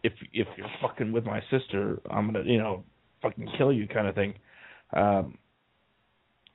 if 0.02 0.12
if 0.32 0.46
you're 0.56 0.70
fucking 0.80 1.12
with 1.12 1.24
my 1.24 1.40
sister, 1.50 2.00
I'm 2.10 2.32
gonna 2.32 2.44
you 2.44 2.58
know 2.58 2.84
fucking 3.22 3.48
kill 3.58 3.72
you 3.72 3.86
kind 3.86 4.06
of 4.06 4.14
thing. 4.14 4.34
Um, 4.92 5.38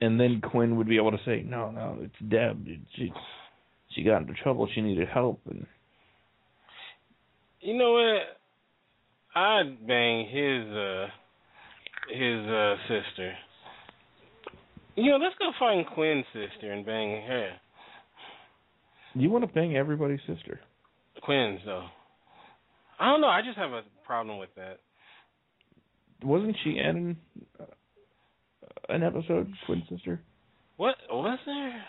and 0.01 0.19
then 0.19 0.41
Quinn 0.41 0.75
would 0.77 0.87
be 0.87 0.97
able 0.97 1.11
to 1.11 1.23
say, 1.25 1.43
"No, 1.45 1.71
no, 1.71 1.97
it's 2.01 2.31
Deb. 2.31 2.65
She 2.95 3.13
she 3.93 4.03
got 4.03 4.21
into 4.21 4.33
trouble. 4.33 4.67
She 4.73 4.81
needed 4.81 5.07
help." 5.07 5.39
And 5.49 5.65
You 7.61 7.77
know 7.77 7.93
what? 7.93 9.39
I'd 9.39 9.87
bang 9.87 10.27
his 10.27 10.73
uh 10.73 11.07
his 12.09 12.47
uh 12.47 12.75
sister. 12.87 13.33
You 14.95 15.11
know, 15.11 15.17
let's 15.17 15.35
go 15.39 15.51
find 15.59 15.85
Quinn's 15.87 16.25
sister 16.33 16.71
and 16.71 16.85
bang 16.85 17.21
her. 17.27 17.49
you 19.13 19.29
want 19.29 19.45
to 19.45 19.53
bang 19.53 19.75
everybody's 19.75 20.21
sister? 20.25 20.61
Quinn's 21.21 21.59
though. 21.65 21.85
I 22.99 23.11
don't 23.11 23.19
know. 23.21 23.27
I 23.27 23.41
just 23.41 23.57
have 23.57 23.71
a 23.71 23.81
problem 24.05 24.37
with 24.37 24.55
that. 24.55 24.79
Wasn't 26.23 26.55
she 26.63 26.77
in 26.77 27.17
uh, 27.59 27.65
an 28.89 29.03
episode, 29.03 29.51
twin 29.65 29.83
sister? 29.89 30.21
What 30.77 30.95
was 31.09 31.39
there? 31.45 31.83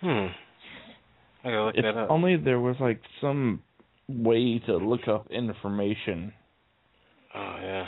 Hmm. 0.00 0.32
I 1.46 1.50
gotta 1.50 1.64
look 1.64 1.74
If 1.76 1.82
that 1.84 1.96
up. 1.96 2.10
only 2.10 2.36
there 2.36 2.60
was 2.60 2.76
like 2.80 3.00
some 3.20 3.62
way 4.08 4.58
to 4.66 4.76
look 4.76 5.08
up 5.08 5.30
information. 5.30 6.32
Oh 7.34 7.56
yeah. 7.60 7.86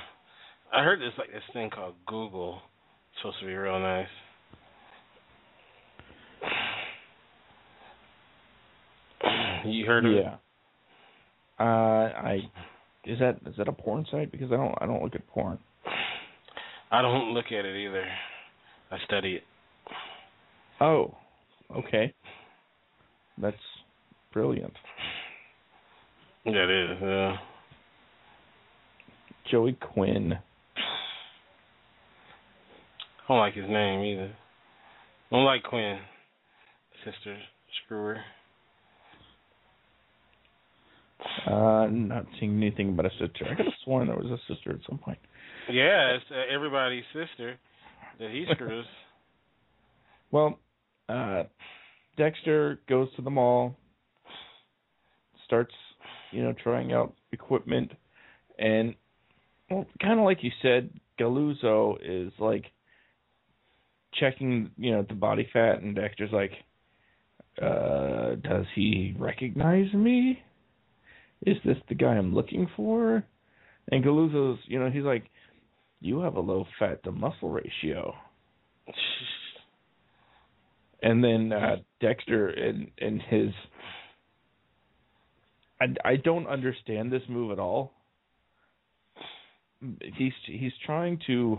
I 0.74 0.82
heard 0.82 1.00
there's 1.00 1.12
like 1.18 1.30
this 1.32 1.42
thing 1.52 1.70
called 1.70 1.94
Google. 2.06 2.60
It's 3.12 3.20
supposed 3.20 3.40
to 3.40 3.46
be 3.46 3.54
real 3.54 3.78
nice. 3.78 4.06
You 9.64 9.86
heard 9.86 10.04
of 10.04 10.12
it? 10.12 10.24
Yeah. 10.24 10.36
Uh, 11.60 11.64
I 11.64 12.40
is 13.04 13.18
that 13.20 13.36
is 13.46 13.54
that 13.58 13.68
a 13.68 13.72
porn 13.72 14.04
site? 14.10 14.32
Because 14.32 14.50
I 14.50 14.56
don't 14.56 14.74
I 14.80 14.86
don't 14.86 15.02
look 15.02 15.14
at 15.14 15.26
porn. 15.28 15.58
I 16.92 17.00
don't 17.00 17.32
look 17.32 17.46
at 17.46 17.64
it 17.64 17.74
either. 17.74 18.04
I 18.90 18.98
study 19.06 19.36
it. 19.36 19.42
Oh, 20.78 21.14
okay. 21.74 22.12
That's 23.40 23.56
brilliant. 24.30 24.74
That 26.44 26.68
is, 26.68 26.98
yeah. 27.00 27.36
Joey 29.50 29.72
Quinn. 29.72 30.34
I 33.22 33.28
don't 33.28 33.38
like 33.38 33.54
his 33.54 33.68
name 33.68 34.04
either. 34.04 34.30
I 35.30 35.34
don't 35.34 35.46
like 35.46 35.62
Quinn. 35.62 35.98
Sister 37.06 37.38
Screwer. 37.84 38.18
Uh, 41.46 41.86
not 41.90 42.26
seeing 42.38 42.56
anything 42.58 42.90
about 42.90 43.06
a 43.06 43.10
sister. 43.12 43.46
I 43.50 43.54
could 43.54 43.64
have 43.64 43.74
sworn 43.82 44.08
there 44.08 44.16
was 44.16 44.26
a 44.26 44.38
sister 44.52 44.72
at 44.72 44.80
some 44.86 44.98
point. 44.98 45.18
Yeah, 45.70 46.16
it's 46.16 46.24
uh, 46.30 46.54
everybody's 46.54 47.04
sister 47.12 47.56
that 48.18 48.30
he 48.30 48.46
screws. 48.52 48.86
Well, 50.30 50.58
uh, 51.10 51.42
Dexter 52.16 52.80
goes 52.88 53.14
to 53.16 53.22
the 53.22 53.28
mall, 53.28 53.76
starts, 55.44 55.74
you 56.30 56.42
know, 56.42 56.54
trying 56.54 56.94
out 56.94 57.12
equipment, 57.32 57.92
and 58.58 58.94
well, 59.70 59.84
kind 60.00 60.18
of 60.18 60.24
like 60.24 60.42
you 60.42 60.50
said, 60.62 60.88
Galuzzo 61.20 61.98
is 62.02 62.32
like 62.38 62.64
checking, 64.18 64.70
you 64.78 64.92
know, 64.92 65.04
the 65.06 65.14
body 65.14 65.48
fat, 65.52 65.82
and 65.82 65.94
Dexter's 65.94 66.32
like, 66.32 66.52
uh, 67.60 68.36
does 68.36 68.64
he 68.74 69.14
recognize 69.18 69.92
me? 69.92 70.42
Is 71.44 71.56
this 71.64 71.76
the 71.88 71.94
guy 71.94 72.14
I'm 72.14 72.34
looking 72.34 72.68
for? 72.76 73.22
And 73.90 74.04
Galuzzo's, 74.04 74.60
you 74.66 74.78
know, 74.78 74.90
he's 74.90 75.02
like, 75.02 75.24
you 76.02 76.20
have 76.20 76.34
a 76.34 76.40
low 76.40 76.66
fat 76.78 77.02
to 77.04 77.12
muscle 77.12 77.48
ratio. 77.48 78.14
And 81.02 81.22
then 81.22 81.52
uh, 81.52 81.76
Dexter 82.00 82.48
and 82.48 82.90
and 82.98 83.22
his 83.22 83.50
I 85.80 85.86
I 86.04 86.16
don't 86.16 86.46
understand 86.46 87.10
this 87.10 87.22
move 87.28 87.52
at 87.52 87.58
all. 87.58 87.92
He's 90.16 90.32
he's 90.46 90.72
trying 90.84 91.20
to 91.26 91.58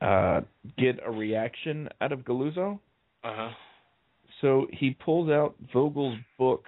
uh 0.00 0.40
get 0.78 0.98
a 1.04 1.10
reaction 1.10 1.88
out 2.00 2.12
of 2.12 2.20
Galuzzo. 2.20 2.78
Uh 3.24 3.32
huh. 3.34 3.50
So 4.40 4.66
he 4.72 4.90
pulls 4.90 5.30
out 5.30 5.54
Vogel's 5.72 6.18
book 6.36 6.64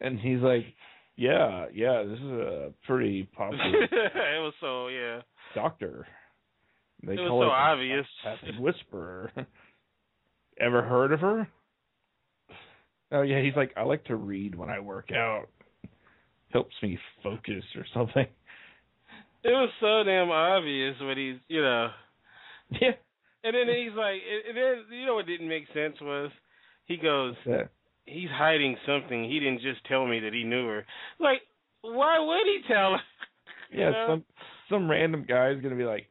and 0.00 0.18
he's 0.18 0.40
like, 0.40 0.64
"Yeah, 1.16 1.66
yeah, 1.72 2.02
this 2.04 2.18
is 2.18 2.24
a 2.30 2.72
pretty 2.86 3.24
popular 3.24 3.82
it 3.84 3.90
was 4.40 4.54
so 4.60 4.88
yeah. 4.88 5.20
doctor. 5.54 6.06
They 7.04 7.14
It 7.14 7.20
was 7.20 7.28
so 7.28 7.42
it 7.42 7.48
obvious. 7.48 8.06
Whisperer. 8.60 9.32
Ever 10.60 10.82
heard 10.82 11.12
of 11.12 11.20
her? 11.20 11.48
Oh 13.10 13.22
yeah, 13.22 13.40
he's 13.42 13.56
like, 13.56 13.72
I 13.76 13.82
like 13.82 14.04
to 14.04 14.16
read 14.16 14.54
when 14.54 14.70
I 14.70 14.80
work 14.80 15.10
out. 15.12 15.48
Helps 16.50 16.74
me 16.82 16.98
focus 17.22 17.64
or 17.76 17.84
something. 17.94 18.26
It 19.44 19.48
was 19.48 19.70
so 19.80 20.04
damn 20.04 20.30
obvious 20.30 20.94
when 21.00 21.16
he's, 21.18 21.36
you 21.48 21.62
know. 21.62 21.88
Yeah. 22.80 22.92
And 23.44 23.54
then 23.54 23.66
he's 23.76 23.94
like, 23.94 24.20
and 24.48 24.56
then 24.56 24.98
you 24.98 25.04
know 25.04 25.16
what 25.16 25.26
didn't 25.26 25.48
make 25.48 25.66
sense 25.74 25.96
was, 26.00 26.30
he 26.86 26.96
goes, 26.96 27.34
Yeah. 27.44 27.64
He's 28.06 28.28
hiding 28.30 28.76
something. 28.86 29.24
He 29.24 29.40
didn't 29.40 29.60
just 29.60 29.84
tell 29.86 30.06
me 30.06 30.20
that 30.20 30.32
he 30.32 30.44
knew 30.44 30.66
her. 30.66 30.86
Like, 31.18 31.42
why 31.82 32.18
would 32.18 32.46
he 32.46 32.60
tell 32.68 32.92
her? 32.92 32.98
Yeah, 33.74 33.90
know? 33.90 34.06
some 34.06 34.24
some 34.68 34.90
random 34.90 35.24
guy 35.26 35.48
is 35.52 35.62
gonna 35.62 35.76
be 35.76 35.84
like, 35.84 36.06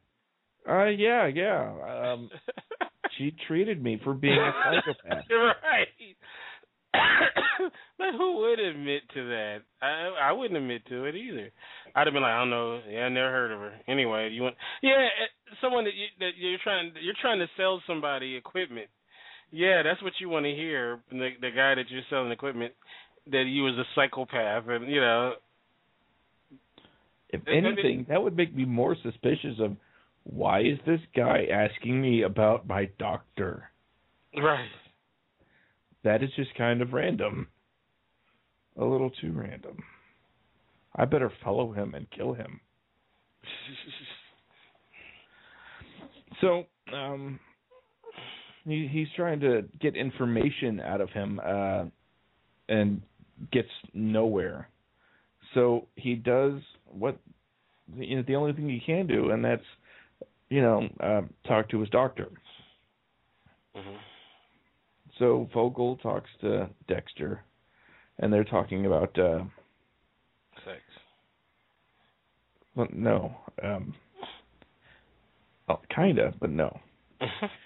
uh 0.68 0.86
yeah, 0.86 1.28
yeah. 1.28 2.12
Um 2.12 2.28
she 3.16 3.32
treated 3.46 3.80
me 3.80 4.00
for 4.02 4.14
being 4.14 4.34
a 4.34 4.52
psychopath. 4.64 5.24
right. 5.30 5.86
but 7.98 8.06
who 8.18 8.38
would 8.38 8.58
admit 8.58 9.02
to 9.14 9.28
that? 9.28 9.58
I 9.80 10.10
I 10.20 10.32
wouldn't 10.32 10.56
admit 10.56 10.84
to 10.86 11.04
it 11.04 11.14
either. 11.14 11.52
I'd 11.94 12.08
have 12.08 12.14
been 12.14 12.22
like, 12.22 12.32
I 12.32 12.38
don't 12.38 12.50
know. 12.50 12.80
Yeah, 12.90 13.02
I 13.04 13.08
never 13.10 13.30
heard 13.30 13.52
of 13.52 13.60
her. 13.60 13.74
Anyway, 13.86 14.30
you 14.30 14.42
want? 14.42 14.56
Yeah, 14.82 14.98
eh, 14.98 15.54
someone 15.60 15.84
that 15.84 15.94
you 15.94 16.06
that 16.18 16.32
you're 16.36 16.58
trying 16.64 16.92
you're 17.00 17.14
trying 17.20 17.38
to 17.38 17.46
sell 17.56 17.80
somebody 17.86 18.34
equipment. 18.34 18.88
Yeah, 19.52 19.82
that's 19.84 20.02
what 20.02 20.14
you 20.18 20.30
want 20.30 20.46
to 20.46 20.50
hear. 20.50 20.98
The 21.10 21.30
the 21.40 21.50
guy 21.50 21.74
that 21.74 21.84
you're 21.88 22.02
selling 22.08 22.32
equipment 22.32 22.72
that 23.30 23.44
he 23.46 23.60
was 23.60 23.74
a 23.78 23.84
psychopath, 23.94 24.64
and 24.66 24.90
you 24.90 25.00
know. 25.00 25.34
If 27.28 27.42
anything, 27.46 28.06
that 28.08 28.22
would 28.22 28.36
make 28.36 28.54
me 28.54 28.64
more 28.64 28.96
suspicious 29.02 29.58
of 29.58 29.76
why 30.24 30.60
is 30.60 30.78
this 30.86 31.00
guy 31.14 31.46
asking 31.50 32.00
me 32.00 32.22
about 32.22 32.66
my 32.66 32.88
doctor? 32.98 33.70
Right. 34.36 34.68
That 36.04 36.22
is 36.22 36.30
just 36.36 36.54
kind 36.56 36.82
of 36.82 36.92
random. 36.92 37.48
A 38.78 38.84
little 38.84 39.10
too 39.10 39.32
random. 39.32 39.82
I 40.96 41.04
better 41.04 41.32
follow 41.44 41.72
him 41.72 41.94
and 41.94 42.06
kill 42.10 42.34
him. 42.34 42.60
so, 46.40 46.64
um 46.94 47.38
he 48.64 48.88
he's 48.90 49.08
trying 49.16 49.40
to 49.40 49.64
get 49.80 49.96
information 49.96 50.80
out 50.80 51.00
of 51.00 51.10
him 51.10 51.40
uh 51.44 51.84
and 52.68 53.02
gets 53.50 53.68
nowhere. 53.92 54.68
So 55.54 55.88
he 55.96 56.14
does 56.14 56.60
what 56.86 57.18
you 57.96 58.16
know 58.16 58.24
the 58.26 58.36
only 58.36 58.52
thing 58.52 58.68
he 58.68 58.80
can 58.84 59.06
do 59.06 59.30
and 59.30 59.44
that's 59.44 59.64
you 60.52 60.60
know, 60.60 60.86
uh, 61.00 61.22
talk 61.48 61.70
to 61.70 61.80
his 61.80 61.88
doctor. 61.88 62.28
Mm-hmm. 63.74 63.96
So 65.18 65.48
Vogel 65.54 65.96
talks 65.96 66.28
to 66.42 66.68
Dexter, 66.88 67.40
and 68.18 68.30
they're 68.30 68.44
talking 68.44 68.84
about 68.84 69.18
uh, 69.18 69.44
sex. 70.66 70.82
Well, 72.74 72.88
no, 72.92 73.34
um, 73.62 73.94
oh, 75.70 75.80
kinda, 75.94 76.34
but 76.38 76.50
no. 76.50 76.78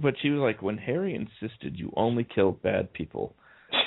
but 0.00 0.14
she 0.20 0.30
was 0.30 0.40
like, 0.40 0.62
when 0.62 0.78
Harry 0.78 1.14
insisted 1.14 1.78
you 1.78 1.92
only 1.96 2.24
kill 2.24 2.52
bad 2.52 2.92
people, 2.92 3.34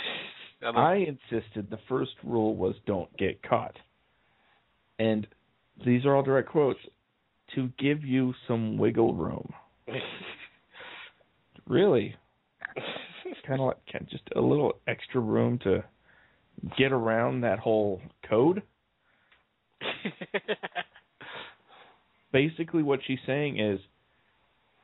I 0.75 0.95
insisted 0.95 1.69
the 1.69 1.79
first 1.89 2.11
rule 2.23 2.55
was 2.55 2.75
don't 2.85 3.15
get 3.17 3.43
caught. 3.43 3.75
And 4.99 5.27
these 5.85 6.05
are 6.05 6.15
all 6.15 6.23
direct 6.23 6.49
quotes 6.49 6.79
to 7.55 7.69
give 7.79 8.03
you 8.03 8.33
some 8.47 8.77
wiggle 8.77 9.13
room. 9.13 9.53
really, 11.67 12.15
kind 13.47 13.61
of 13.61 13.67
like 13.67 14.09
just 14.09 14.23
a 14.35 14.41
little 14.41 14.73
extra 14.87 15.21
room 15.21 15.59
to 15.63 15.83
get 16.77 16.91
around 16.91 17.41
that 17.41 17.59
whole 17.59 18.01
code. 18.29 18.61
Basically, 22.33 22.83
what 22.83 22.99
she's 23.07 23.19
saying 23.25 23.59
is, 23.59 23.79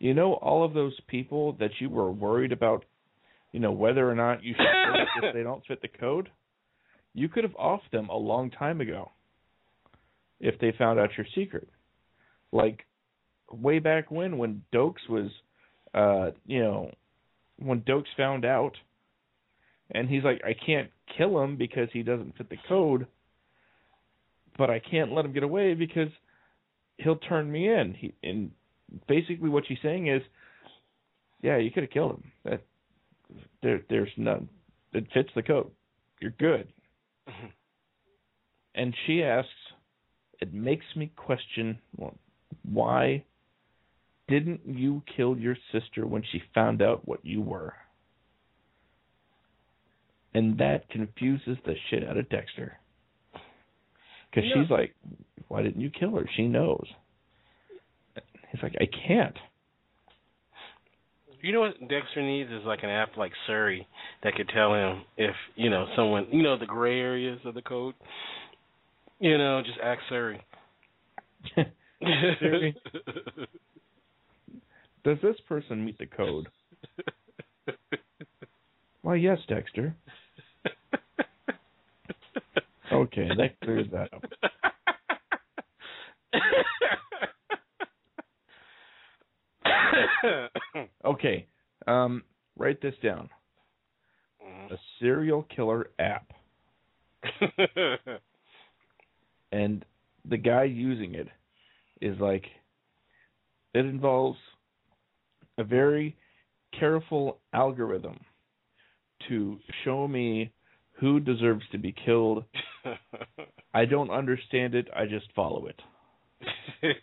you 0.03 0.13
know, 0.13 0.33
all 0.33 0.65
of 0.65 0.73
those 0.73 0.99
people 1.07 1.53
that 1.61 1.71
you 1.79 1.89
were 1.89 2.11
worried 2.11 2.51
about, 2.51 2.83
you 3.53 3.61
know, 3.61 3.71
whether 3.71 4.09
or 4.09 4.15
not 4.15 4.43
you 4.43 4.53
should 4.53 5.23
if 5.23 5.33
they 5.33 5.43
don't 5.43 5.65
fit 5.65 5.81
the 5.81 5.87
code, 5.87 6.29
you 7.13 7.29
could 7.29 7.45
have 7.45 7.53
offed 7.53 7.89
them 7.93 8.09
a 8.09 8.17
long 8.17 8.51
time 8.51 8.81
ago 8.81 9.11
if 10.41 10.59
they 10.59 10.73
found 10.77 10.99
out 10.99 11.11
your 11.15 11.25
secret. 11.33 11.69
Like 12.51 12.85
way 13.49 13.79
back 13.79 14.11
when 14.11 14.37
when 14.37 14.63
Dokes 14.73 15.07
was 15.07 15.31
uh 15.93 16.31
you 16.45 16.59
know 16.59 16.91
when 17.59 17.79
Dokes 17.81 18.13
found 18.17 18.43
out 18.43 18.73
and 19.89 20.09
he's 20.09 20.25
like 20.25 20.41
I 20.43 20.53
can't 20.53 20.89
kill 21.17 21.41
him 21.41 21.55
because 21.55 21.87
he 21.93 22.03
doesn't 22.03 22.35
fit 22.35 22.49
the 22.49 22.57
code 22.67 23.07
but 24.57 24.69
I 24.69 24.79
can't 24.79 25.13
let 25.13 25.23
him 25.23 25.31
get 25.31 25.43
away 25.43 25.75
because 25.75 26.09
he'll 26.97 27.15
turn 27.15 27.49
me 27.49 27.69
in. 27.69 27.95
He 27.97 28.13
and 28.21 28.51
basically 29.07 29.49
what 29.49 29.65
she's 29.67 29.77
saying 29.81 30.07
is 30.07 30.21
yeah 31.41 31.57
you 31.57 31.71
could 31.71 31.83
have 31.83 31.91
killed 31.91 32.11
him 32.11 32.31
that 32.45 32.61
there 33.61 33.81
there's 33.89 34.11
none 34.17 34.47
it 34.93 35.05
fits 35.13 35.29
the 35.35 35.41
code 35.41 35.71
you're 36.19 36.31
good 36.31 36.67
mm-hmm. 37.27 37.47
and 38.75 38.93
she 39.05 39.23
asks 39.23 39.49
it 40.43 40.53
makes 40.53 40.85
me 40.95 41.09
question 41.15 41.79
well, 41.95 42.15
why 42.63 43.23
didn't 44.27 44.61
you 44.65 45.01
kill 45.15 45.37
your 45.37 45.55
sister 45.71 46.05
when 46.05 46.23
she 46.31 46.41
found 46.53 46.81
out 46.81 47.07
what 47.07 47.23
you 47.23 47.41
were? 47.41 47.73
And 50.33 50.57
that 50.57 50.89
confuses 50.89 51.57
the 51.65 51.75
shit 51.89 52.07
out 52.07 52.17
of 52.17 52.27
Dexter. 52.27 52.77
Because 54.29 54.49
she's 54.53 54.69
like, 54.69 54.93
why 55.47 55.61
didn't 55.61 55.81
you 55.81 55.91
kill 55.91 56.15
her? 56.15 56.27
She 56.35 56.47
knows. 56.47 56.87
He's 58.53 58.63
like, 58.63 58.75
I 58.79 58.85
can't. 59.07 59.35
You 61.41 61.51
know 61.51 61.59
what 61.59 61.77
Dexter 61.89 62.21
needs 62.21 62.49
is 62.51 62.61
like 62.65 62.83
an 62.83 62.89
app 62.89 63.17
like 63.17 63.33
Siri 63.47 63.85
that 64.23 64.35
could 64.35 64.47
tell 64.47 64.73
him 64.73 65.01
if, 65.17 65.35
you 65.55 65.69
know, 65.69 65.87
someone, 65.95 66.27
you 66.31 66.41
know, 66.41 66.57
the 66.57 66.65
gray 66.65 66.99
areas 66.99 67.39
of 67.43 67.53
the 67.53 67.61
code. 67.61 67.95
You 69.19 69.37
know, 69.37 69.61
just 69.65 69.79
ask 69.83 69.99
Siri. 70.07 70.41
Does 75.03 75.17
this 75.21 75.35
person 75.49 75.83
meet 75.83 75.97
the 75.97 76.05
code? 76.05 76.47
Why, 79.01 79.15
yes, 79.15 79.39
Dexter. 79.49 79.95
Okay, 82.93 83.27
that 83.37 83.59
clears 83.63 83.87
that 83.91 84.13
up. 84.13 84.23
okay, 91.05 91.47
um, 91.87 92.23
write 92.57 92.81
this 92.81 92.95
down. 93.03 93.29
A 94.71 94.75
serial 94.99 95.43
killer 95.55 95.89
app. 95.99 96.31
and 99.51 99.85
the 100.29 100.37
guy 100.37 100.63
using 100.63 101.15
it 101.15 101.27
is 102.01 102.19
like 102.19 102.45
it 103.73 103.85
involves 103.85 104.37
a 105.57 105.63
very 105.63 106.17
careful 106.77 107.39
algorithm 107.53 108.19
to 109.29 109.57
show 109.83 110.07
me 110.07 110.51
who 110.99 111.19
deserves 111.19 111.63
to 111.71 111.77
be 111.77 111.93
killed. 112.05 112.43
I 113.73 113.85
don't 113.85 114.09
understand 114.09 114.75
it, 114.75 114.87
I 114.95 115.05
just 115.05 115.27
follow 115.35 115.67
it. 115.67 115.79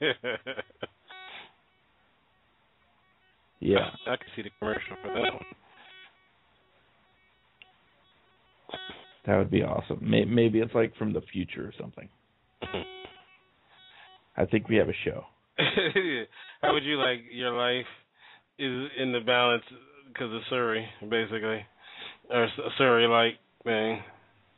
yeah. 3.61 3.90
I 4.06 4.16
can 4.16 4.26
see 4.34 4.42
the 4.42 4.50
commercial 4.58 4.96
for 5.02 5.08
that 5.08 5.32
one. 5.32 5.44
That 9.26 9.36
would 9.36 9.50
be 9.50 9.62
awesome. 9.62 9.98
Maybe 10.00 10.61
it's 10.61 10.74
like 10.74 10.96
from 10.96 11.12
the 11.12 11.20
future 11.32 11.66
or 11.66 11.72
something. 11.78 12.08
I 14.36 14.46
think 14.46 14.68
we 14.68 14.76
have 14.76 14.88
a 14.88 14.94
show. 15.04 15.24
How 16.62 16.72
would 16.72 16.84
you 16.84 16.96
like 16.96 17.18
your 17.30 17.52
life 17.52 17.86
is 18.58 18.88
in 18.98 19.12
the 19.12 19.20
balance 19.20 19.64
because 20.08 20.32
of 20.32 20.40
Siri, 20.48 20.86
basically, 21.02 21.64
or 22.30 22.48
Siri 22.78 23.06
like 23.06 23.34
thing? 23.64 24.02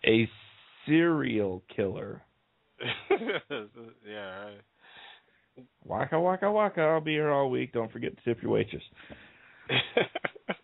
A 0.07 0.29
serial 0.87 1.63
killer. 1.75 2.23
yeah. 3.11 4.45
Right. 4.45 4.61
Waka 5.85 6.19
waka 6.19 6.51
waka! 6.51 6.81
I'll 6.81 7.01
be 7.01 7.13
here 7.13 7.31
all 7.31 7.51
week. 7.51 7.73
Don't 7.73 7.93
forget 7.93 8.17
to 8.17 8.25
tip 8.25 8.43
your 8.43 8.53
waitress. 8.53 8.83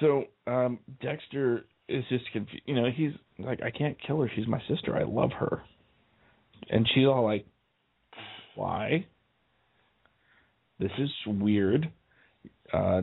so 0.00 0.24
um 0.46 0.78
Dexter 1.00 1.64
is 1.88 2.04
just 2.08 2.24
confused. 2.32 2.62
You 2.66 2.74
know, 2.74 2.88
he's 2.94 3.12
like, 3.38 3.62
I 3.62 3.70
can't 3.70 3.96
kill 4.06 4.20
her. 4.20 4.30
She's 4.34 4.46
my 4.46 4.62
sister. 4.68 4.96
I 4.96 5.04
love 5.04 5.30
her. 5.38 5.62
And 6.70 6.88
she's 6.94 7.06
all 7.06 7.24
like, 7.24 7.46
why. 8.54 9.06
This 10.78 10.92
is 10.98 11.10
weird. 11.26 11.90
Uh, 12.72 13.02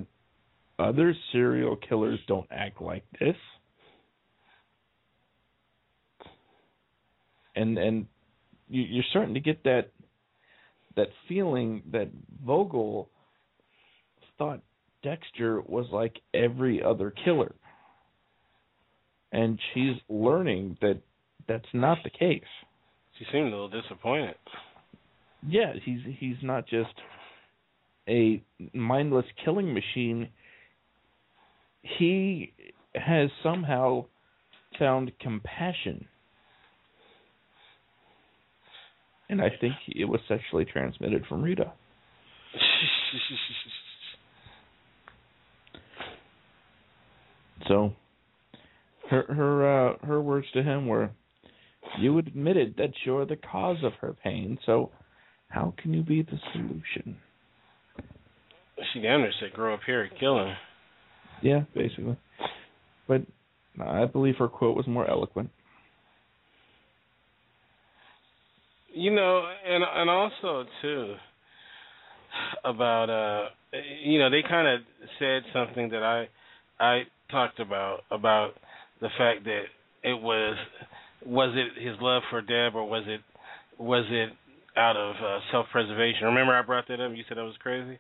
other 0.77 1.13
serial 1.31 1.75
killers 1.75 2.19
don't 2.27 2.47
act 2.51 2.81
like 2.81 3.03
this. 3.19 3.35
And 7.55 7.77
and 7.77 8.05
you, 8.69 8.83
you're 8.83 9.03
starting 9.09 9.33
to 9.33 9.39
get 9.39 9.63
that 9.63 9.91
that 10.99 11.09
feeling 11.27 11.81
that 11.91 12.09
Vogel 12.45 13.09
thought 14.37 14.61
Dexter 15.03 15.61
was 15.61 15.87
like 15.91 16.19
every 16.33 16.83
other 16.83 17.13
killer. 17.23 17.53
And 19.31 19.59
she's 19.73 19.95
learning 20.09 20.77
that 20.81 21.01
that's 21.47 21.65
not 21.73 21.99
the 22.03 22.09
case. 22.09 22.41
She 23.17 23.25
seemed 23.31 23.47
a 23.47 23.51
little 23.51 23.69
disappointed 23.69 24.35
yeah, 25.47 25.73
he's 25.83 25.99
he's 26.19 26.37
not 26.41 26.67
just 26.67 26.93
a 28.07 28.41
mindless 28.73 29.25
killing 29.43 29.73
machine, 29.73 30.29
he 31.81 32.53
has 32.95 33.29
somehow 33.43 34.05
found 34.77 35.11
compassion. 35.19 36.07
And 39.29 39.41
I 39.41 39.49
think 39.61 39.75
it 39.87 40.05
was 40.05 40.19
sexually 40.27 40.65
transmitted 40.65 41.25
from 41.27 41.43
Rita. 41.43 41.71
So 47.67 47.93
her 49.09 49.23
her 49.27 49.89
uh, 49.91 50.05
her 50.05 50.21
words 50.21 50.47
to 50.53 50.63
him 50.63 50.87
were, 50.87 51.11
"You 51.99 52.17
admitted 52.17 52.75
that 52.77 52.91
you're 53.05 53.25
the 53.25 53.35
cause 53.35 53.77
of 53.83 53.93
her 54.01 54.13
pain, 54.23 54.57
so 54.65 54.91
how 55.49 55.75
can 55.77 55.93
you 55.93 56.01
be 56.01 56.23
the 56.23 56.39
solution?" 56.51 57.17
She 58.93 59.01
damn 59.01 59.21
near 59.21 59.31
said, 59.39 59.53
"Grow 59.53 59.75
up 59.75 59.81
here 59.85 60.03
and 60.03 60.19
kill 60.19 60.39
him." 60.43 60.55
Yeah, 61.43 61.61
basically. 61.75 62.17
But 63.07 63.21
I 63.79 64.05
believe 64.05 64.35
her 64.37 64.47
quote 64.47 64.75
was 64.75 64.87
more 64.87 65.07
eloquent. 65.07 65.51
You 68.93 69.11
know, 69.11 69.43
and 69.67 69.83
and 69.83 70.09
also 70.09 70.65
too 70.81 71.15
about 72.63 73.09
uh 73.09 73.49
you 74.03 74.19
know 74.19 74.29
they 74.29 74.41
kind 74.47 74.67
of 74.67 74.81
said 75.19 75.43
something 75.53 75.89
that 75.89 76.03
I 76.03 76.27
I 76.83 77.03
talked 77.31 77.59
about 77.59 77.99
about 78.11 78.51
the 79.01 79.09
fact 79.17 79.43
that 79.45 79.63
it 80.03 80.19
was 80.21 80.57
was 81.25 81.55
it 81.55 81.81
his 81.83 81.95
love 82.01 82.23
for 82.29 82.41
Deb 82.41 82.75
or 82.75 82.87
was 82.87 83.03
it 83.07 83.21
was 83.77 84.05
it 84.09 84.29
out 84.77 84.95
of 84.95 85.15
uh, 85.15 85.39
self-preservation? 85.51 86.27
Remember 86.27 86.53
I 86.53 86.61
brought 86.61 86.87
that 86.87 87.01
up. 87.01 87.11
You 87.13 87.23
said 87.27 87.37
I 87.37 87.43
was 87.43 87.55
crazy. 87.59 87.99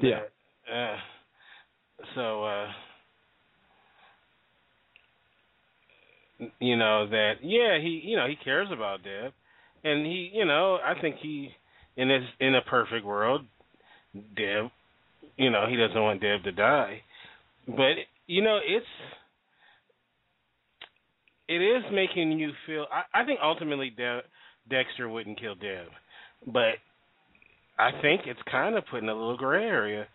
Yeah. 0.00 0.20
Uh, 0.72 0.96
so 2.14 2.44
uh 2.44 2.66
you 6.60 6.76
know 6.76 7.08
that 7.08 7.34
yeah 7.42 7.78
he 7.80 8.00
you 8.04 8.16
know 8.16 8.26
he 8.26 8.36
cares 8.36 8.68
about 8.72 9.02
Deb 9.02 9.32
and 9.84 10.06
he 10.06 10.30
you 10.32 10.44
know 10.44 10.78
I 10.84 11.00
think 11.00 11.16
he 11.20 11.50
in 11.96 12.08
this 12.08 12.22
in 12.40 12.54
a 12.54 12.62
perfect 12.62 13.04
world 13.04 13.42
Deb 14.14 14.70
you 15.36 15.50
know 15.50 15.66
he 15.68 15.76
doesn't 15.76 16.00
want 16.00 16.20
Deb 16.20 16.44
to 16.44 16.52
die. 16.52 17.02
But 17.66 17.94
you 18.26 18.42
know 18.42 18.58
it's 18.64 18.86
it 21.48 21.62
is 21.62 21.82
making 21.92 22.38
you 22.38 22.50
feel 22.66 22.86
I, 22.92 23.22
I 23.22 23.24
think 23.24 23.40
ultimately 23.42 23.90
De- 23.90 24.22
Dexter 24.68 25.08
wouldn't 25.08 25.40
kill 25.40 25.54
Deb 25.54 25.88
but 26.46 26.76
I 27.78 27.90
think 28.02 28.22
it's 28.26 28.40
kind 28.50 28.76
of 28.76 28.84
putting 28.90 29.08
a 29.08 29.14
little 29.14 29.36
gray 29.36 29.64
area 29.64 30.06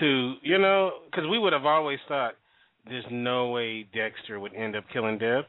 to 0.00 0.34
you 0.42 0.58
know 0.58 0.90
because 1.06 1.28
we 1.28 1.38
would 1.38 1.52
have 1.52 1.66
always 1.66 1.98
thought 2.08 2.34
there's 2.86 3.04
no 3.10 3.50
way 3.50 3.86
Dexter 3.94 4.38
would 4.38 4.54
end 4.54 4.76
up 4.76 4.84
killing 4.92 5.18
Deb 5.18 5.44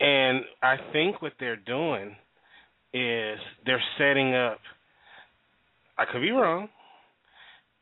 and 0.00 0.42
I 0.62 0.76
think 0.92 1.22
what 1.22 1.32
they're 1.40 1.56
doing 1.56 2.16
is 2.92 3.38
they're 3.64 3.82
setting 3.98 4.34
up 4.34 4.58
I 5.98 6.04
could 6.10 6.20
be 6.20 6.30
wrong 6.30 6.68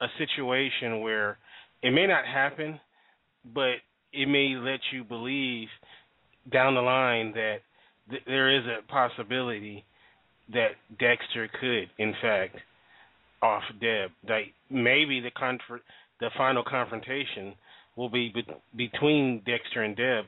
a 0.01 0.07
situation 0.19 1.01
where 1.01 1.39
it 1.83 1.91
may 1.91 2.07
not 2.07 2.27
happen 2.27 2.81
but 3.55 3.77
it 4.13 4.27
may 4.27 4.55
let 4.57 4.81
you 4.93 5.05
believe 5.05 5.69
down 6.53 6.75
the 6.75 6.81
line 6.81 7.33
that 7.33 7.59
th- 8.11 8.23
there 8.27 8.57
is 8.57 8.65
a 8.67 8.87
possibility 8.91 9.85
that 10.53 10.73
Dexter 10.99 11.49
could 11.61 11.89
in 11.99 12.15
fact 12.21 12.57
off 13.43 13.63
Deb. 13.81 14.11
That 14.27 14.43
maybe 14.71 15.21
the 15.21 15.31
conf- 15.31 15.83
the 16.21 16.31
final 16.37 16.65
confrontation 16.67 17.55
will 17.97 18.09
be, 18.09 18.33
be- 18.35 18.47
between 18.77 19.43
Dexter 19.45 19.83
and 19.83 19.97
Deb 19.97 20.25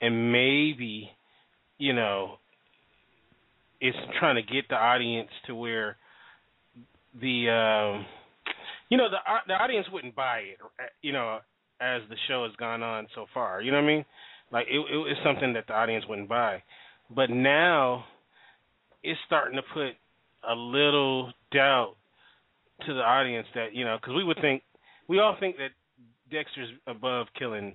and 0.00 0.32
maybe 0.32 1.10
you 1.78 1.92
know 1.92 2.38
it's 3.80 3.96
trying 4.18 4.36
to 4.36 4.42
get 4.42 4.68
the 4.68 4.74
audience 4.74 5.30
to 5.46 5.54
where 5.54 5.96
the 7.20 7.48
um 7.48 8.06
you 8.88 8.96
know 8.96 9.08
the 9.08 9.18
the 9.46 9.54
audience 9.54 9.86
wouldn't 9.92 10.14
buy 10.14 10.38
it 10.38 10.58
you 11.02 11.12
know 11.12 11.38
as 11.80 12.02
the 12.08 12.16
show 12.26 12.44
has 12.44 12.54
gone 12.56 12.82
on 12.82 13.06
so 13.14 13.26
far. 13.32 13.62
You 13.62 13.70
know 13.70 13.78
what 13.78 13.84
i 13.84 13.94
mean? 13.94 14.04
Like 14.52 14.66
it 14.68 14.78
it 14.78 14.96
was 14.96 15.16
something 15.24 15.52
that 15.54 15.66
the 15.66 15.74
audience 15.74 16.04
wouldn't 16.08 16.28
buy. 16.28 16.62
But 17.14 17.30
now 17.30 18.04
it's 19.02 19.18
starting 19.26 19.56
to 19.56 19.62
put 19.72 19.92
a 20.48 20.54
little 20.54 21.32
doubt 21.52 21.94
to 22.86 22.94
the 22.94 23.00
audience 23.00 23.46
that 23.54 23.74
you 23.74 23.84
know 23.84 23.98
because 24.00 24.14
we 24.14 24.24
would 24.24 24.40
think 24.40 24.62
we 25.08 25.18
all 25.18 25.36
think 25.38 25.56
that 25.56 25.70
dexter's 26.30 26.68
above 26.86 27.26
killing 27.36 27.74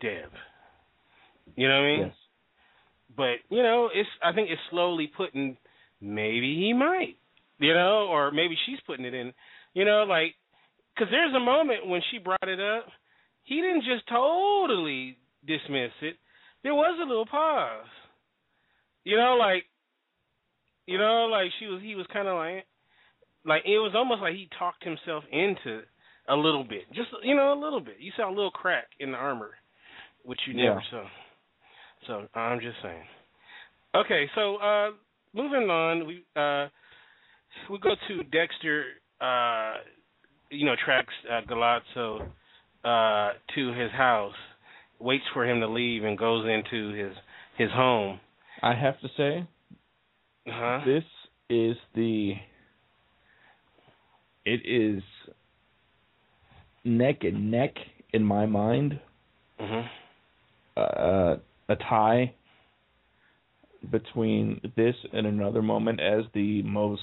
deb 0.00 0.28
you 1.56 1.68
know 1.68 1.74
what 1.74 1.84
i 1.84 1.96
mean? 1.96 2.00
Yes. 2.00 2.14
But 3.16 3.36
you 3.50 3.62
know 3.62 3.88
it's 3.92 4.08
i 4.22 4.32
think 4.32 4.48
it's 4.50 4.60
slowly 4.70 5.06
putting 5.16 5.56
maybe 6.00 6.54
he 6.56 6.72
might 6.72 7.16
you 7.58 7.72
know 7.74 8.06
or 8.10 8.30
maybe 8.30 8.56
she's 8.66 8.78
putting 8.86 9.04
it 9.04 9.14
in 9.14 9.32
you 9.74 9.84
know 9.84 10.04
like 10.08 10.34
because 10.94 11.10
there's 11.10 11.34
a 11.34 11.40
moment 11.40 11.86
when 11.86 12.00
she 12.10 12.18
brought 12.18 12.48
it 12.48 12.60
up 12.60 12.86
he 13.44 13.56
didn't 13.56 13.82
just 13.82 14.06
totally 14.08 15.18
dismiss 15.44 15.90
it. 16.02 16.14
There 16.62 16.74
was 16.76 16.96
a 17.02 17.08
little 17.08 17.26
pause. 17.26 17.86
You 19.04 19.16
know 19.16 19.36
like 19.38 19.64
you 20.86 20.96
know 20.98 21.26
like 21.26 21.50
she 21.58 21.66
was 21.66 21.80
he 21.82 21.94
was 21.96 22.06
kind 22.12 22.28
of 22.28 22.36
like 22.36 22.66
like 23.44 23.62
it 23.66 23.78
was 23.78 23.92
almost 23.96 24.20
like 24.22 24.34
he 24.34 24.48
talked 24.58 24.84
himself 24.84 25.24
into 25.32 25.80
a 26.28 26.36
little 26.36 26.62
bit 26.62 26.82
just 26.94 27.08
you 27.24 27.34
know 27.34 27.52
a 27.52 27.58
little 27.60 27.80
bit. 27.80 27.96
You 27.98 28.12
saw 28.16 28.28
a 28.28 28.34
little 28.34 28.52
crack 28.52 28.86
in 29.00 29.10
the 29.12 29.18
armor 29.18 29.50
which 30.24 30.38
you 30.46 30.54
Yeah. 30.54 30.68
never 30.68 30.82
saw 30.90 31.04
so 32.06 32.26
i'm 32.34 32.60
just 32.60 32.76
saying. 32.82 33.02
Okay 33.94 34.26
so 34.34 34.56
uh 34.56 34.90
moving 35.34 35.68
on 35.70 36.06
we 36.06 36.24
uh 36.36 36.68
we 37.70 37.78
go 37.78 37.94
to 38.08 38.22
dexter 38.24 38.84
uh 39.20 39.74
you 40.50 40.64
know 40.66 40.74
tracks 40.84 41.12
uh, 41.30 41.40
galazzo 41.50 42.26
uh 42.84 43.32
to 43.54 43.72
his 43.72 43.90
house 43.92 44.34
waits 44.98 45.24
for 45.32 45.48
him 45.48 45.60
to 45.60 45.68
leave 45.68 46.04
and 46.04 46.18
goes 46.18 46.46
into 46.46 46.92
his 46.94 47.12
his 47.58 47.70
home. 47.72 48.18
I 48.62 48.74
have 48.74 49.00
to 49.00 49.08
say, 49.16 49.46
huh 50.46 50.80
this 50.86 51.04
is 51.50 51.76
the 51.94 52.34
it 54.44 54.60
is 54.64 55.02
neck 56.84 57.18
and 57.22 57.50
neck 57.50 57.74
in 58.12 58.24
my 58.24 58.46
mind. 58.46 59.00
Mhm 59.60 59.88
uh, 60.76 61.36
a 61.72 61.76
tie 61.76 62.34
between 63.90 64.60
this 64.76 64.94
and 65.12 65.26
another 65.26 65.62
moment 65.62 66.00
as 66.00 66.24
the 66.34 66.62
most 66.62 67.00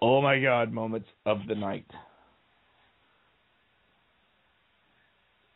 oh 0.00 0.22
my 0.22 0.40
god 0.40 0.72
moments 0.72 1.08
of 1.26 1.38
the 1.48 1.54
night. 1.54 1.86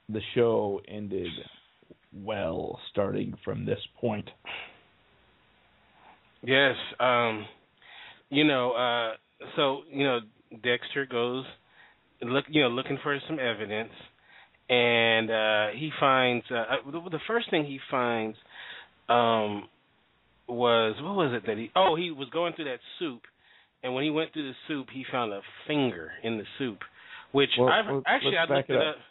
The 0.09 0.21
show 0.35 0.81
ended 0.87 1.31
well 2.13 2.79
starting 2.91 3.35
from 3.45 3.65
this 3.65 3.79
point. 4.01 4.29
Yes, 6.43 6.75
um, 7.01 7.47
you 8.29 8.45
know, 8.45 8.73
uh, 8.73 9.47
so 9.57 9.83
you 9.91 10.05
know, 10.05 10.19
Dexter 10.63 11.07
goes 11.07 11.45
look, 12.21 12.45
you 12.49 12.63
know, 12.63 12.69
looking 12.69 12.99
for 13.03 13.19
some 13.29 13.39
evidence, 13.39 13.93
and 14.69 15.31
uh, 15.31 15.67
he 15.77 15.91
finds 15.99 16.45
uh, 16.51 16.55
uh, 16.55 16.91
the, 17.11 17.19
first 17.27 17.51
thing 17.51 17.65
he 17.65 17.79
finds 17.91 18.37
um, 19.09 19.69
was 20.49 20.95
what 21.01 21.17
was 21.17 21.33
it 21.35 21.47
that 21.47 21.59
he? 21.59 21.71
Oh, 21.77 21.97
he 21.97 22.11
was 22.11 22.29
going 22.31 22.55
through 22.55 22.67
that 22.67 22.81
soup, 22.99 23.23
and 23.83 23.95
when 23.95 24.05
he 24.05 24.11
went 24.11 24.33
through 24.33 24.49
the 24.49 24.55
soup, 24.69 24.89
he 24.93 25.05
found 25.11 25.33
a 25.33 25.41
finger 25.67 26.11
in 26.23 26.39
the 26.39 26.45
soup, 26.59 26.79
which 27.33 27.51
Well, 27.59 27.69
I've 27.69 28.03
actually 28.07 28.37
I 28.37 28.53
looked 28.53 28.71
it 28.71 28.77
up. 28.77 28.97
up. 28.97 29.03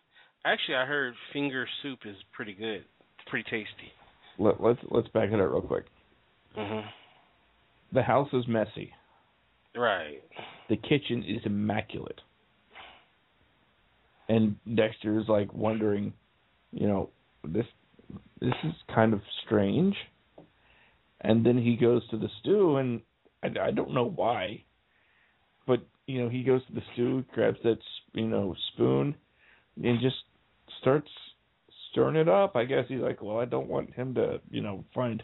Actually, 0.44 0.76
I 0.76 0.86
heard 0.86 1.14
finger 1.34 1.68
soup 1.84 2.00
is 2.06 2.16
pretty 2.34 2.54
good, 2.54 2.84
it's 3.20 3.30
pretty 3.30 3.44
tasty. 3.50 3.92
Let, 4.40 4.62
let's 4.62 4.80
let's 4.90 5.08
back 5.10 5.30
it 5.30 5.40
up 5.40 5.52
real 5.52 5.62
quick. 5.62 5.86
Mhm. 6.58 6.84
The 7.94 8.02
house 8.02 8.30
is 8.34 8.48
messy. 8.48 8.94
Right. 9.76 10.22
The 10.70 10.78
kitchen 10.78 11.24
is 11.24 11.42
immaculate. 11.46 12.20
And 14.32 14.56
Dexter 14.76 15.20
is 15.20 15.28
like 15.28 15.54
wondering, 15.54 16.14
you 16.72 16.88
know, 16.88 17.10
this 17.44 17.66
this 18.40 18.54
is 18.64 18.74
kind 18.96 19.14
of 19.14 19.22
strange. 19.46 19.96
And 21.22 21.46
then 21.46 21.58
he 21.58 21.76
goes 21.76 22.08
to 22.10 22.18
the 22.18 22.30
stew, 22.40 22.78
and 22.78 23.02
I, 23.44 23.68
I 23.68 23.72
don't 23.72 23.94
know 23.94 24.10
why, 24.16 24.64
but 25.68 25.80
you 26.08 26.22
know 26.22 26.30
he 26.30 26.44
goes 26.44 26.66
to 26.68 26.74
the 26.74 26.82
stew, 26.94 27.24
grabs 27.34 27.60
that 27.64 27.78
you 28.14 28.28
know 28.28 28.56
spoon, 28.74 29.16
and 29.84 30.00
just 30.02 30.16
starts 30.80 31.10
stirring 31.92 32.16
it 32.16 32.30
up. 32.30 32.56
I 32.56 32.64
guess 32.66 32.86
he's 32.88 33.02
like, 33.02 33.22
well, 33.22 33.40
I 33.40 33.46
don't 33.46 33.68
want 33.68 33.94
him 33.94 34.16
to 34.16 34.40
you 34.50 34.62
know 34.62 34.86
find 34.96 35.22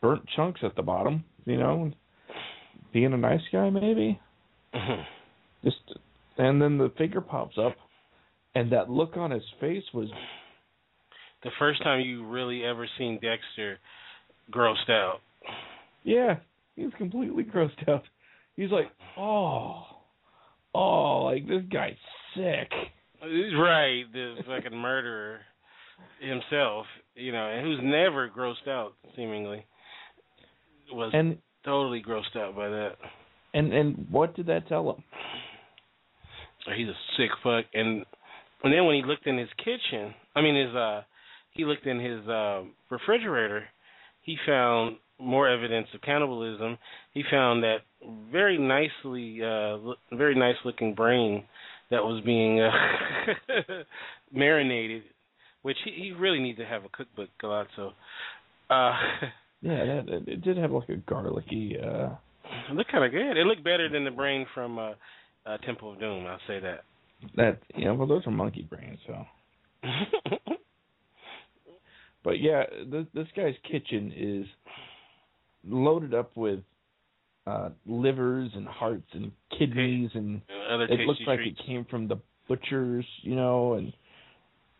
burnt 0.00 0.22
chunks 0.36 0.60
at 0.62 0.76
the 0.76 0.82
bottom, 0.82 1.24
you 1.44 1.56
know, 1.58 1.90
being 2.92 3.12
a 3.12 3.16
nice 3.16 3.40
guy 3.52 3.68
maybe 3.70 4.20
Mhm. 4.74 5.04
just 5.64 5.98
And 6.38 6.60
then 6.62 6.78
the 6.78 6.90
figure 6.98 7.20
pops 7.20 7.56
up, 7.58 7.74
and 8.54 8.70
that 8.72 8.90
look 8.90 9.16
on 9.16 9.30
his 9.30 9.42
face 9.60 9.84
was 9.92 10.08
The 11.42 11.50
first 11.58 11.82
time 11.82 12.00
you 12.00 12.26
really 12.26 12.64
ever 12.64 12.86
seen 12.98 13.14
Dexter 13.20 13.78
grossed 14.50 14.90
out. 14.90 15.20
yeah, 16.02 16.36
he 16.76 16.84
was 16.84 16.92
completely 16.98 17.44
grossed 17.54 17.88
out. 17.88 18.02
He's 18.56 18.70
like, 18.70 18.90
oh, 19.18 19.84
oh, 20.74 21.22
like 21.24 21.46
this 21.48 21.62
guy's 21.72 21.96
sick. 22.36 22.70
Right, 23.22 24.04
the 24.12 24.36
fucking 24.46 24.76
murderer 24.78 25.40
himself, 26.20 26.86
you 27.14 27.32
know, 27.32 27.46
and 27.48 27.64
who's 27.66 27.80
never 27.82 28.28
grossed 28.28 28.68
out, 28.68 28.92
seemingly, 29.16 29.64
was 30.92 31.10
And 31.14 31.38
totally 31.64 32.02
grossed 32.06 32.36
out 32.36 32.54
by 32.54 32.68
that. 32.68 32.92
and 33.54 33.72
and 33.72 34.06
what 34.10 34.34
did 34.36 34.46
that 34.46 34.68
tell 34.68 34.90
him? 34.90 35.02
He's 36.76 36.88
a 36.88 36.94
sick 37.16 37.30
fuck, 37.42 37.64
and 37.74 38.04
and 38.64 38.72
then 38.72 38.84
when 38.86 38.96
he 38.96 39.02
looked 39.02 39.26
in 39.26 39.38
his 39.38 39.48
kitchen, 39.58 40.14
I 40.34 40.40
mean 40.40 40.66
his 40.66 40.74
uh, 40.74 41.02
he 41.52 41.64
looked 41.64 41.86
in 41.86 42.00
his 42.00 42.26
uh, 42.28 42.62
refrigerator, 42.90 43.64
he 44.22 44.36
found 44.46 44.96
more 45.20 45.48
evidence 45.48 45.86
of 45.94 46.00
cannibalism. 46.02 46.76
He 47.12 47.22
found 47.30 47.62
that 47.62 47.78
very 48.32 48.58
nicely, 48.58 49.40
uh, 49.42 50.16
very 50.16 50.34
nice 50.34 50.56
looking 50.64 50.94
brain 50.94 51.44
that 51.90 52.02
was 52.02 52.22
being 52.24 52.60
uh, 52.60 52.70
marinated, 54.32 55.04
which 55.62 55.76
he, 55.84 55.92
he 55.92 56.12
really 56.12 56.40
needs 56.40 56.58
to 56.58 56.64
have 56.66 56.84
a 56.84 56.88
cookbook, 56.88 57.28
Galuzzo. 57.42 57.92
Uh, 58.68 58.92
Yeah, 59.64 59.82
that, 59.86 60.08
it, 60.12 60.28
it 60.28 60.42
did 60.42 60.58
have 60.58 60.72
like 60.72 60.90
a 60.90 60.96
garlicky. 60.96 61.78
uh 61.82 62.10
it 62.70 62.74
looked 62.74 62.92
kind 62.92 63.02
of 63.02 63.10
good. 63.10 63.38
It 63.38 63.46
looked 63.46 63.64
better 63.64 63.88
than 63.88 64.04
the 64.04 64.10
brain 64.10 64.46
from 64.54 64.78
uh, 64.78 64.92
uh, 65.46 65.56
Temple 65.64 65.92
of 65.94 66.00
Doom. 66.00 66.26
I'll 66.26 66.38
say 66.46 66.60
that. 66.60 66.80
That 67.36 67.60
yeah, 67.76 67.92
well, 67.92 68.06
those 68.06 68.26
are 68.26 68.30
monkey 68.30 68.66
brains. 68.68 68.98
So, 69.06 69.24
but 72.24 72.40
yeah, 72.40 72.64
this 72.90 73.06
this 73.14 73.28
guy's 73.36 73.54
kitchen 73.70 74.12
is 74.16 74.46
loaded 75.66 76.14
up 76.14 76.36
with 76.36 76.60
uh 77.46 77.70
livers 77.86 78.50
and 78.54 78.66
hearts 78.66 79.06
and 79.12 79.32
kidneys 79.58 80.10
and 80.14 80.40
Other 80.70 80.84
it 80.84 81.00
looks 81.00 81.20
like 81.26 81.38
treats. 81.38 81.60
it 81.60 81.66
came 81.66 81.84
from 81.84 82.08
the 82.08 82.16
butchers, 82.48 83.06
you 83.22 83.34
know, 83.34 83.74
and 83.74 83.92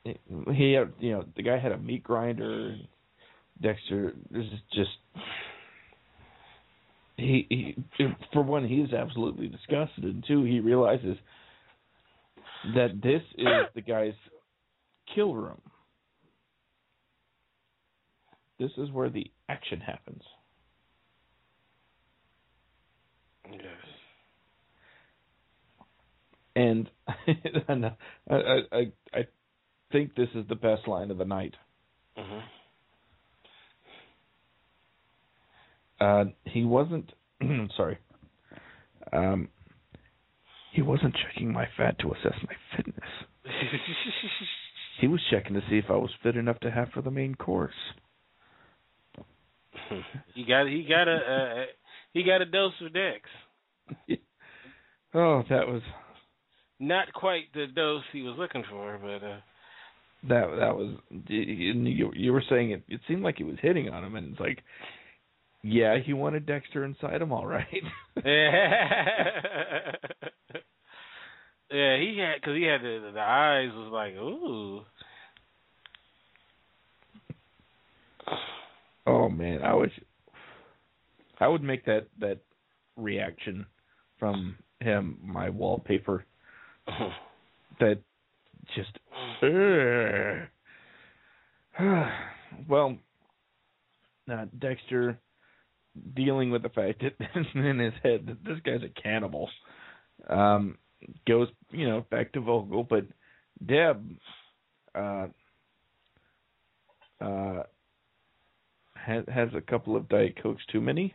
it, 0.05 0.21
he 0.55 0.73
had, 0.73 0.93
you 0.99 1.13
know, 1.13 1.25
the 1.37 1.43
guy 1.43 1.59
had 1.59 1.73
a 1.73 1.79
meat 1.79 2.03
grinder. 2.03 2.71
And 2.71 2.89
Dexter, 3.61 4.13
this 4.31 4.45
is 4.45 4.61
just 4.73 4.91
he 7.17 7.47
he 7.49 7.77
for 8.33 8.43
one 8.43 8.67
he's 8.67 8.93
absolutely 8.93 9.49
disgusted, 9.49 10.05
and 10.05 10.25
two 10.27 10.45
he 10.45 10.61
realizes 10.61 11.17
that 12.75 13.01
this 13.03 13.23
is 13.37 13.47
the 13.75 13.81
guy's 13.81 14.15
kill 15.15 15.35
room. 15.35 15.61
This 18.59 18.71
is 18.79 18.91
where 18.91 19.11
the 19.11 19.31
action 19.49 19.81
happens. 19.81 20.23
Yes. 23.51 23.61
And 26.57 26.91
and 27.69 27.87
I, 28.31 28.59
I 28.73 28.93
I 29.13 29.27
think 29.93 30.15
this 30.15 30.29
is 30.35 30.47
the 30.49 30.55
best 30.55 30.87
line 30.87 31.11
of 31.11 31.19
the 31.19 31.25
night. 31.25 31.55
hmm 32.17 32.39
Uh, 36.01 36.25
he 36.45 36.65
wasn't. 36.65 37.13
sorry. 37.77 37.99
Um, 39.13 39.49
he 40.75 40.83
wasn't 40.83 41.15
checking 41.15 41.53
my 41.53 41.67
fat 41.77 41.99
to 42.01 42.09
assess 42.13 42.39
my 42.47 42.55
fitness. 42.77 43.11
He 45.01 45.09
was 45.09 45.21
checking 45.29 45.55
to 45.55 45.61
see 45.69 45.77
if 45.77 45.87
I 45.91 45.97
was 45.97 46.13
fit 46.23 46.37
enough 46.37 46.61
to 46.61 46.71
have 46.71 46.89
for 46.91 47.03
the 47.03 47.11
main 47.11 47.35
course. 47.35 47.75
he 50.35 50.45
got 50.45 50.69
he 50.69 50.87
got 50.89 51.09
a 51.09 51.17
uh, 51.17 51.65
he 52.13 52.23
got 52.23 52.41
a 52.41 52.47
dose 52.47 52.73
of 52.81 52.93
Dex. 52.95 53.29
oh, 55.15 55.43
that 55.51 55.67
was 55.67 55.83
Not 56.79 57.13
quite 57.13 57.53
the 57.55 57.67
dose 57.75 58.05
he 58.13 58.23
was 58.23 58.37
looking 58.39 58.63
for, 58.71 58.99
but 59.03 59.27
uh 59.27 59.41
that 60.29 60.47
that 60.59 60.77
was. 60.77 60.97
You 61.29 62.13
you 62.15 62.33
were 62.33 62.45
saying 62.49 62.71
it. 62.71 62.83
It 62.89 63.01
seemed 63.07 63.23
like 63.23 63.37
he 63.37 63.45
was 63.45 63.57
hitting 63.61 63.91
on 63.91 64.05
him, 64.05 64.17
and 64.17 64.33
it's 64.33 64.41
like, 64.41 64.63
yeah, 65.67 65.97
he 65.99 66.13
wanted 66.13 66.45
Dexter 66.45 66.85
inside 66.85 67.23
him, 67.23 67.33
all 67.33 67.47
right. 67.47 67.65
yeah, 68.23 68.23
he 71.71 72.19
had 72.19 72.35
because 72.35 72.55
he 72.55 72.65
had 72.65 72.83
the 72.83 73.11
the 73.15 73.21
eyes 73.21 73.71
was 73.73 73.91
like 73.91 74.13
ooh. 74.13 74.83
oh 79.07 79.31
man, 79.31 79.63
I 79.63 79.73
was. 79.73 79.89
I 81.41 81.49
would 81.49 81.63
make 81.63 81.87
that 81.87 82.09
that 82.21 82.41
reaction 82.99 83.65
from 84.19 84.57
him 84.81 85.17
my 85.23 85.49
wallpaper. 85.49 86.27
that 87.81 88.01
just 88.77 88.99
well 92.69 92.99
uh, 94.31 94.45
Dexter 94.59 95.19
dealing 96.15 96.51
with 96.51 96.63
the 96.63 96.69
fact 96.69 97.03
that 97.03 97.15
in 97.55 97.79
his 97.79 97.93
head 98.03 98.27
that 98.27 98.45
this 98.45 98.59
guy's 98.65 98.83
a 98.83 99.01
cannibal 99.01 99.49
um 100.29 100.79
goes 101.27 101.49
you 101.71 101.89
know 101.89 102.05
back 102.11 102.33
to 102.33 102.41
Vogel 102.41 102.85
but 102.85 103.05
Deb 103.65 104.17
uh 104.95 105.27
uh 107.21 107.63
has 108.95 109.25
has 109.33 109.49
a 109.55 109.61
couple 109.61 109.97
of 109.97 110.09
diet 110.09 110.39
cokes 110.43 110.63
too 110.73 110.81
many 110.81 111.15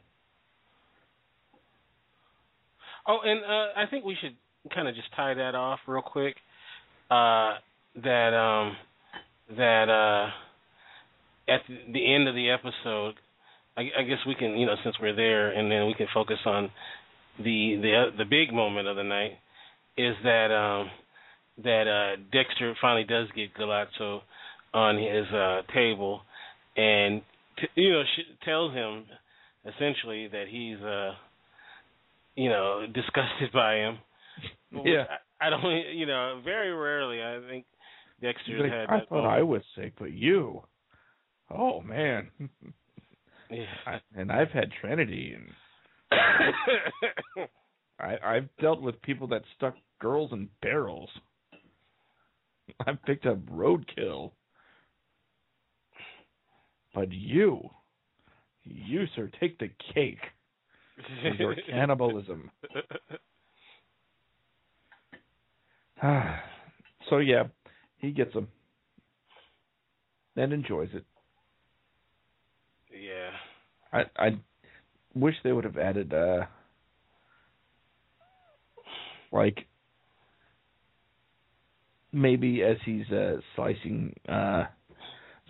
Oh, 3.10 3.18
and 3.24 3.44
uh, 3.44 3.80
I 3.80 3.88
think 3.90 4.06
we 4.06 4.16
should 4.22 4.36
kind 4.72 4.88
of 4.88 4.94
just 4.94 5.08
tie 5.16 5.34
that 5.34 5.56
off 5.56 5.80
real 5.88 6.04
quick. 6.04 6.36
Uh, 7.10 7.56
that 8.04 8.34
um, 8.36 8.78
that 9.58 9.90
uh, 9.90 11.52
at 11.52 11.62
the, 11.68 11.94
the 11.94 12.14
end 12.14 12.28
of 12.28 12.36
the 12.36 12.52
episode, 12.52 13.16
I, 13.78 13.82
I 14.00 14.04
guess 14.04 14.20
we 14.28 14.36
can, 14.36 14.58
you 14.58 14.66
know, 14.66 14.76
since 14.84 14.96
we're 15.02 15.16
there, 15.16 15.52
and 15.52 15.72
then 15.72 15.88
we 15.88 15.94
can 15.94 16.08
focus 16.14 16.40
on 16.46 16.70
the 17.38 17.80
the 17.82 17.96
uh, 17.96 18.18
the 18.18 18.26
big 18.26 18.54
moment 18.54 18.88
of 18.88 18.96
the 18.96 19.04
night 19.04 19.32
is 19.98 20.16
that 20.24 20.52
um, 20.52 20.90
that 21.64 21.88
uh, 21.88 22.22
Dexter 22.32 22.76
finally 22.82 23.04
does 23.04 23.28
get 23.36 23.54
Galuzzo 23.56 24.22
on 24.74 24.98
his 24.98 25.26
uh, 25.34 25.62
table, 25.74 26.22
and 26.76 27.22
t- 27.60 27.82
you 27.82 27.92
know 27.92 28.04
sh- 28.04 28.46
tells 28.46 28.74
him 28.74 29.06
essentially 29.66 30.28
that 30.28 30.46
he's 30.50 30.78
uh 30.80 31.12
you 32.36 32.50
know 32.50 32.86
disgusted 32.94 33.52
by 33.54 33.76
him. 33.76 33.98
Yeah. 34.72 35.06
I, 35.42 35.48
I 35.48 35.50
don't 35.50 35.64
you 35.96 36.06
know 36.06 36.42
very 36.44 36.72
rarely 36.72 37.22
I 37.22 37.42
think 37.50 37.66
Dexter's 38.22 38.62
like, 38.62 38.72
had 38.72 38.90
I 38.90 39.00
that 39.00 39.10
thought 39.10 39.28
I 39.28 39.42
was 39.42 39.62
sick 39.76 39.94
but 40.00 40.12
you 40.12 40.62
oh 41.50 41.82
man 41.82 42.30
Yeah. 43.50 43.66
I, 43.86 44.00
and 44.16 44.32
I've 44.32 44.52
had 44.52 44.72
Trinity 44.80 45.36
and 45.36 45.48
I, 48.00 48.18
I've 48.24 48.50
dealt 48.62 48.82
with 48.82 49.02
people 49.02 49.28
that 49.28 49.44
stuck 49.58 49.76
girls 50.00 50.32
in 50.32 50.50
barrels. 50.62 51.10
I've 52.86 53.02
picked 53.04 53.26
up 53.26 53.40
roadkill. 53.48 54.32
But 56.94 57.12
you, 57.12 57.70
you, 58.64 59.06
sir, 59.16 59.30
take 59.40 59.60
the 59.60 59.70
cake 59.94 60.18
for 61.22 61.30
your 61.36 61.56
cannibalism. 61.70 62.52
so, 67.10 67.18
yeah, 67.18 67.44
he 67.98 68.12
gets 68.12 68.34
them 68.34 68.48
and 70.36 70.54
enjoys 70.54 70.90
it. 70.94 71.06
Yeah. 73.00 73.32
I 73.92 74.04
I 74.18 74.30
wish 75.16 75.36
they 75.44 75.52
would 75.52 75.64
have 75.64 75.78
added 75.78 76.14
uh 76.14 76.46
like 79.32 79.66
maybe 82.12 82.62
as 82.64 82.78
he's 82.86 83.10
uh 83.12 83.38
slicing 83.56 84.16
uh 84.28 84.66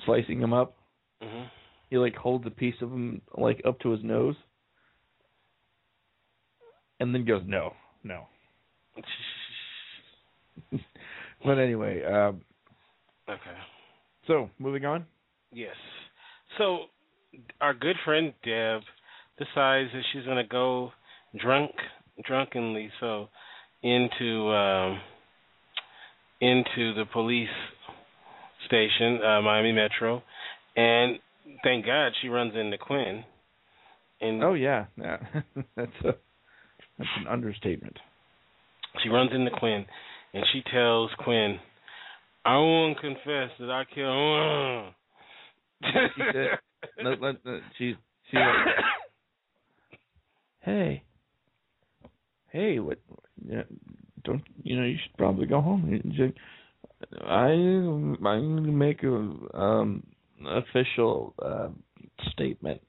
slicing 0.06 0.42
him 0.42 0.54
up, 0.54 0.76
hmm 1.22 1.44
he 1.90 1.98
like 1.98 2.16
holds 2.16 2.46
a 2.46 2.52
piece 2.52 2.76
of 2.82 2.92
him 2.92 3.22
like 3.36 3.62
up 3.66 3.80
to 3.80 3.90
his 3.90 4.04
nose 4.04 4.36
and 7.00 7.14
then 7.16 7.26
goes 7.26 7.42
no, 7.46 7.74
no. 8.04 8.26
But 11.44 11.58
anyway, 11.58 12.04
um 12.04 12.42
okay. 13.30 13.58
so 14.28 14.50
moving 14.60 14.86
on. 14.86 15.06
Yes. 15.54 15.76
So 16.58 16.86
our 17.62 17.74
good 17.74 17.96
friend 18.06 18.34
Deb 18.44 18.82
decides 19.38 19.90
that 19.94 20.02
she's 20.14 20.26
gonna 20.26 20.48
go 20.48 20.92
drunk 21.40 21.72
drunkenly 22.26 22.90
so 23.00 23.30
into 23.84 24.50
um, 24.52 25.00
into 26.42 26.94
the 26.96 27.06
police 27.12 27.48
station, 28.66 29.20
uh, 29.24 29.42
Miami 29.42 29.72
Metro, 29.72 30.22
and 30.76 31.20
thank 31.64 31.86
God 31.86 32.12
she 32.22 32.28
runs 32.30 32.54
into 32.56 32.78
Quinn. 32.78 33.24
And 34.22 34.44
Oh 34.44 34.54
yeah, 34.54 34.86
yeah. 34.98 35.18
that's 35.76 35.92
a 36.04 36.14
that's 36.98 37.10
an 37.20 37.28
understatement. 37.30 37.98
she 39.04 39.10
runs 39.10 39.32
into 39.34 39.52
Quinn, 39.52 39.86
and 40.34 40.44
she 40.52 40.62
tells 40.72 41.10
Quinn, 41.20 41.58
"I 42.46 42.58
won't 42.58 43.00
confess 43.00 43.52
that 43.60 43.70
I 43.70 43.84
killed." 43.94 44.94
She 46.16 46.22
said- 46.34 46.60
Let- 47.04 47.22
let- 47.22 47.46
let- 47.46 47.62
she 47.78 47.96
she's 48.30 48.40
like, 48.40 48.76
hey, 50.62 51.04
hey, 52.52 52.80
what? 52.80 53.00
Yeah, 53.46 53.64
don't 54.24 54.44
you 54.64 54.76
know? 54.78 54.84
You 54.86 54.98
should 55.02 55.18
probably 55.18 55.46
go 55.46 55.62
home. 55.62 56.02
Like, 56.18 56.36
I 57.24 57.52
I'm 57.52 58.16
going 58.22 58.64
to 58.66 58.72
make 58.72 59.04
a 59.04 59.58
um 59.58 60.04
official 60.46 61.34
uh, 61.42 61.70
statement. 62.32 62.82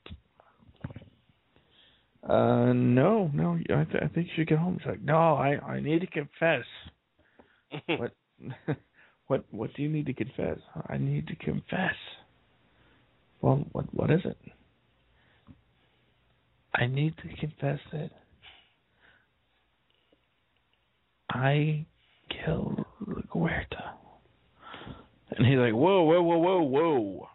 Uh, 2.29 2.73
no, 2.75 3.31
no, 3.33 3.59
I, 3.71 3.85
th- 3.85 4.03
I 4.03 4.09
think 4.09 4.27
you 4.29 4.33
should 4.37 4.49
get 4.49 4.59
home. 4.59 4.79
She's 4.81 4.87
like, 4.89 5.01
no, 5.03 5.17
I 5.35 5.59
I 5.67 5.81
need 5.81 6.01
to 6.01 6.07
confess. 6.07 6.65
What? 7.87 8.15
what 9.29 9.45
what 9.51 9.75
do 9.75 9.83
you 9.83 9.89
need 9.89 10.07
to 10.07 10.13
confess? 10.15 10.59
I 10.89 10.99
need 10.99 11.27
to 11.29 11.37
confess. 11.37 11.95
Well, 13.41 13.65
what 13.73 13.93
what 13.95 14.11
is 14.11 14.21
it? 14.25 14.37
I 16.75 16.87
need 16.87 17.15
to 17.19 17.37
confess 17.41 17.81
that 17.93 18.11
I 21.31 21.87
killed 22.45 22.85
Huerta. 23.33 23.95
And 25.37 25.47
he's 25.47 25.59
like, 25.59 25.73
whoa, 25.73 26.03
whoa, 26.03 26.23
whoa, 26.23 26.39
whoa, 26.39 26.63
whoa. 26.63 27.29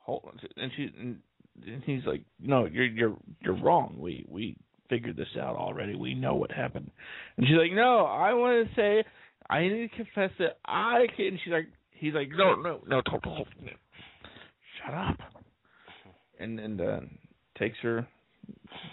Hold 0.00 0.22
on. 0.26 0.40
And 0.56 0.72
she 0.76 0.90
and 0.98 1.18
and 1.66 1.82
he's 1.84 2.04
like, 2.06 2.22
no, 2.40 2.66
you're 2.66 2.84
you're 2.84 3.16
you're 3.40 3.60
wrong. 3.60 3.96
We 3.98 4.24
we 4.28 4.56
figured 4.88 5.16
this 5.16 5.28
out 5.40 5.56
already. 5.56 5.94
We 5.94 6.14
know 6.14 6.34
what 6.34 6.50
happened. 6.50 6.90
And 7.36 7.46
she's 7.46 7.56
like, 7.56 7.72
no, 7.72 8.04
I 8.04 8.34
want 8.34 8.68
to 8.68 8.74
say 8.74 9.04
I 9.48 9.62
need 9.62 9.90
to 9.90 9.96
confess 9.96 10.30
that 10.38 10.58
I 10.64 11.06
can. 11.16 11.26
And 11.26 11.38
she's 11.42 11.52
like, 11.52 11.68
he's 11.92 12.14
like, 12.14 12.28
no, 12.36 12.54
no, 12.54 12.80
no, 12.86 13.02
don't, 13.02 13.22
don't, 13.22 13.46
shut 14.84 14.94
up. 14.94 15.16
And 16.38 16.58
and 16.58 16.80
uh, 16.80 17.00
takes 17.58 17.78
her, 17.82 18.06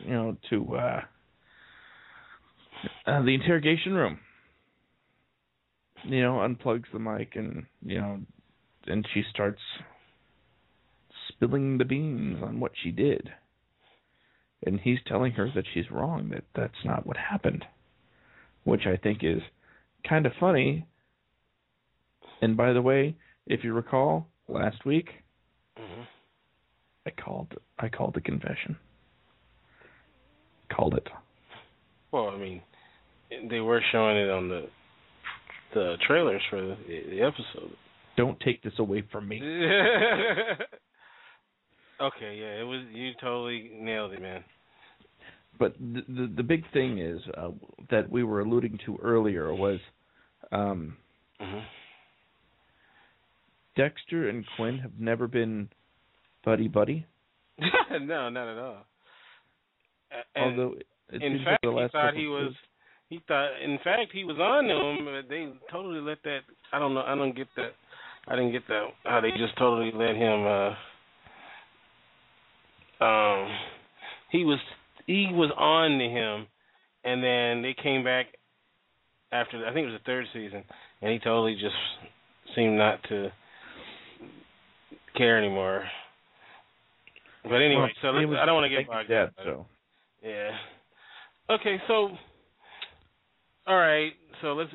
you 0.05 0.11
know, 0.11 0.37
to 0.49 0.75
uh, 0.75 1.01
uh, 3.05 3.21
the 3.23 3.33
interrogation 3.33 3.93
room. 3.93 4.19
You 6.03 6.21
know, 6.21 6.33
unplugs 6.35 6.91
the 6.91 6.99
mic 6.99 7.35
and 7.35 7.65
you 7.83 7.99
know, 7.99 8.19
and 8.85 9.07
she 9.13 9.23
starts 9.33 9.61
spilling 11.29 11.77
the 11.77 11.85
beans 11.85 12.41
on 12.43 12.59
what 12.59 12.71
she 12.83 12.91
did. 12.91 13.29
And 14.65 14.79
he's 14.79 14.99
telling 15.05 15.33
her 15.33 15.49
that 15.53 15.65
she's 15.73 15.91
wrong, 15.91 16.29
that 16.29 16.43
that's 16.55 16.83
not 16.83 17.05
what 17.05 17.17
happened. 17.17 17.63
Which 18.63 18.81
I 18.85 18.97
think 18.97 19.19
is 19.21 19.41
kind 20.07 20.25
of 20.25 20.31
funny. 20.39 20.87
And 22.41 22.57
by 22.57 22.73
the 22.73 22.81
way, 22.81 23.15
if 23.45 23.63
you 23.63 23.73
recall, 23.73 24.27
last 24.47 24.85
week 24.85 25.09
Mhm. 25.79 26.07
I 27.05 27.11
called 27.11 27.53
I 27.79 27.89
called 27.89 28.13
the 28.13 28.21
confession. 28.21 28.77
Called 30.69 30.95
it. 30.95 31.07
Well, 32.11 32.29
I 32.29 32.37
mean, 32.37 32.61
they 33.49 33.59
were 33.59 33.81
showing 33.91 34.17
it 34.17 34.29
on 34.29 34.49
the 34.49 34.69
the 35.73 35.97
trailers 36.07 36.41
for 36.49 36.61
the, 36.61 36.75
the 37.09 37.21
episode. 37.21 37.71
Don't 38.15 38.39
take 38.39 38.63
this 38.63 38.73
away 38.79 39.03
from 39.11 39.27
me. 39.27 39.37
okay, 42.01 42.35
yeah, 42.35 42.59
it 42.59 42.65
was 42.65 42.85
you 42.91 43.11
totally 43.21 43.71
nailed 43.73 44.13
it, 44.13 44.21
man. 44.21 44.43
But 45.59 45.73
the 45.79 46.03
the, 46.07 46.33
the 46.37 46.43
big 46.43 46.63
thing 46.71 46.99
is 46.99 47.21
uh, 47.37 47.51
that 47.89 48.09
we 48.09 48.23
were 48.23 48.39
alluding 48.41 48.79
to 48.85 48.97
earlier 49.01 49.53
was 49.53 49.79
um, 50.51 50.97
hmm 51.39 51.59
Dexter 53.77 54.27
and 54.29 54.43
Quinn 54.55 54.79
have 54.79 54.91
never 54.99 55.27
been 55.27 55.69
buddy 56.43 56.67
buddy. 56.67 57.05
no, 58.01 58.29
not 58.29 58.47
at 58.51 58.57
all. 58.57 58.85
Although 60.35 60.75
in 61.11 61.43
fact, 61.45 61.63
he 61.65 61.87
thought 61.91 62.13
he 62.15 62.27
was. 62.27 62.43
episodes- 62.47 62.57
He 63.09 63.19
thought, 63.27 63.49
in 63.63 63.77
fact, 63.83 64.11
he 64.11 64.23
was 64.25 64.37
on 64.39 64.65
to 64.65 64.75
him, 64.75 65.05
but 65.05 65.29
they 65.29 65.47
totally 65.71 66.01
let 66.01 66.17
that. 66.23 66.39
I 66.73 66.79
don't 66.79 66.93
know. 66.93 67.03
I 67.05 67.15
don't 67.15 67.35
get 67.35 67.47
that. 67.55 67.71
I 68.27 68.35
didn't 68.35 68.51
get 68.51 68.67
that. 68.67 68.87
How 69.05 69.21
they 69.21 69.31
just 69.31 69.57
totally 69.57 69.91
let 69.93 70.15
him. 70.15 70.45
uh 70.45 70.73
Um, 72.99 73.47
he 74.31 74.43
was 74.43 74.59
he 75.05 75.29
was 75.31 75.51
on 75.57 75.97
to 75.99 76.05
him, 76.09 76.47
and 77.05 77.23
then 77.23 77.61
they 77.61 77.75
came 77.81 78.03
back 78.03 78.25
after. 79.31 79.65
I 79.65 79.73
think 79.73 79.87
it 79.87 79.91
was 79.91 79.99
the 80.01 80.05
third 80.05 80.25
season, 80.33 80.63
and 81.01 81.11
he 81.11 81.19
totally 81.19 81.53
just 81.55 81.75
seemed 82.55 82.77
not 82.77 83.01
to 83.09 83.31
care 85.17 85.37
anymore. 85.37 85.83
But 87.43 87.55
anyway, 87.55 87.81
Well, 87.81 87.89
so 88.01 88.07
let's, 88.09 88.27
was 88.27 88.37
I 88.41 88.45
don't 88.45 88.55
want 88.55 88.71
to 88.71 88.77
get 88.77 88.87
bogged 88.87 89.09
down. 89.09 89.31
so 89.43 89.65
Yeah. 90.23 90.51
Okay, 91.49 91.77
so 91.87 92.09
all 93.65 93.77
right, 93.77 94.11
so 94.41 94.53
let's 94.53 94.71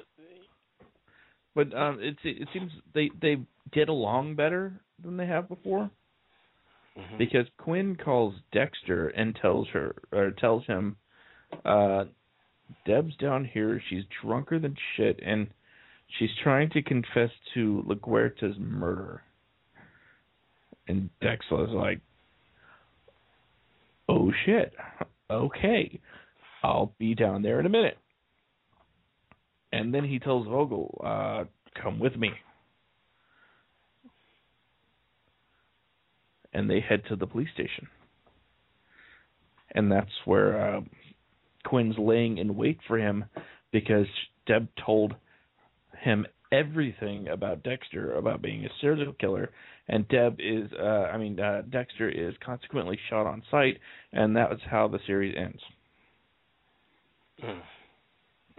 but 1.54 1.74
um 1.76 1.98
it 2.00 2.16
it 2.24 2.48
seems 2.52 2.72
they 2.94 3.10
they 3.20 3.36
get 3.72 3.88
along 3.88 4.34
better 4.34 4.80
than 5.02 5.16
they 5.16 5.26
have 5.26 5.48
before. 5.48 5.90
mhm. 6.98 7.18
because 7.18 7.46
Quinn 7.58 7.96
calls 7.96 8.34
Dexter 8.52 9.08
and 9.08 9.34
tells 9.36 9.68
her 9.68 9.94
or 10.12 10.30
tells 10.30 10.64
him, 10.66 10.96
uh, 11.64 12.04
Deb's 12.86 13.16
down 13.16 13.44
here. 13.44 13.82
She's 13.88 14.04
drunker 14.22 14.58
than 14.58 14.76
shit, 14.96 15.20
and 15.24 15.48
she's 16.18 16.30
trying 16.42 16.70
to 16.70 16.82
confess 16.82 17.30
to 17.54 17.82
LaGuerta's 17.86 18.58
murder. 18.58 19.22
And 20.88 21.10
Dexter's 21.20 21.70
like, 21.70 22.00
"Oh 24.08 24.32
shit, 24.44 24.72
okay, 25.30 26.00
I'll 26.62 26.92
be 26.98 27.14
down 27.14 27.42
there 27.42 27.60
in 27.60 27.66
a 27.66 27.70
minute." 27.70 27.98
And 29.72 29.94
then 29.94 30.04
he 30.04 30.18
tells 30.18 30.46
Vogel, 30.46 31.00
uh, 31.04 31.44
"Come 31.80 31.98
with 31.98 32.16
me." 32.16 32.30
and 36.52 36.68
they 36.68 36.80
head 36.80 37.02
to 37.08 37.16
the 37.16 37.26
police 37.26 37.48
station. 37.54 37.88
And 39.74 39.90
that's 39.90 40.10
where 40.24 40.76
uh, 40.76 40.80
Quinn's 41.64 41.96
laying 41.98 42.38
in 42.38 42.56
wait 42.56 42.78
for 42.86 42.98
him 42.98 43.24
because 43.72 44.06
Deb 44.46 44.68
told 44.84 45.14
him 45.98 46.26
everything 46.52 47.28
about 47.28 47.62
Dexter 47.64 48.14
about 48.14 48.42
being 48.42 48.64
a 48.64 48.68
serial 48.80 49.14
killer, 49.14 49.50
and 49.88 50.06
Deb 50.08 50.36
is, 50.38 50.70
uh, 50.78 51.08
I 51.12 51.18
mean, 51.18 51.40
uh, 51.40 51.62
Dexter 51.68 52.08
is 52.08 52.34
consequently 52.44 52.98
shot 53.10 53.26
on 53.26 53.42
sight, 53.50 53.78
and 54.12 54.36
that 54.36 54.50
was 54.50 54.60
how 54.70 54.86
the 54.86 55.00
series 55.06 55.34
ends. 55.36 55.60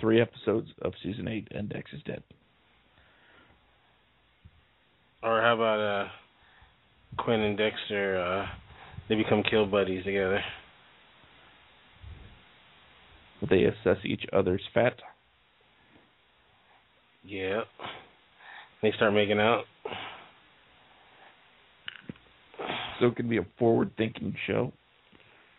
Three 0.02 0.20
episodes 0.20 0.70
of 0.82 0.94
season 1.04 1.28
eight, 1.28 1.48
and 1.52 1.70
Dex 1.70 1.92
is 1.94 2.02
dead. 2.04 2.24
or 5.24 5.42
how 5.42 5.54
about 5.56 5.80
uh 5.80 6.10
Quinn 7.18 7.40
and 7.40 7.58
Dexter 7.58 8.22
uh 8.22 8.46
they 9.08 9.16
become 9.16 9.44
kill 9.50 9.66
buddies 9.66 10.04
together. 10.04 10.42
They 13.50 13.64
assess 13.66 13.98
each 14.06 14.26
other's 14.32 14.64
fat. 14.74 14.94
Yeah. 17.24 17.62
They 18.82 18.92
start 18.96 19.14
making 19.14 19.40
out. 19.40 19.64
So 23.00 23.08
it 23.08 23.16
can 23.16 23.30
be 23.30 23.38
a 23.38 23.46
forward-thinking 23.58 24.36
show. 24.48 24.72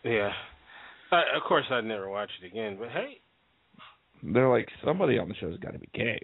Yeah. 0.04 0.30
I, 1.10 1.22
of 1.36 1.42
course 1.46 1.64
I'd 1.70 1.84
never 1.84 2.08
watch 2.08 2.30
it 2.42 2.46
again, 2.46 2.76
but 2.78 2.88
hey, 2.88 3.18
they're 4.22 4.48
like 4.48 4.68
somebody 4.84 5.18
on 5.18 5.28
the 5.28 5.34
show's 5.34 5.58
got 5.58 5.72
to 5.72 5.78
be 5.78 5.88
gay. 5.94 6.18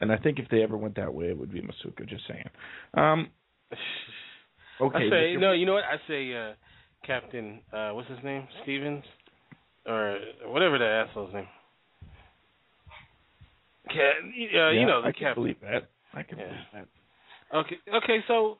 And 0.00 0.12
I 0.12 0.16
think 0.16 0.38
if 0.38 0.48
they 0.50 0.62
ever 0.62 0.76
went 0.76 0.96
that 0.96 1.12
way, 1.12 1.26
it 1.26 1.38
would 1.38 1.52
be 1.52 1.60
Masuka. 1.60 2.08
Just 2.08 2.24
saying. 2.28 2.48
Um, 2.94 3.30
okay. 4.80 4.98
I 4.98 5.10
say 5.10 5.34
Mr. 5.36 5.40
no. 5.40 5.52
You 5.52 5.66
know 5.66 5.74
what? 5.74 5.84
I 5.84 5.96
say 6.08 6.34
uh 6.34 6.52
Captain. 7.06 7.60
uh 7.72 7.90
What's 7.90 8.08
his 8.08 8.18
name? 8.22 8.46
Stevens, 8.62 9.04
or 9.86 10.18
whatever 10.46 10.78
that 10.78 11.06
asshole's 11.08 11.32
name. 11.32 11.46
Ca- 13.88 13.94
uh, 13.98 14.28
yeah, 14.34 14.70
you 14.72 14.86
know 14.86 15.02
the 15.02 15.08
I 15.08 15.12
can 15.12 15.20
captain. 15.20 15.42
believe 15.42 15.60
that. 15.62 15.88
I 16.14 16.22
can 16.22 16.38
Yeah. 16.38 16.44
believe 16.46 16.66
that. 16.74 17.56
Okay. 17.58 17.76
Okay. 17.94 18.18
So 18.28 18.58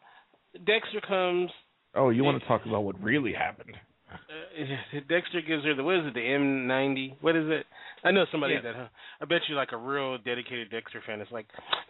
Dexter 0.64 1.00
comes. 1.06 1.50
Oh, 1.94 2.10
you 2.10 2.24
want 2.24 2.40
to 2.40 2.46
talk 2.48 2.64
about 2.66 2.84
what 2.84 3.00
really 3.02 3.32
happened? 3.32 3.76
Uh, 4.12 4.98
Dexter 5.08 5.40
gives 5.46 5.64
her 5.64 5.74
the 5.74 5.82
what 5.82 5.96
is 5.96 6.06
it, 6.06 6.14
the 6.14 6.20
M90? 6.20 7.16
What 7.20 7.36
is 7.36 7.48
it? 7.48 7.66
I 8.04 8.12
know 8.12 8.24
somebody 8.30 8.54
Yeah. 8.54 8.60
that. 8.62 8.74
Huh? 8.76 8.88
I 9.20 9.24
bet 9.24 9.40
you 9.48 9.54
like 9.56 9.72
a 9.72 9.76
real 9.76 10.18
dedicated 10.18 10.70
Dexter 10.70 11.02
fan 11.06 11.20
is 11.20 11.28
like, 11.30 11.46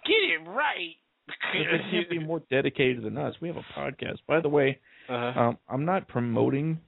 get 0.06 0.14
it 0.14 0.48
right. 0.48 0.94
they 1.52 1.90
can't 1.90 2.08
be 2.08 2.20
more 2.20 2.40
dedicated 2.50 3.02
than 3.02 3.18
us. 3.18 3.34
We 3.40 3.48
have 3.48 3.56
a 3.56 3.78
podcast. 3.78 4.18
By 4.28 4.40
the 4.40 4.48
way, 4.48 4.78
uh-huh. 5.08 5.40
um, 5.40 5.58
I'm 5.68 5.84
not 5.84 6.06
promoting 6.08 6.78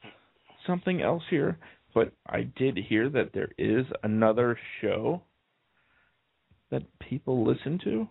something 0.66 1.02
else 1.02 1.24
here, 1.28 1.58
but 1.92 2.12
I 2.28 2.42
did 2.56 2.76
hear 2.78 3.08
that 3.10 3.32
there 3.34 3.50
is 3.58 3.84
another 4.04 4.56
show 4.80 5.22
that 6.70 6.82
people 6.98 7.46
listen 7.46 7.78
to, 7.84 8.08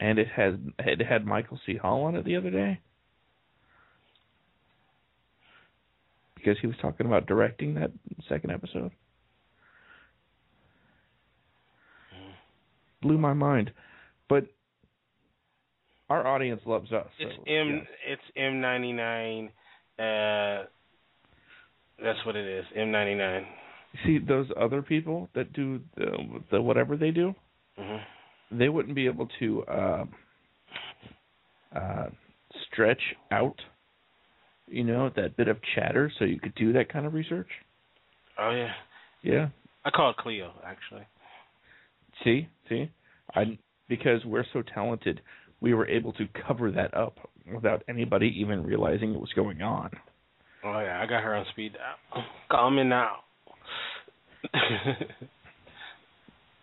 and 0.00 0.18
it 0.18 0.28
has 0.28 0.54
it 0.78 1.04
had 1.04 1.24
Michael 1.24 1.58
C. 1.66 1.76
Hall 1.76 2.04
on 2.04 2.16
it 2.16 2.24
the 2.24 2.36
other 2.36 2.50
day 2.50 2.80
because 6.46 6.56
he 6.60 6.66
was 6.66 6.76
talking 6.80 7.06
about 7.06 7.26
directing 7.26 7.74
that 7.74 7.90
second 8.28 8.52
episode. 8.52 8.92
Blew 13.02 13.18
my 13.18 13.32
mind, 13.32 13.72
but 14.28 14.46
our 16.08 16.26
audience 16.26 16.60
loves 16.64 16.92
us. 16.92 17.06
It's 17.18 17.34
so, 17.36 17.52
M. 17.52 17.68
yeah. 17.68 18.12
It's 18.12 18.22
M 18.36 18.60
ninety 18.60 18.92
nine. 18.92 19.50
Uh, 19.98 20.64
that's 22.02 22.24
what 22.24 22.36
it 22.36 22.46
is. 22.46 22.64
M 22.76 22.90
ninety 22.90 23.14
nine. 23.14 23.46
See 24.04 24.18
those 24.18 24.46
other 24.60 24.82
people 24.82 25.28
that 25.34 25.52
do 25.52 25.80
the, 25.96 26.16
the 26.50 26.60
whatever 26.60 26.96
they 26.96 27.10
do, 27.10 27.34
Mm-hmm. 27.78 28.58
they 28.58 28.68
wouldn't 28.70 28.94
be 28.94 29.06
able 29.06 29.28
to 29.38 29.62
uh, 29.64 30.04
uh, 31.74 32.06
stretch 32.72 33.02
out, 33.30 33.56
you 34.66 34.82
know, 34.82 35.10
that 35.14 35.36
bit 35.36 35.48
of 35.48 35.58
chatter, 35.74 36.10
so 36.18 36.24
you 36.24 36.40
could 36.40 36.54
do 36.54 36.72
that 36.72 36.90
kind 36.90 37.04
of 37.04 37.12
research. 37.12 37.48
Oh 38.38 38.50
yeah. 38.50 38.72
Yeah. 39.22 39.48
I 39.84 39.90
call 39.90 40.10
it 40.10 40.16
Cleo 40.16 40.52
actually. 40.64 41.06
See, 42.24 42.48
see, 42.68 42.90
I 43.34 43.58
because 43.88 44.24
we're 44.24 44.46
so 44.52 44.62
talented, 44.62 45.20
we 45.60 45.74
were 45.74 45.86
able 45.86 46.12
to 46.14 46.26
cover 46.46 46.70
that 46.72 46.94
up 46.94 47.18
without 47.52 47.82
anybody 47.88 48.34
even 48.40 48.62
realizing 48.64 49.14
it 49.14 49.20
was 49.20 49.32
going 49.36 49.60
on. 49.60 49.90
Oh 50.64 50.80
yeah, 50.80 51.00
I 51.02 51.06
got 51.06 51.22
her 51.22 51.34
on 51.34 51.44
speed 51.52 51.74
dial. 51.74 52.24
Call 52.50 52.70
me 52.70 52.84
now. 52.84 53.16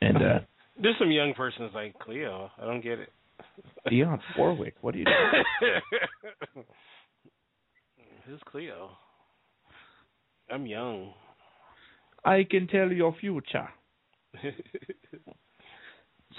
And 0.01 0.17
uh, 0.17 0.39
There's 0.81 0.95
some 0.99 1.11
young 1.11 1.33
persons 1.33 1.71
like 1.73 1.97
Cleo. 1.99 2.51
I 2.61 2.65
don't 2.65 2.81
get 2.81 2.99
it. 2.99 3.09
Dionne 3.89 4.19
Warwick, 4.37 4.75
what 4.81 4.93
do 4.93 4.99
you 4.99 5.05
do? 5.05 5.11
Who's 8.25 8.41
Cleo? 8.51 8.89
I'm 10.51 10.65
young. 10.65 11.13
I 12.25 12.45
can 12.49 12.67
tell 12.67 12.91
your 12.91 13.15
future. 13.19 13.69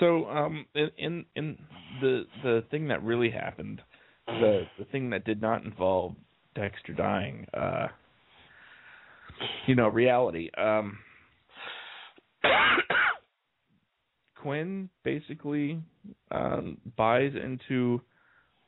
So, 0.01 0.27
um, 0.27 0.66
in 0.75 0.91
in, 0.99 1.25
in 1.37 1.59
the 2.01 2.25
the 2.43 2.65
thing 2.71 2.89
that 2.89 3.03
really 3.05 3.31
happened, 3.31 3.81
the 4.27 4.65
the 4.77 4.85
thing 4.87 5.11
that 5.11 5.25
did 5.25 5.41
not 5.41 5.65
involve 5.65 6.15
Dexter 6.57 6.95
dying, 6.95 7.47
uh, 7.55 7.87
you 9.66 9.77
know, 9.77 9.89
reality. 9.89 10.51
Um, 10.59 10.99
Quinn 14.45 14.91
basically 15.05 15.81
um, 16.31 16.77
buys 16.99 17.33
into 17.35 18.03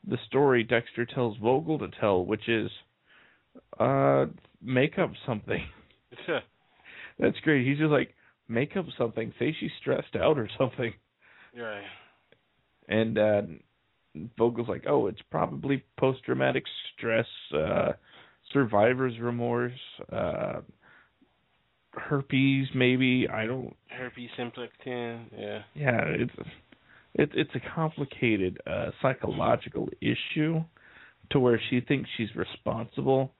the 0.07 0.17
story 0.25 0.63
Dexter 0.63 1.05
tells 1.05 1.37
Vogel 1.37 1.77
to 1.77 1.89
tell, 2.01 2.25
which 2.25 2.49
is 2.49 2.71
uh, 3.79 4.25
make 4.59 4.97
up 4.97 5.11
something. 5.27 5.61
That's 7.19 7.37
great. 7.43 7.67
He's 7.67 7.77
just 7.77 7.91
like 7.91 8.15
make 8.47 8.75
up 8.75 8.85
something. 8.97 9.31
Say 9.37 9.55
she's 9.59 9.69
stressed 9.79 10.15
out 10.15 10.39
or 10.39 10.49
something. 10.57 10.93
right. 11.55 11.83
And 12.89 13.17
uh 13.19 13.41
Vogel's 14.35 14.67
like, 14.69 14.85
"Oh, 14.87 15.05
it's 15.07 15.21
probably 15.29 15.83
post-traumatic 15.99 16.63
stress, 16.95 17.27
uh 17.53 17.91
survivor's 18.51 19.19
remorse, 19.19 19.79
uh 20.11 20.61
herpes 21.97 22.67
maybe. 22.75 23.27
I 23.31 23.45
don't 23.45 23.75
Herpes 23.89 24.29
simplex 24.37 24.71
ten. 24.83 25.27
Yeah. 25.37 25.61
yeah, 25.75 26.01
it's 26.05 26.33
it's 27.13 27.31
it's 27.35 27.51
a 27.55 27.61
complicated 27.75 28.57
uh 28.67 28.91
psychological 29.01 29.89
issue 30.01 30.63
to 31.31 31.39
where 31.39 31.59
she 31.69 31.81
thinks 31.81 32.09
she's 32.17 32.33
responsible 32.35 33.33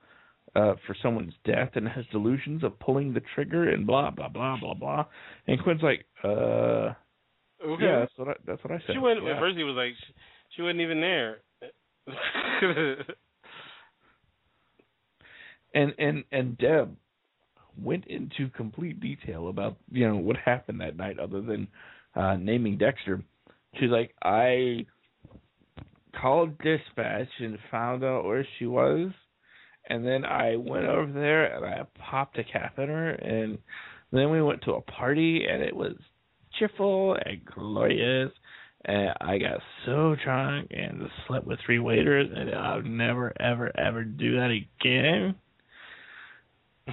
uh 0.56 0.74
for 0.86 0.96
someone's 1.02 1.34
death 1.44 1.70
and 1.74 1.88
has 1.88 2.04
delusions 2.12 2.64
of 2.64 2.78
pulling 2.80 3.14
the 3.14 3.22
trigger 3.34 3.70
and 3.70 3.86
blah 3.86 4.10
blah 4.10 4.28
blah 4.28 4.58
blah 4.58 4.74
blah. 4.74 5.04
And 5.46 5.62
Quinn's 5.62 5.82
like, 5.82 6.04
"Uh, 6.24 6.94
Okay. 7.64 7.84
yeah, 7.84 8.00
that's 8.00 8.12
what 8.16 8.28
I, 8.28 8.34
that's 8.46 8.62
what 8.64 8.72
I 8.72 8.78
said." 8.86 8.92
She 8.94 8.98
went 8.98 9.22
yeah. 9.22 9.32
at 9.32 9.40
first. 9.40 9.56
He 9.56 9.64
was 9.64 9.74
like, 9.74 9.92
she, 9.98 10.14
she 10.56 10.62
wasn't 10.62 10.80
even 10.80 11.00
there. 11.00 11.38
and 15.74 15.92
and 15.98 16.24
and 16.32 16.56
Deb 16.58 16.96
went 17.82 18.06
into 18.06 18.48
complete 18.50 19.00
detail 19.00 19.48
about 19.48 19.76
you 19.90 20.08
know 20.08 20.16
what 20.16 20.36
happened 20.36 20.80
that 20.80 20.96
night, 20.96 21.18
other 21.18 21.40
than 21.40 21.68
uh, 22.14 22.36
naming 22.36 22.78
Dexter. 22.78 23.22
She's 23.78 23.90
like, 23.90 24.14
I 24.22 24.86
called 26.20 26.58
dispatch 26.58 27.28
and 27.38 27.58
found 27.70 28.02
out 28.02 28.24
where 28.24 28.46
she 28.58 28.66
was, 28.66 29.10
and 29.88 30.04
then 30.06 30.24
I 30.24 30.56
went 30.56 30.86
over 30.86 31.12
there 31.12 31.54
and 31.54 31.64
I 31.64 31.82
popped 31.98 32.38
a 32.38 32.42
her, 32.42 33.10
and 33.10 33.58
then 34.12 34.30
we 34.30 34.42
went 34.42 34.62
to 34.62 34.72
a 34.72 34.80
party 34.80 35.44
and 35.50 35.62
it 35.62 35.74
was 35.74 35.94
cheerful 36.58 37.16
and 37.24 37.44
glorious. 37.44 38.32
And 38.84 39.10
I 39.20 39.38
got 39.38 39.60
so 39.84 40.16
drunk 40.24 40.68
and 40.70 41.02
slept 41.26 41.46
with 41.46 41.58
three 41.66 41.80
waiters, 41.80 42.28
and 42.34 42.54
I'll 42.54 42.82
never, 42.82 43.32
ever, 43.40 43.72
ever 43.76 44.04
do 44.04 44.36
that 44.36 44.50
again. 44.50 45.34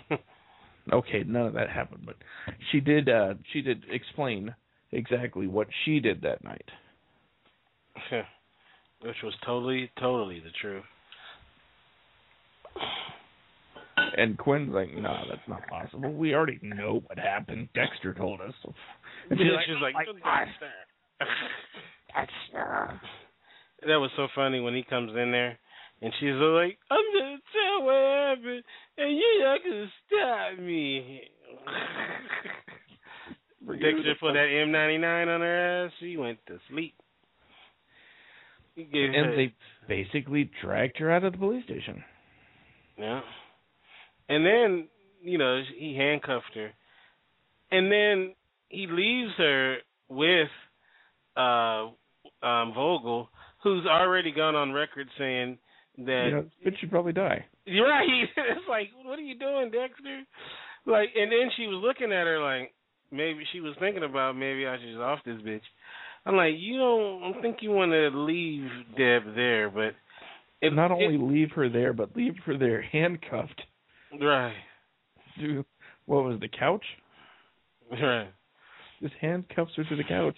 okay, 0.92 1.24
none 1.26 1.48
of 1.48 1.54
that 1.54 1.70
happened, 1.70 2.04
but 2.06 2.16
she 2.72 2.80
did. 2.80 3.10
uh 3.10 3.36
She 3.54 3.62
did 3.62 3.84
explain 3.90 4.54
exactly 4.92 5.48
what 5.48 5.68
she 5.84 6.00
did 6.00 6.22
that 6.22 6.44
night. 6.44 6.70
Which 9.02 9.16
was 9.24 9.34
totally, 9.46 9.92
totally 10.00 10.40
the 10.40 10.52
truth. 10.62 10.84
And 14.18 14.38
Quinn's 14.38 14.74
like, 14.74 14.94
"No, 14.94 15.24
that's 15.30 15.48
not 15.48 15.68
possible. 15.68 16.12
We 16.12 16.34
already 16.34 16.60
know 16.62 17.04
what 17.08 17.18
happened. 17.18 17.70
Dexter 17.74 18.14
told 18.14 18.42
us." 18.42 18.54
And 19.30 19.40
she's 19.40 19.48
like, 19.54 19.66
She's 19.66 19.82
like, 19.82 19.96
like, 19.96 20.08
"What?" 20.08 21.28
"Dexter." 22.14 23.00
that 23.88 24.00
was 24.00 24.10
so 24.16 24.28
funny 24.34 24.60
when 24.60 24.74
he 24.74 24.84
comes 24.84 25.12
in 25.12 25.32
there 25.32 25.60
and 26.06 26.14
she's 26.20 26.36
like, 26.36 26.78
I'm 26.92 27.04
gonna 27.16 27.38
tell 27.52 27.82
what 27.84 27.96
happened 27.96 28.64
and 28.96 29.18
you're 29.18 29.44
not 29.44 29.64
gonna 29.64 29.92
stop 30.06 30.60
me. 30.64 31.22
Dexter 33.68 34.14
for 34.20 34.32
that 34.32 34.48
M 34.62 34.72
ninety 34.72 35.00
nine 35.00 35.30
on 35.30 35.42
her 35.42 35.86
ass, 35.86 35.92
she 36.00 36.16
went 36.16 36.38
to 36.46 36.60
sleep. 36.70 36.94
Gave 38.76 38.92
her, 38.92 39.14
And 39.14 39.36
they 39.36 39.52
basically 39.88 40.52
dragged 40.62 41.00
her 41.00 41.12
out 41.12 41.24
of 41.24 41.32
the 41.34 41.40
police 41.40 41.64
station. 41.64 42.04
Yeah. 43.00 43.22
And 44.30 44.46
then, 44.46 44.88
you 45.24 45.40
know, 45.40 45.64
he 45.76 45.96
handcuffed 45.98 46.54
her. 46.54 46.72
And 47.72 47.92
then 47.92 48.36
he 48.70 48.86
leaves 48.86 49.32
her 49.40 49.78
with 50.08 50.50
uh 51.36 51.88
um 52.46 52.74
Vogel, 52.76 53.32
who's 53.64 53.88
already 53.88 54.32
gone 54.32 54.54
on 54.54 54.72
record 54.72 55.10
saying 55.18 55.58
that 55.98 56.26
You 56.26 56.32
know, 56.32 56.72
she'd 56.80 56.90
probably 56.92 57.14
die. 57.14 57.46
You're 57.66 57.88
right. 57.90 58.06
it's 58.38 58.68
like, 58.70 58.90
what 59.04 59.18
are 59.20 59.22
you 59.24 59.38
doing, 59.38 59.72
Dexter? 59.72 60.22
Like, 60.86 61.10
and 61.16 61.32
then 61.32 61.50
she 61.58 61.68
was 61.68 61.82
looking 61.84 62.12
at 62.14 62.28
her 62.28 62.40
like 62.40 62.74
maybe 63.12 63.44
she 63.54 63.60
was 63.62 63.76
thinking 63.80 64.04
about 64.04 64.36
maybe 64.38 64.68
I 64.68 64.78
should 64.78 64.88
just 64.90 65.00
off 65.00 65.20
this 65.26 65.42
bitch. 65.42 65.62
I'm 66.26 66.36
like, 66.36 66.54
you 66.58 66.78
don't 66.78 67.24
I 67.24 67.32
don't 67.32 67.42
think 67.42 67.58
you 67.62 67.72
want 67.72 67.92
to 67.92 68.10
leave 68.14 68.68
Deb 68.98 69.36
there, 69.36 69.70
but 69.70 69.94
it, 70.62 70.74
Not 70.74 70.92
it- 70.92 70.96
only 71.04 71.18
leave 71.18 71.52
her 71.56 71.70
there, 71.70 71.94
but 71.94 72.16
leave 72.16 72.34
her 72.46 72.58
there 72.58 72.82
handcuffed 72.82 73.62
right, 74.22 74.54
to 75.40 75.66
what 76.06 76.24
was 76.24 76.40
the 76.40 76.48
couch? 76.48 76.86
right. 77.92 78.28
Just 79.02 79.14
handcuffs 79.20 79.72
her 79.76 79.84
to 79.84 79.96
the 79.96 80.04
couch, 80.04 80.36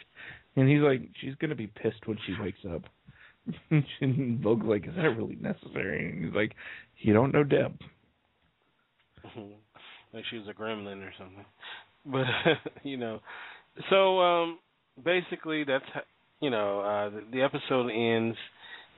and 0.56 0.68
he's 0.68 0.82
like, 0.82 1.02
she's 1.22 1.36
gonna 1.36 1.56
be 1.56 1.68
pissed 1.68 2.06
when 2.08 2.18
she 2.26 2.34
wakes 2.42 2.60
up. 2.74 2.82
and 4.02 4.40
Vogel's 4.40 4.70
like, 4.70 4.88
is 4.88 4.96
that 4.96 5.16
really 5.16 5.38
necessary? 5.40 6.10
And 6.10 6.26
he's 6.26 6.34
like, 6.34 6.54
you 6.98 7.14
don't 7.14 7.34
know 7.34 7.44
Deb. 7.44 7.80
like 10.14 10.24
she 10.30 10.38
was 10.38 10.48
a 10.50 10.54
gremlin 10.60 11.04
or 11.04 11.14
something. 11.18 11.46
But 12.10 12.26
you 12.84 12.96
know, 12.96 13.20
so 13.90 14.22
um 14.22 14.60
basically 15.04 15.66
that's 15.66 15.84
you 16.40 16.50
know 16.50 16.80
uh 16.80 17.10
the, 17.10 17.22
the 17.34 17.42
episode 17.42 17.90
ends 17.90 18.38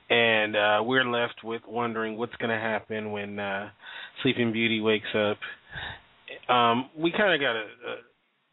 and 0.09 0.55
uh, 0.55 0.80
we're 0.84 1.05
left 1.05 1.43
with 1.43 1.61
wondering 1.67 2.17
what's 2.17 2.35
going 2.38 2.49
to 2.49 2.59
happen 2.59 3.11
when 3.11 3.38
uh, 3.38 3.69
Sleeping 4.23 4.51
Beauty 4.51 4.81
wakes 4.81 5.07
up. 5.13 5.38
Um, 6.53 6.89
we 6.97 7.11
kind 7.11 7.34
of 7.34 7.39
got 7.39 7.55
a, 7.55 7.59
a, 7.59 7.95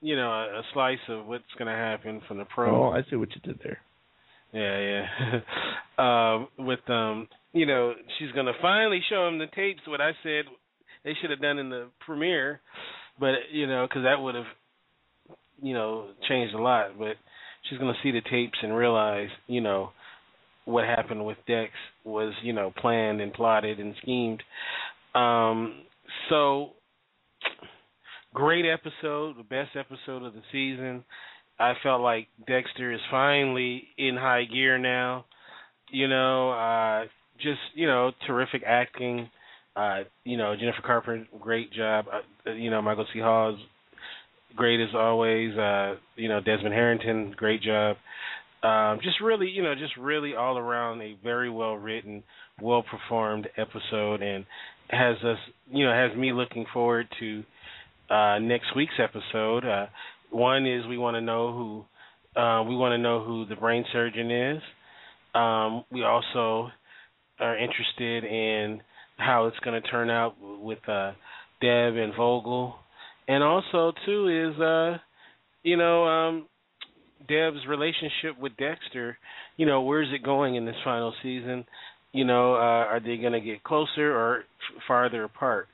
you 0.01 0.16
know, 0.16 0.31
a, 0.31 0.59
a 0.59 0.62
slice 0.74 0.98
of 1.09 1.27
what's 1.27 1.44
going 1.59 1.68
to 1.68 1.77
happen 1.77 2.20
from 2.28 2.39
the 2.39 2.44
pro. 2.44 2.89
Oh, 2.89 2.90
I 2.90 3.02
see 3.09 3.16
what 3.16 3.31
you 3.35 3.40
did 3.40 3.59
there. 3.64 3.78
Yeah, 4.57 5.03
yeah. 5.03 5.41
um, 5.99 6.49
with 6.59 6.89
um, 6.89 7.28
you 7.53 7.66
know, 7.66 7.93
she's 8.19 8.33
gonna 8.33 8.53
finally 8.62 9.01
show 9.09 9.28
him 9.28 9.39
the 9.39 9.47
tapes. 9.55 9.83
What 9.87 10.01
I 10.01 10.12
said 10.23 10.47
they 11.05 11.12
should 11.20 11.31
have 11.31 11.43
done 11.43 11.59
in 11.59 11.69
the 11.69 11.89
premiere, 12.07 12.61
but 13.20 13.35
you 13.53 13.66
know, 13.66 13.87
because 13.87 14.05
that 14.05 14.20
would 14.20 14.35
have, 14.35 14.47
you 15.61 15.74
know, 15.74 16.09
changed 16.27 16.55
a 16.55 16.62
lot. 16.62 16.99
But 16.99 17.16
she's 17.69 17.78
gonna 17.78 17.99
see 18.03 18.12
the 18.12 18.23
tapes 18.31 18.59
and 18.62 18.74
realize, 18.74 19.28
you 19.47 19.61
know, 19.61 19.91
what 20.65 20.85
happened 20.85 21.27
with 21.27 21.37
Dex 21.47 21.70
was, 22.05 22.33
you 22.43 22.55
know, 22.55 22.73
planned 22.81 23.20
and 23.20 23.35
plotted 23.35 23.78
and 23.78 23.95
schemed. 24.01 24.43
Um, 25.15 25.83
so 26.31 26.70
great 28.33 28.65
episode, 28.65 29.37
the 29.37 29.45
best 29.49 29.77
episode 29.77 30.24
of 30.24 30.33
the 30.33 30.43
season. 30.51 31.05
I 31.59 31.74
felt 31.83 32.03
like 32.03 32.28
Dexter 32.47 32.93
is 32.93 33.01
finally 33.11 33.85
in 33.97 34.16
high 34.16 34.45
gear 34.45 34.78
now. 34.78 35.24
You 35.91 36.09
know, 36.09 36.51
uh 36.51 37.07
just, 37.41 37.61
you 37.74 37.87
know, 37.87 38.12
terrific 38.27 38.62
acting. 38.66 39.31
Uh, 39.74 40.01
you 40.24 40.37
know, 40.37 40.55
Jennifer 40.59 40.83
Carpenter, 40.85 41.27
great 41.41 41.73
job. 41.73 42.07
Uh, 42.47 42.53
you 42.53 42.70
know, 42.70 42.81
Michael 42.81 43.07
C. 43.12 43.20
Hall 43.20 43.55
is 43.55 43.61
great 44.57 44.81
as 44.81 44.95
always. 44.95 45.57
Uh, 45.57 45.97
you 46.16 46.28
know, 46.28 46.41
Desmond 46.41 46.74
Harrington, 46.74 47.35
great 47.37 47.62
job. 47.62 47.97
Um, 48.62 49.01
just 49.03 49.20
really, 49.20 49.49
you 49.49 49.62
know, 49.62 49.74
just 49.74 49.97
really 49.97 50.35
all 50.35 50.57
around 50.57 51.03
a 51.03 51.16
very 51.23 51.51
well 51.51 51.74
written, 51.74 52.23
well 52.61 52.83
performed 52.83 53.49
episode, 53.59 54.23
and 54.23 54.47
has 54.89 55.16
us, 55.23 55.39
you 55.70 55.85
know, 55.85 55.93
has 55.93 56.16
me 56.16 56.33
looking 56.33 56.65
forward 56.73 57.07
to 57.20 57.43
uh, 58.09 58.39
next 58.39 58.74
week's 58.74 58.99
episode. 58.99 59.65
Uh, 59.66 59.87
one 60.36 60.66
is 60.66 60.86
we 60.86 60.98
want 60.98 61.14
to 61.16 61.20
know 61.20 61.52
who 61.52 62.40
uh, 62.40 62.62
we 62.64 62.76
want 62.76 62.92
to 62.92 62.98
know 62.98 63.24
who 63.24 63.46
the 63.46 63.56
brain 63.56 63.84
surgeon 63.92 64.30
is. 64.30 64.62
Um, 65.34 65.84
we 65.90 66.04
also 66.04 66.68
are 67.40 67.56
interested 67.56 68.24
in 68.24 68.82
how 69.16 69.46
it's 69.46 69.58
going 69.60 69.80
to 69.80 69.88
turn 69.88 70.10
out 70.10 70.36
with 70.40 70.86
uh, 70.88 71.12
Deb 71.62 71.96
and 71.96 72.14
Vogel, 72.14 72.74
and 73.26 73.42
also 73.42 73.92
too 74.04 74.52
is 74.52 74.60
uh, 74.60 74.98
you 75.62 75.76
know 75.76 76.04
um, 76.04 76.46
Deb's 77.28 77.66
relationship 77.68 78.38
with 78.38 78.52
Dexter. 78.56 79.16
You 79.56 79.66
know, 79.66 79.82
where's 79.82 80.08
it 80.12 80.22
going 80.22 80.56
in 80.56 80.66
this 80.66 80.76
final 80.84 81.14
season? 81.22 81.64
You 82.12 82.24
know, 82.24 82.54
uh, 82.54 82.84
are 82.88 83.00
they 83.00 83.16
going 83.16 83.32
to 83.32 83.40
get 83.40 83.62
closer 83.62 84.14
or 84.14 84.40
f- 84.40 84.82
farther 84.86 85.24
apart? 85.24 85.68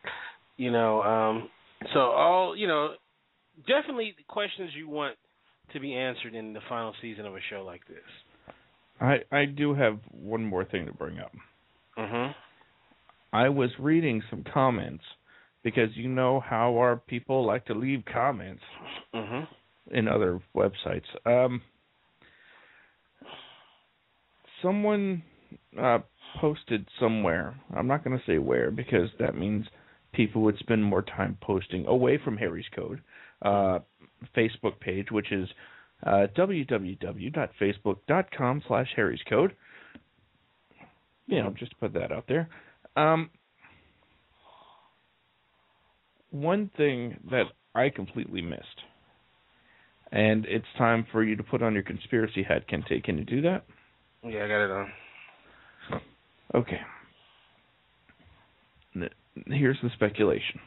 You 0.57 0.71
know, 0.71 1.03
um, 1.03 1.49
so 1.93 2.01
all 2.01 2.57
you 2.57 2.69
know, 2.69 2.95
definitely 3.67 4.15
questions 4.29 4.71
you 4.77 4.89
want 4.89 5.17
to 5.73 5.81
be 5.81 5.95
answered 5.95 6.35
in 6.35 6.53
the 6.53 6.61
final 6.69 6.95
season 7.01 7.27
of 7.27 7.35
a 7.35 7.41
show 7.51 7.63
like 7.65 7.87
this. 7.87 8.55
I 9.01 9.19
I 9.31 9.45
do 9.47 9.75
have 9.75 9.99
one 10.11 10.45
more 10.45 10.65
thing 10.65 10.87
to 10.87 10.93
bring 10.93 11.19
up. 11.19 11.33
Mhm. 11.97 12.35
I 13.33 13.49
was 13.49 13.71
reading 13.79 14.23
some 14.31 14.45
comments 14.45 15.05
because 15.63 15.97
you 15.97 16.09
know 16.09 16.41
how 16.41 16.77
our 16.77 16.97
people 16.97 17.45
like 17.45 17.65
to 17.67 17.75
leave 17.75 18.05
comments 18.05 18.63
Mhm. 19.15 19.47
in 19.91 20.09
other 20.09 20.41
websites. 20.55 21.07
Um, 21.27 21.63
someone 24.61 25.23
uh, 25.79 26.01
posted 26.41 26.87
somewhere. 27.01 27.55
I'm 27.75 27.87
not 27.87 28.05
going 28.05 28.19
to 28.19 28.25
say 28.25 28.39
where 28.39 28.71
because 28.71 29.09
that 29.19 29.35
means 29.35 29.67
people 30.13 30.43
would 30.43 30.59
spend 30.59 30.85
more 30.85 31.03
time 31.03 31.39
posting 31.41 31.87
away 31.87 32.19
from 32.19 32.37
Harry's 32.37 32.69
Code 32.75 33.03
uh, 33.43 33.81
Facebook 34.37 34.79
page, 34.81 35.11
which 35.11 35.33
is 35.33 35.49
uh, 36.05 36.27
www.facebook.com 36.37 38.63
slash 38.67 38.89
Harry's 38.97 39.23
Code. 39.29 39.55
You 41.27 41.43
know, 41.43 41.55
just 41.57 41.71
to 41.73 41.77
put 41.77 41.93
that 41.95 42.13
out 42.13 42.25
there. 42.29 42.49
Um, 42.97 43.31
one 46.31 46.71
thing 46.77 47.19
that 47.31 47.45
I 47.75 47.89
completely 47.91 48.43
missed, 48.43 48.83
and 50.11 50.45
it's 50.47 50.67
time 50.77 51.07
for 51.13 51.23
you 51.23 51.37
to 51.37 51.43
put 51.43 51.63
on 51.63 51.75
your 51.75 51.85
conspiracy 51.85 52.43
hat, 52.43 52.69
Kente. 52.69 53.05
Can 53.05 53.19
you 53.19 53.25
do 53.25 53.43
that? 53.43 53.65
Yeah, 54.25 54.45
I 54.45 54.49
got 54.49 54.65
it 54.65 54.71
on. 54.71 54.91
Okay. 56.55 56.81
Here's 59.47 59.79
the 59.83 59.91
speculation. 59.95 60.61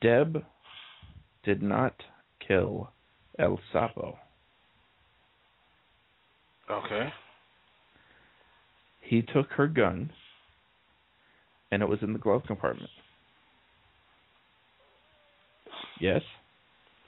Deb 0.00 0.44
did 1.46 1.62
not 1.62 1.94
kill 2.46 2.90
El 3.38 3.58
Sapo. 3.72 4.16
Okay. 6.70 7.08
He 9.00 9.22
took 9.22 9.46
her 9.52 9.68
gun, 9.68 10.10
and 11.70 11.82
it 11.82 11.88
was 11.88 12.00
in 12.02 12.12
the 12.12 12.18
glove 12.18 12.42
compartment. 12.46 12.90
Yes. 16.00 16.22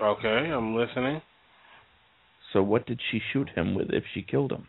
Okay, 0.00 0.28
I'm 0.28 0.76
listening. 0.76 1.20
So 2.52 2.62
what 2.62 2.86
did 2.86 3.00
she 3.10 3.20
shoot 3.32 3.48
him 3.50 3.74
with 3.74 3.90
if 3.90 4.04
she 4.14 4.22
killed 4.22 4.52
him? 4.52 4.68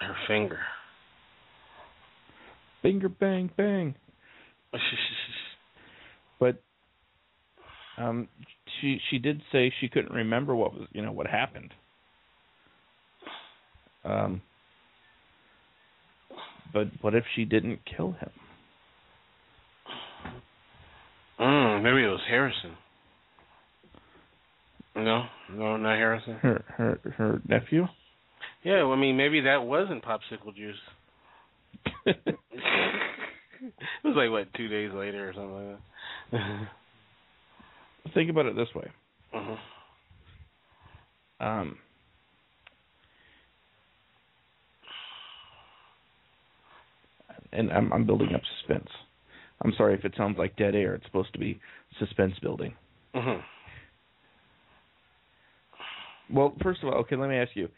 Her 0.00 0.16
finger. 0.26 0.58
Finger 2.82 3.08
bang 3.08 3.50
bang. 3.56 3.94
But 6.38 6.62
um 7.98 8.28
she 8.80 8.98
she 9.10 9.18
did 9.18 9.40
say 9.52 9.72
she 9.80 9.88
couldn't 9.88 10.12
remember 10.12 10.54
what 10.54 10.72
was 10.74 10.88
you 10.92 11.02
know 11.02 11.12
what 11.12 11.26
happened. 11.26 11.72
Um 14.04 14.42
but 16.72 16.88
what 17.00 17.14
if 17.14 17.24
she 17.34 17.44
didn't 17.44 17.80
kill 17.96 18.12
him? 18.12 18.30
mm, 21.40 21.82
maybe 21.82 22.04
it 22.04 22.08
was 22.08 22.20
Harrison. 22.28 22.76
No, 24.94 25.24
no, 25.52 25.76
not 25.76 25.96
Harrison. 25.96 26.34
Her 26.34 26.64
her 26.76 27.00
her 27.16 27.42
nephew? 27.48 27.86
Yeah, 28.64 28.82
well, 28.82 28.92
I 28.92 28.96
mean, 28.96 29.16
maybe 29.16 29.42
that 29.42 29.58
wasn't 29.58 30.04
popsicle 30.04 30.54
juice. 30.54 30.76
it 32.06 32.34
was 34.04 34.16
like 34.16 34.30
what 34.30 34.52
two 34.54 34.68
days 34.68 34.90
later 34.92 35.28
or 35.28 35.32
something 35.32 35.68
like 35.68 35.78
that. 36.32 36.68
Think 38.14 38.30
about 38.30 38.46
it 38.46 38.56
this 38.56 38.68
way. 38.74 38.88
uh-huh. 39.34 39.56
Um 41.46 41.78
and 47.52 47.70
I'm 47.72 47.92
I'm 47.92 48.06
building 48.06 48.34
up 48.34 48.40
suspense. 48.60 48.88
I'm 49.62 49.72
sorry 49.76 49.94
if 49.94 50.04
it 50.04 50.14
sounds 50.16 50.38
like 50.38 50.56
dead 50.56 50.74
air. 50.74 50.94
It's 50.94 51.06
supposed 51.06 51.32
to 51.32 51.38
be 51.38 51.58
suspense 51.98 52.34
building. 52.42 52.74
Uh-huh. 53.14 53.38
Well, 56.30 56.54
first 56.62 56.82
of 56.82 56.88
all, 56.88 56.94
okay, 57.00 57.16
let 57.16 57.30
me 57.30 57.36
ask 57.36 57.50
you. 57.54 57.68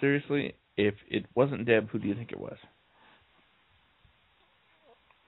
Seriously, 0.00 0.54
if 0.76 0.94
it 1.08 1.26
wasn't 1.34 1.66
Deb, 1.66 1.88
who 1.90 1.98
do 1.98 2.06
you 2.06 2.14
think 2.14 2.30
it 2.32 2.38
was? 2.38 2.56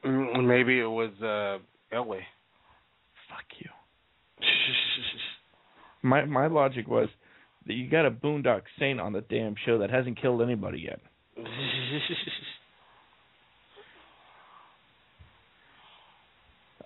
Mm, 0.05 0.47
Maybe 0.47 0.79
it 0.79 0.87
was 0.87 1.11
uh 1.23 1.59
Elway. 1.95 2.21
You. 3.59 3.71
My 6.03 6.25
my 6.25 6.47
logic 6.47 6.87
was 6.87 7.09
that 7.67 7.75
you 7.75 7.89
got 7.91 8.07
a 8.07 8.11
boondock 8.11 8.63
saint 8.79 9.01
on 9.01 9.13
the 9.13 9.21
damn 9.21 9.55
show 9.67 9.79
that 9.79 9.91
hasn't 9.91 10.21
killed 10.21 10.41
anybody 10.43 10.81
yet. 10.81 11.01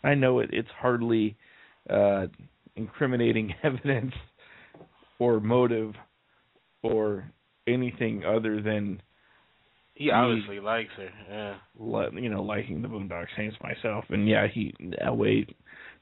I 0.05 0.15
know 0.15 0.41
it, 0.41 0.51
it's 0.53 0.69
hardly 0.77 1.37
uh, 1.89 2.27
incriminating 2.75 3.55
evidence 3.63 4.13
or 5.19 5.41
motive 5.41 5.95
or 6.83 7.31
anything 7.67 8.25
other 8.25 8.61
than 8.61 9.01
he 9.95 10.11
obviously 10.11 10.59
likes 10.59 10.91
her. 10.97 11.11
Yeah. 11.31 12.11
you 12.19 12.29
know 12.29 12.43
liking 12.43 12.83
the 12.83 12.89
Boondock 12.89 13.27
Saints 13.37 13.57
myself, 13.63 14.05
and 14.09 14.29
yeah, 14.29 14.49
he 14.53 14.75
Elway 15.05 15.47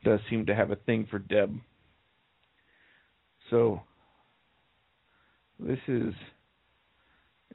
does 0.04 0.20
seem 0.28 0.46
to 0.46 0.54
have 0.54 0.70
a 0.70 0.76
thing 0.76 1.06
for 1.10 1.18
Deb. 1.18 1.54
So 3.50 3.82
this 5.58 5.78
is 5.88 6.14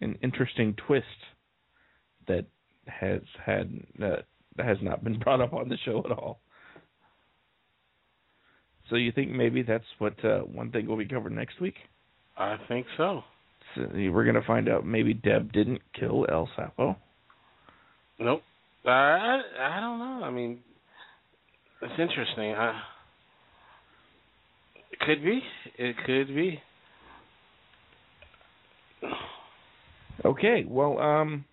an 0.01 0.17
interesting 0.21 0.75
twist 0.87 1.05
that 2.27 2.45
has 2.87 3.21
had 3.43 3.71
uh, 4.01 4.17
that 4.57 4.65
has 4.65 4.77
not 4.81 5.03
been 5.03 5.19
brought 5.23 5.41
up 5.41 5.53
on 5.53 5.69
the 5.69 5.77
show 5.85 5.99
at 6.05 6.11
all. 6.11 6.39
So 8.89 8.97
you 8.97 9.11
think 9.11 9.31
maybe 9.31 9.63
that's 9.63 9.85
what 9.97 10.23
uh, 10.23 10.39
one 10.41 10.71
thing 10.71 10.85
will 10.87 10.97
be 10.97 11.07
covered 11.07 11.31
next 11.31 11.59
week? 11.59 11.75
I 12.37 12.57
think 12.67 12.85
so. 12.97 13.23
we're 13.75 14.25
gonna 14.25 14.45
find 14.45 14.69
out 14.69 14.85
maybe 14.85 15.13
Deb 15.13 15.51
didn't 15.53 15.81
kill 15.97 16.25
El 16.29 16.49
Sapo. 16.57 16.95
Nope. 18.19 18.43
I 18.85 18.89
I, 18.89 19.41
I 19.59 19.79
don't 19.79 19.99
know. 19.99 20.21
I 20.23 20.29
mean, 20.29 20.59
it's 21.85 21.99
interesting. 21.99 22.53
I, 22.53 22.81
it 24.91 24.99
could 24.99 25.23
be. 25.23 25.41
It 25.77 25.95
could 26.05 26.27
be. 26.35 26.59
Okay. 30.23 30.65
Well, 30.67 30.99
um, 30.99 31.45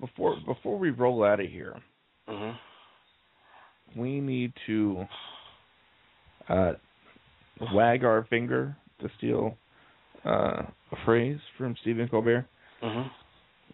before 0.00 0.36
before 0.46 0.78
we 0.78 0.90
roll 0.90 1.24
out 1.24 1.40
of 1.40 1.46
here, 1.46 1.76
Mhm. 2.28 2.56
we 3.96 4.20
need 4.20 4.52
to 4.66 5.06
uh, 6.48 6.72
wag 7.72 8.04
our 8.04 8.24
finger 8.24 8.76
to 9.00 9.08
steal 9.18 9.56
uh, 10.24 10.62
a 10.92 10.96
phrase 11.04 11.38
from 11.56 11.74
Stephen 11.80 12.08
Colbert 12.08 12.46
Mhm. 12.82 13.10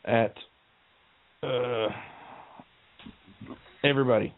at 0.05 0.35
uh, 1.43 1.89
everybody, 3.85 4.35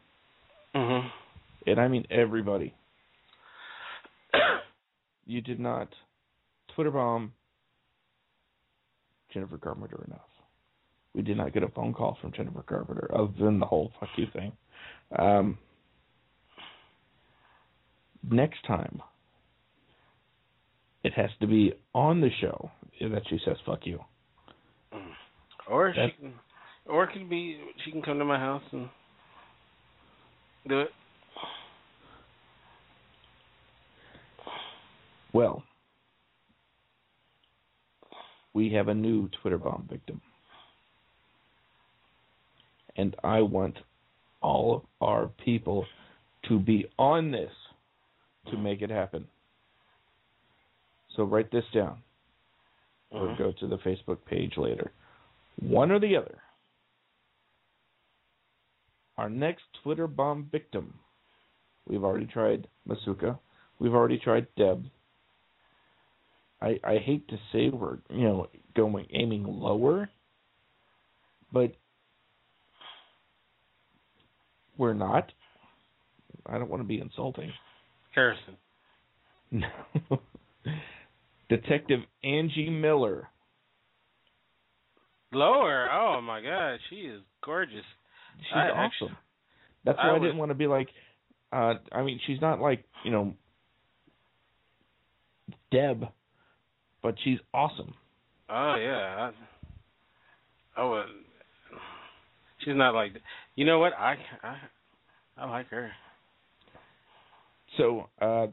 Mhm. 0.74 1.10
and 1.66 1.80
I 1.80 1.88
mean 1.88 2.06
everybody. 2.10 2.74
You 5.26 5.40
did 5.40 5.60
not 5.60 5.88
Twitter 6.74 6.90
bomb 6.90 7.32
Jennifer 9.32 9.59
Carpenter 9.59 10.05
enough. 10.09 10.28
We 11.14 11.22
did 11.22 11.36
not 11.36 11.52
get 11.52 11.62
a 11.62 11.68
phone 11.68 11.92
call 11.94 12.18
from 12.20 12.32
Jennifer 12.32 12.62
Carpenter 12.62 13.09
other 13.14 13.32
than 13.38 13.60
the 13.60 13.66
whole 13.66 13.92
fuck 14.01 14.09
you 14.16 14.26
thing. 14.32 14.52
Um, 15.16 15.59
next 18.28 18.64
time, 18.66 19.01
it 21.05 21.12
has 21.14 21.30
to 21.40 21.47
be 21.47 21.74
on 21.94 22.20
the 22.20 22.30
show 22.40 22.70
that 23.01 23.22
she 23.28 23.38
says 23.44 23.56
fuck 23.64 23.80
you. 23.86 24.01
Or 25.68 25.92
she 25.94 26.10
can, 26.20 26.34
or 26.86 27.05
it 27.05 27.12
could 27.12 27.30
be 27.30 27.60
she 27.84 27.92
can 27.92 28.02
come 28.02 28.18
to 28.18 28.24
my 28.24 28.38
house 28.38 28.62
and 28.72 28.88
do 30.68 30.80
it. 30.80 30.90
Well, 35.32 35.62
we 38.52 38.72
have 38.72 38.88
a 38.88 38.94
new 38.94 39.28
Twitter 39.40 39.58
bomb 39.58 39.86
victim. 39.88 40.20
And 42.96 43.14
I 43.22 43.40
want 43.40 43.76
all 44.42 44.76
of 44.76 44.82
our 45.00 45.28
people 45.44 45.86
to 46.48 46.58
be 46.58 46.90
on 46.98 47.30
this 47.30 47.52
to 48.50 48.56
make 48.56 48.82
it 48.82 48.90
happen. 48.90 49.26
So 51.16 51.24
write 51.24 51.50
this 51.50 51.64
down 51.72 52.02
or 53.10 53.28
Mhm. 53.28 53.38
go 53.38 53.52
to 53.52 53.66
the 53.66 53.78
Facebook 53.78 54.24
page 54.24 54.56
later. 54.56 54.92
One 55.56 55.90
or 55.90 55.98
the 55.98 56.16
other. 56.16 56.42
Our 59.20 59.28
next 59.28 59.64
Twitter 59.82 60.06
bomb 60.06 60.48
victim. 60.51 60.94
We've 61.86 62.05
already 62.05 62.24
tried 62.24 62.66
Masuka. 62.88 63.38
We've 63.78 63.92
already 63.92 64.16
tried 64.16 64.47
Deb. 64.56 64.86
I 66.62 66.80
I 66.82 66.97
hate 67.05 67.28
to 67.28 67.36
say 67.52 67.68
we're 67.68 67.98
you 68.09 68.24
know 68.24 68.47
going 68.74 69.06
aiming 69.12 69.44
lower, 69.44 70.09
but 71.52 71.74
we're 74.78 74.94
not. 74.94 75.30
I 76.47 76.56
don't 76.56 76.70
want 76.70 76.82
to 76.82 76.88
be 76.88 76.98
insulting. 76.98 77.52
Harrison. 78.14 78.56
No. 79.51 79.68
Detective 81.51 82.01
Angie 82.24 82.70
Miller. 82.70 83.28
Lower. 85.30 85.90
Oh 85.92 86.22
my 86.22 86.40
God, 86.40 86.78
she 86.88 86.97
is 86.97 87.20
gorgeous. 87.44 87.84
She's 88.40 88.52
I 88.54 88.68
awesome. 88.70 88.78
actually- 88.78 89.16
That's 89.84 89.98
why 89.98 90.08
I, 90.10 90.12
was- 90.14 90.22
didn't 90.22 90.36
want 90.38 90.50
to 90.50 90.54
be 90.54 90.66
like. 90.66 90.88
Uh, 91.52 91.74
I 91.90 92.02
mean, 92.02 92.20
she's 92.26 92.40
not 92.40 92.60
like 92.60 92.84
you 93.04 93.10
know 93.10 93.34
Deb, 95.72 96.04
but 97.02 97.14
she's 97.24 97.38
awesome. 97.54 97.94
Oh 98.48 98.74
yeah. 98.76 99.30
I, 100.76 100.80
I 100.80 100.84
would. 100.84 101.04
She's 102.64 102.74
not 102.76 102.94
like. 102.94 103.12
You 103.56 103.64
know 103.64 103.78
what? 103.78 103.92
I 103.94 104.16
I 104.42 104.56
I 105.38 105.50
like 105.50 105.68
her. 105.68 105.90
So, 107.76 108.08
uh, 108.20 108.48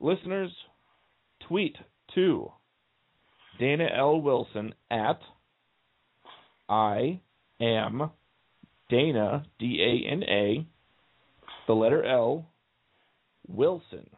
listeners, 0.00 0.52
tweet 1.48 1.76
to 2.14 2.50
Dana 3.58 3.88
L. 3.96 4.20
Wilson 4.20 4.74
at 4.90 5.18
I 6.68 7.20
am 7.60 8.10
Dana 8.88 9.44
D 9.58 9.80
A 9.82 10.10
N 10.10 10.22
A 10.22 10.66
the 11.66 11.74
letter 11.74 12.04
L 12.04 12.46
Wilson. 13.48 14.08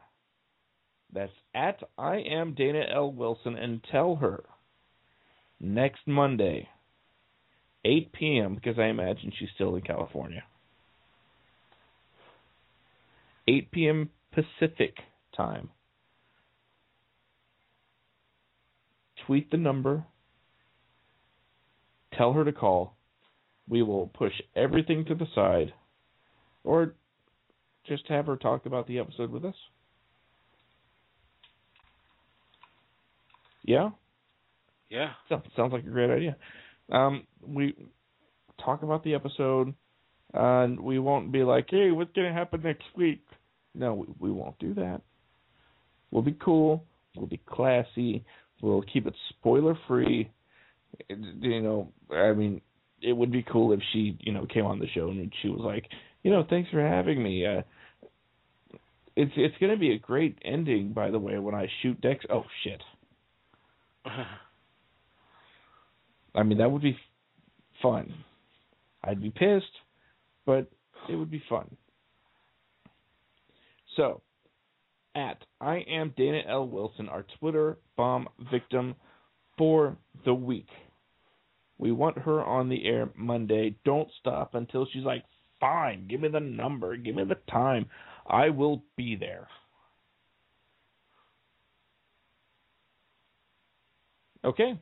That's 1.13 1.33
at 1.55 1.83
I 1.97 2.17
am 2.17 2.55
Dana 2.55 2.85
L. 2.95 3.11
Wilson 3.11 3.57
and 3.57 3.83
tell 3.91 4.17
her 4.17 4.45
next 5.59 6.07
Monday, 6.07 6.69
8 7.85 8.13
p.m. 8.13 8.55
because 8.55 8.79
I 8.79 8.87
imagine 8.87 9.33
she's 9.39 9.49
still 9.55 9.75
in 9.77 9.83
California. 9.83 10.45
8 13.49 13.71
p.m. 13.71 14.11
Pacific 14.33 14.95
time. 15.35 15.71
Tweet 19.27 19.51
the 19.51 19.57
number. 19.57 20.05
Tell 22.17 22.35
her 22.35 22.45
to 22.45 22.53
call. 22.53 22.98
We 23.69 23.83
will 23.83 24.09
push 24.09 24.33
everything 24.57 25.05
to 25.07 25.15
the 25.15 25.27
side. 25.35 25.73
Or 26.65 26.95
just 27.87 28.07
have 28.09 28.27
her 28.27 28.37
talk 28.37 28.67
about 28.67 28.87
the 28.87 28.99
episode 28.99 29.31
with 29.31 29.45
us. 29.45 29.55
Yeah? 33.65 33.91
Yeah. 34.91 35.11
Sounds 35.29 35.45
sounds 35.57 35.73
like 35.73 35.85
a 35.85 35.91
great 35.91 36.11
idea. 36.11 36.37
Um, 36.91 37.27
we 37.47 37.75
talk 38.65 38.83
about 38.83 39.05
the 39.05 39.15
episode, 39.15 39.75
and 40.33 40.81
we 40.81 40.99
won't 40.99 41.33
be 41.33 41.45
like, 41.45 41.67
"Hey, 41.71 41.91
what's 41.91 42.13
gonna 42.13 42.33
happen 42.33 42.63
next 42.63 42.87
week?" 42.97 43.23
No, 43.75 43.95
we, 43.95 44.07
we 44.19 44.33
won't 44.33 44.59
do 44.59 44.75
that. 44.75 45.03
We'll 46.11 46.23
be 46.23 46.37
cool. 46.43 46.85
We'll 47.15 47.27
be 47.27 47.41
classy. 47.47 48.25
We'll 48.63 48.83
keep 48.83 49.07
it 49.07 49.15
spoiler 49.31 49.79
free. 49.87 50.31
You 51.09 51.61
know, 51.63 51.93
I 52.11 52.33
mean, 52.33 52.61
it 53.01 53.13
would 53.13 53.33
be 53.33 53.43
cool 53.43 53.73
if 53.73 53.81
she, 53.93 54.17
you 54.21 54.33
know, 54.33 54.47
came 54.47 54.65
on 54.65 54.79
the 54.79 54.89
show 54.89 55.09
and 55.09 55.33
she 55.43 55.49
was 55.49 55.61
like, 55.61 55.87
you 56.23 56.31
know, 56.31 56.45
thanks 56.49 56.71
for 56.71 56.81
having 56.81 57.23
me. 57.23 57.47
Uh, 57.47 57.63
it's 59.17 59.33
it's 59.37 59.57
gonna 59.61 59.77
be 59.77 59.93
a 59.93 59.99
great 59.99 60.39
ending, 60.45 60.93
by 60.93 61.11
the 61.11 61.19
way, 61.19 61.39
when 61.39 61.55
I 61.55 61.69
shoot 61.83 62.01
Dex. 62.01 62.25
Oh 62.31 62.45
shit. 62.63 62.81
I 66.35 66.43
mean, 66.45 66.59
that 66.59 66.71
would 66.71 66.83
be 66.83 66.97
fun. 67.83 68.15
I'd 69.03 69.23
be 69.23 69.31
pissed, 69.31 69.65
but 70.47 70.71
it 71.09 71.17
would 71.17 71.31
be 71.31 71.43
fun. 71.49 71.77
So, 73.97 74.23
at 75.15 75.45
I 75.61 75.79
am 75.89 76.15
Dana 76.17 76.43
L. 76.49 76.69
Wilson, 76.69 77.09
our 77.09 77.25
Twitter 77.41 77.79
bomb 77.97 78.29
victim 78.53 78.95
for 79.57 79.97
the 80.25 80.35
week. 80.35 80.69
We 81.79 81.93
want 81.93 82.19
her 82.19 82.43
on 82.43 82.69
the 82.69 82.85
air 82.87 83.09
Monday. 83.17 83.77
Don't 83.85 84.09
stop 84.21 84.55
until 84.55 84.87
she's 84.93 85.05
like, 85.05 85.25
fine, 85.61 86.07
give 86.09 86.21
me 86.21 86.29
the 86.29 86.41
number, 86.41 86.97
give 86.97 87.15
me 87.15 87.25
the 87.25 87.37
time. 87.51 87.87
I 88.27 88.51
will 88.51 88.83
be 88.97 89.17
there. 89.17 89.49
Okay. 94.45 94.79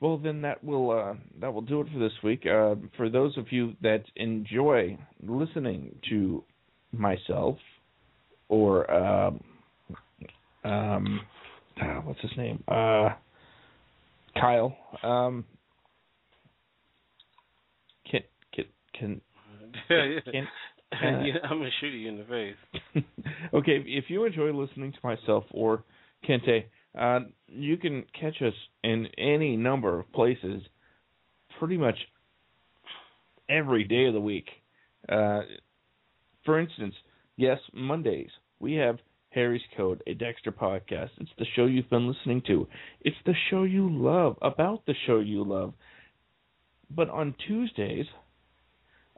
Well, 0.00 0.18
then 0.18 0.42
that 0.42 0.62
will 0.62 0.90
uh, 0.90 1.14
that 1.40 1.52
will 1.52 1.62
do 1.62 1.80
it 1.80 1.88
for 1.92 1.98
this 1.98 2.12
week. 2.22 2.44
Uh, 2.44 2.74
for 2.96 3.08
those 3.08 3.36
of 3.38 3.50
you 3.50 3.74
that 3.82 4.04
enjoy 4.16 4.98
listening 5.26 5.94
to 6.10 6.44
myself 6.92 7.56
or 8.48 8.90
um, 8.90 9.40
um, 10.64 11.20
ah, 11.80 12.00
what's 12.04 12.20
his 12.20 12.30
name? 12.36 12.62
Uh, 12.68 13.10
Kyle. 14.40 14.76
Um, 15.02 15.44
can 18.10 18.20
can 18.52 18.64
can 18.98 19.20
can 19.88 20.48
uh, 20.92 20.96
yeah, 21.02 21.34
I'm 21.44 21.58
gonna 21.58 21.70
shoot 21.80 21.88
you 21.88 22.08
in 22.08 22.18
the 22.18 22.24
face. 22.24 23.04
okay, 23.54 23.82
if 23.86 24.04
you 24.08 24.24
enjoy 24.24 24.52
listening 24.52 24.92
to 24.92 24.98
myself 25.02 25.44
or 25.50 25.84
Kente, 26.28 26.64
uh, 26.98 27.20
you 27.48 27.76
can 27.76 28.04
catch 28.18 28.40
us 28.42 28.54
in 28.84 29.06
any 29.18 29.56
number 29.56 30.00
of 30.00 30.12
places, 30.12 30.62
pretty 31.58 31.76
much 31.76 31.96
every 33.48 33.84
day 33.84 34.06
of 34.06 34.14
the 34.14 34.20
week. 34.20 34.48
Uh, 35.08 35.40
for 36.44 36.60
instance, 36.60 36.94
yes, 37.36 37.58
Mondays 37.72 38.30
we 38.60 38.74
have 38.74 38.98
Harry's 39.36 39.62
Code, 39.76 40.02
a 40.06 40.14
Dexter 40.14 40.50
podcast. 40.50 41.10
It's 41.18 41.30
the 41.38 41.44
show 41.54 41.66
you've 41.66 41.90
been 41.90 42.08
listening 42.08 42.42
to. 42.46 42.66
It's 43.02 43.16
the 43.26 43.34
show 43.50 43.64
you 43.64 43.86
love, 43.90 44.38
about 44.40 44.86
the 44.86 44.94
show 45.06 45.18
you 45.20 45.44
love. 45.44 45.74
But 46.90 47.10
on 47.10 47.34
Tuesdays, 47.46 48.06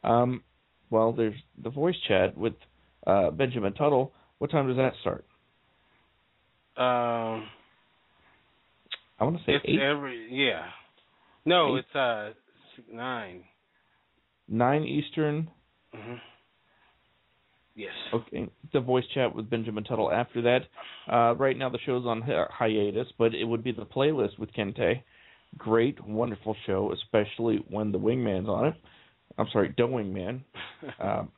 um, 0.03 0.43
well, 0.91 1.13
there's 1.13 1.37
the 1.63 1.71
voice 1.71 1.95
chat 2.09 2.37
with 2.37 2.55
uh, 3.07 3.31
Benjamin 3.31 3.75
Tuttle. 3.75 4.13
What 4.39 4.51
time 4.51 4.67
does 4.67 4.77
that 4.77 4.95
start? 5.01 5.25
Um, 6.77 7.47
I 9.21 9.25
want 9.25 9.37
to 9.39 9.43
say 9.45 9.53
it's 9.53 9.65
eight, 9.69 9.81
every 9.81 10.29
yeah. 10.31 10.65
No, 11.45 11.77
Eight. 11.77 11.85
it's 11.87 11.97
uh 11.97 12.31
nine. 12.93 13.45
nine 14.49 14.83
Eastern. 14.85 15.49
hmm 15.95 16.15
Yes. 17.79 17.93
Okay, 18.13 18.49
the 18.73 18.81
voice 18.81 19.05
chat 19.15 19.37
with 19.37 19.49
Benjamin 19.49 19.85
Tuttle 19.85 20.11
after 20.11 20.43
that. 20.43 20.63
Uh, 21.09 21.37
right 21.37 21.57
now 21.57 21.71
the 21.71 21.79
show's 21.87 22.05
on 22.07 22.23
hi- 22.23 22.49
hiatus, 22.51 23.07
but 23.17 23.37
it 23.37 23.45
would 23.45 23.63
be 23.63 23.71
the 23.71 23.87
playlist 23.87 24.37
with 24.37 24.53
Kente. 24.53 25.01
Great, 25.57 26.05
wonderful 26.05 26.57
show, 26.67 26.93
especially 26.93 27.65
when 27.69 27.93
the 27.93 27.99
Wingman's 27.99 28.49
on 28.49 28.67
it. 28.67 28.75
I'm 29.39 29.47
sorry, 29.53 29.73
the 29.77 29.85
Wingman. 29.85 30.41
Um, 31.01 31.31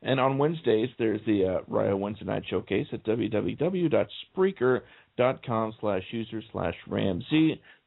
and 0.00 0.20
on 0.20 0.38
Wednesdays, 0.38 0.88
there's 0.98 1.20
the 1.26 1.44
uh, 1.44 1.58
Ryo 1.66 1.96
Wednesday 1.96 2.24
Night 2.24 2.44
Showcase 2.48 2.86
at 2.92 3.04
www.spreaker.com 3.04 5.74
slash 5.80 6.02
user 6.12 6.40
slash 6.52 6.76
ramz. 6.86 7.24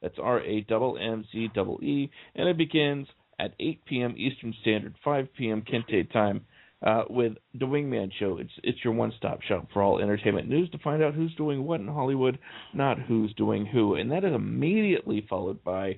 That's 0.01 0.19
R-A-M-M-Z-E-E. 0.21 2.09
And 2.35 2.49
it 2.49 2.57
begins 2.57 3.07
at 3.39 3.53
8 3.59 3.85
p.m. 3.85 4.15
Eastern 4.17 4.53
Standard, 4.61 4.95
5 5.03 5.27
p.m. 5.37 5.63
Kente 5.63 6.11
time 6.11 6.45
uh, 6.85 7.03
with 7.09 7.33
the 7.53 7.65
Wingman 7.65 8.11
Show. 8.19 8.37
It's 8.37 8.51
it's 8.63 8.83
your 8.83 8.93
one-stop 8.93 9.41
shop 9.43 9.67
for 9.71 9.81
all 9.81 9.99
entertainment 9.99 10.49
news 10.49 10.69
to 10.71 10.77
find 10.79 11.03
out 11.03 11.13
who's 11.13 11.33
doing 11.35 11.63
what 11.63 11.79
in 11.79 11.87
Hollywood, 11.87 12.39
not 12.73 12.99
who's 12.99 13.33
doing 13.35 13.65
who. 13.65 13.95
And 13.95 14.11
that 14.11 14.23
is 14.23 14.33
immediately 14.33 15.25
followed 15.29 15.63
by 15.63 15.97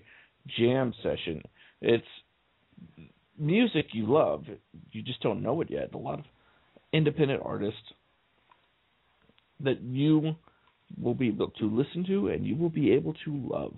Jam 0.57 0.93
Session. 1.01 1.41
It's 1.81 2.05
music 3.38 3.88
you 3.93 4.05
love, 4.07 4.45
you 4.91 5.01
just 5.01 5.22
don't 5.22 5.41
know 5.41 5.61
it 5.61 5.72
yet. 5.72 5.93
A 5.93 5.97
lot 5.97 6.19
of 6.19 6.26
independent 6.91 7.41
artists 7.43 7.80
that 9.61 9.81
you 9.81 10.35
will 11.01 11.15
be 11.15 11.30
able 11.30 11.49
to 11.49 11.65
listen 11.65 12.05
to 12.05 12.27
and 12.27 12.45
you 12.45 12.55
will 12.55 12.69
be 12.69 12.91
able 12.91 13.14
to 13.26 13.47
love. 13.49 13.73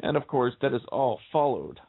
And 0.00 0.16
of 0.16 0.26
course, 0.26 0.54
that 0.60 0.74
is 0.74 0.82
all 0.92 1.18
followed 1.32 1.80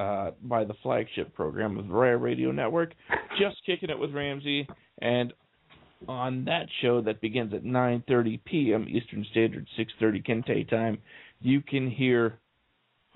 uh, 0.00 0.30
by 0.42 0.64
the 0.64 0.72
flagship 0.82 1.34
program 1.34 1.78
of 1.78 1.86
the 1.86 1.92
Rare 1.92 2.16
Radio 2.16 2.50
Network, 2.50 2.94
Just 3.38 3.56
Kicking 3.66 3.90
It 3.90 3.98
with 3.98 4.14
Ramsey. 4.14 4.66
And 5.02 5.34
on 6.08 6.46
that 6.46 6.66
show 6.80 7.02
that 7.02 7.20
begins 7.20 7.52
at 7.52 7.64
9:30 7.64 8.40
p.m. 8.46 8.86
Eastern 8.88 9.26
Standard, 9.30 9.66
6:30 9.78 10.26
Kente 10.26 10.70
time, 10.70 10.96
you 11.42 11.60
can 11.60 11.90
hear 11.90 12.38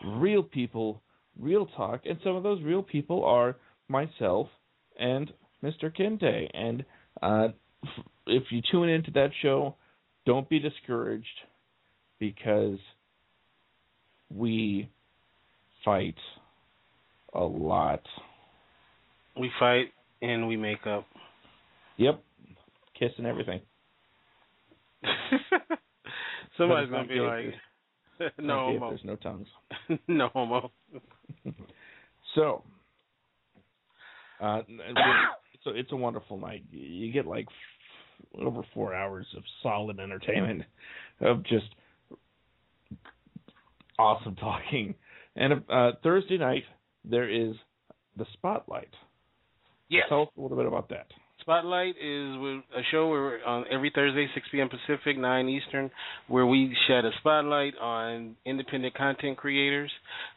real 0.05 0.43
people, 0.43 1.03
real 1.41 1.65
talk, 1.75 2.03
and 2.05 2.19
some 2.23 2.37
of 2.37 2.43
those 2.43 2.63
real 2.63 2.83
people 2.83 3.25
are 3.25 3.57
myself 3.89 4.49
and 5.01 5.33
Mr. 5.63 5.85
Kente. 5.85 6.49
And 6.53 6.85
uh, 7.23 7.49
if 8.27 8.43
you 8.51 8.61
tune 8.71 8.91
into 8.91 9.11
that 9.13 9.31
show, 9.41 9.77
don't 10.27 10.49
be 10.51 10.59
discouraged 10.59 11.27
because 12.19 12.79
we 14.29 14.91
fight 15.83 16.17
a 17.35 17.43
lot. 17.43 18.03
We 19.39 19.51
fight 19.59 19.87
and 20.23 20.47
we 20.49 20.57
make 20.57 20.87
up. 20.87 21.07
Yep, 21.97 22.23
kiss 22.99 23.11
and 23.19 23.27
everything. 23.27 23.61
Somebody's 26.59 26.91
gonna 26.91 27.07
be 27.07 27.21
like, 27.21 27.55
no 28.39 28.47
not 28.47 28.67
gay 28.69 28.75
if 28.75 28.81
homo, 28.81 28.91
There's 28.91 29.05
no 29.05 29.17
tongues. 29.17 29.49
no 30.09 30.29
homo. 30.29 30.71
So, 32.35 32.63
uh, 34.41 34.63
so 35.63 35.71
it's 35.71 35.93
a 35.93 35.97
wonderful 35.97 36.39
night. 36.39 36.65
You 36.71 37.13
get 37.13 37.27
like 37.27 37.47
over 38.41 38.63
four 38.73 38.95
hours 38.95 39.27
of 39.37 39.43
solid 39.63 40.01
entertainment, 40.01 40.63
of 41.21 41.45
just 41.45 41.67
awesome 43.99 44.37
talking. 44.37 44.95
And 45.37 45.65
uh, 45.69 45.93
Thursday 46.03 46.39
night 46.39 46.65
there 47.05 47.29
is 47.29 47.55
the 48.17 48.27
spotlight. 48.33 48.89
Yes. 49.89 50.05
Tell 50.09 50.23
us 50.23 50.29
a 50.37 50.41
little 50.41 50.57
bit 50.57 50.67
about 50.67 50.89
that. 50.91 51.07
Spotlight 51.41 51.97
is 52.01 52.37
a 52.75 52.81
show 52.91 53.09
where 53.09 53.47
on 53.47 53.65
every 53.71 53.93
Thursday, 53.95 54.27
6 54.33 54.47
p.m. 54.51 54.71
Pacific, 54.71 55.19
9 55.19 55.49
Eastern, 55.49 55.91
where 56.29 56.47
we 56.47 56.75
shed 56.89 57.05
a 57.05 57.11
spotlight 57.21 57.75
on 57.79 58.35
independent 58.47 58.95
content 58.95 59.37
creators. 59.37 59.91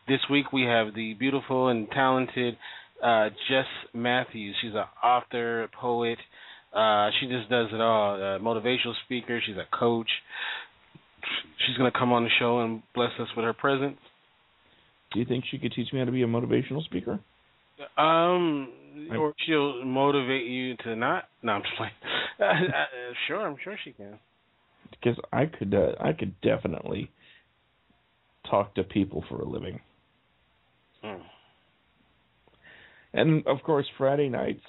This 0.08 0.20
week 0.30 0.52
we 0.52 0.64
have 0.64 0.94
the 0.96 1.14
beautiful 1.14 1.70
and 1.70 1.90
talented 1.92 2.58
uh, 3.02 3.30
Jess 3.50 3.68
Matthews. 3.94 4.56
She's 4.62 4.74
an 4.74 4.84
author, 5.02 5.64
a 5.64 5.68
poet. 5.70 6.18
Uh, 6.76 7.10
she 7.20 7.28
just 7.28 7.50
does 7.50 7.68
it 7.72 7.80
all. 7.80 8.16
A 8.16 8.40
motivational 8.40 8.94
speaker. 9.06 9.42
She's 9.46 9.56
a 9.56 9.78
coach. 9.78 10.10
She's 11.66 11.78
going 11.78 11.92
to 11.92 11.98
come 11.98 12.12
on 12.12 12.24
the 12.24 12.30
show 12.38 12.60
and 12.60 12.84
bless 12.94 13.12
us 13.20 13.28
with 13.36 13.46
her 13.46 13.54
presence. 13.54 13.98
Do 15.14 15.20
you 15.20 15.26
think 15.26 15.46
she 15.50 15.58
could 15.58 15.74
teach 15.74 15.92
me 15.94 16.00
how 16.00 16.06
to 16.06 16.12
be 16.12 16.24
a 16.24 16.28
motivational 16.28 16.84
speaker? 16.84 17.20
Um, 17.98 18.70
or 19.12 19.34
she'll 19.46 19.86
motivate 19.86 20.46
you 20.48 20.76
to 20.78 20.96
not. 20.96 21.26
No, 21.44 21.54
I'm 21.54 21.62
just 21.62 21.76
playing. 21.78 21.94
Sure, 23.28 23.48
I'm 23.48 23.56
sure 23.64 23.78
she 23.84 23.92
can. 23.92 24.20
Because 24.92 25.18
I 25.34 25.46
could, 25.46 25.74
uh, 25.74 25.94
I 26.00 26.14
could 26.14 26.40
definitely 26.42 27.12
talk 28.50 28.76
to 28.76 28.84
people 28.84 29.24
for 29.28 29.42
a 29.42 29.48
living. 29.48 29.80
Mm. 31.04 31.22
And 33.14 33.48
of 33.48 33.64
course, 33.64 33.86
Friday 33.98 34.30
nights 34.30 34.64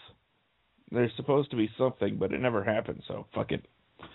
there's 0.90 1.12
supposed 1.16 1.50
to 1.50 1.56
be 1.56 1.70
something, 1.76 2.16
but 2.18 2.32
it 2.32 2.40
never 2.40 2.64
happens. 2.64 3.02
So 3.08 3.26
fuck 3.34 3.52
it. 3.52 3.64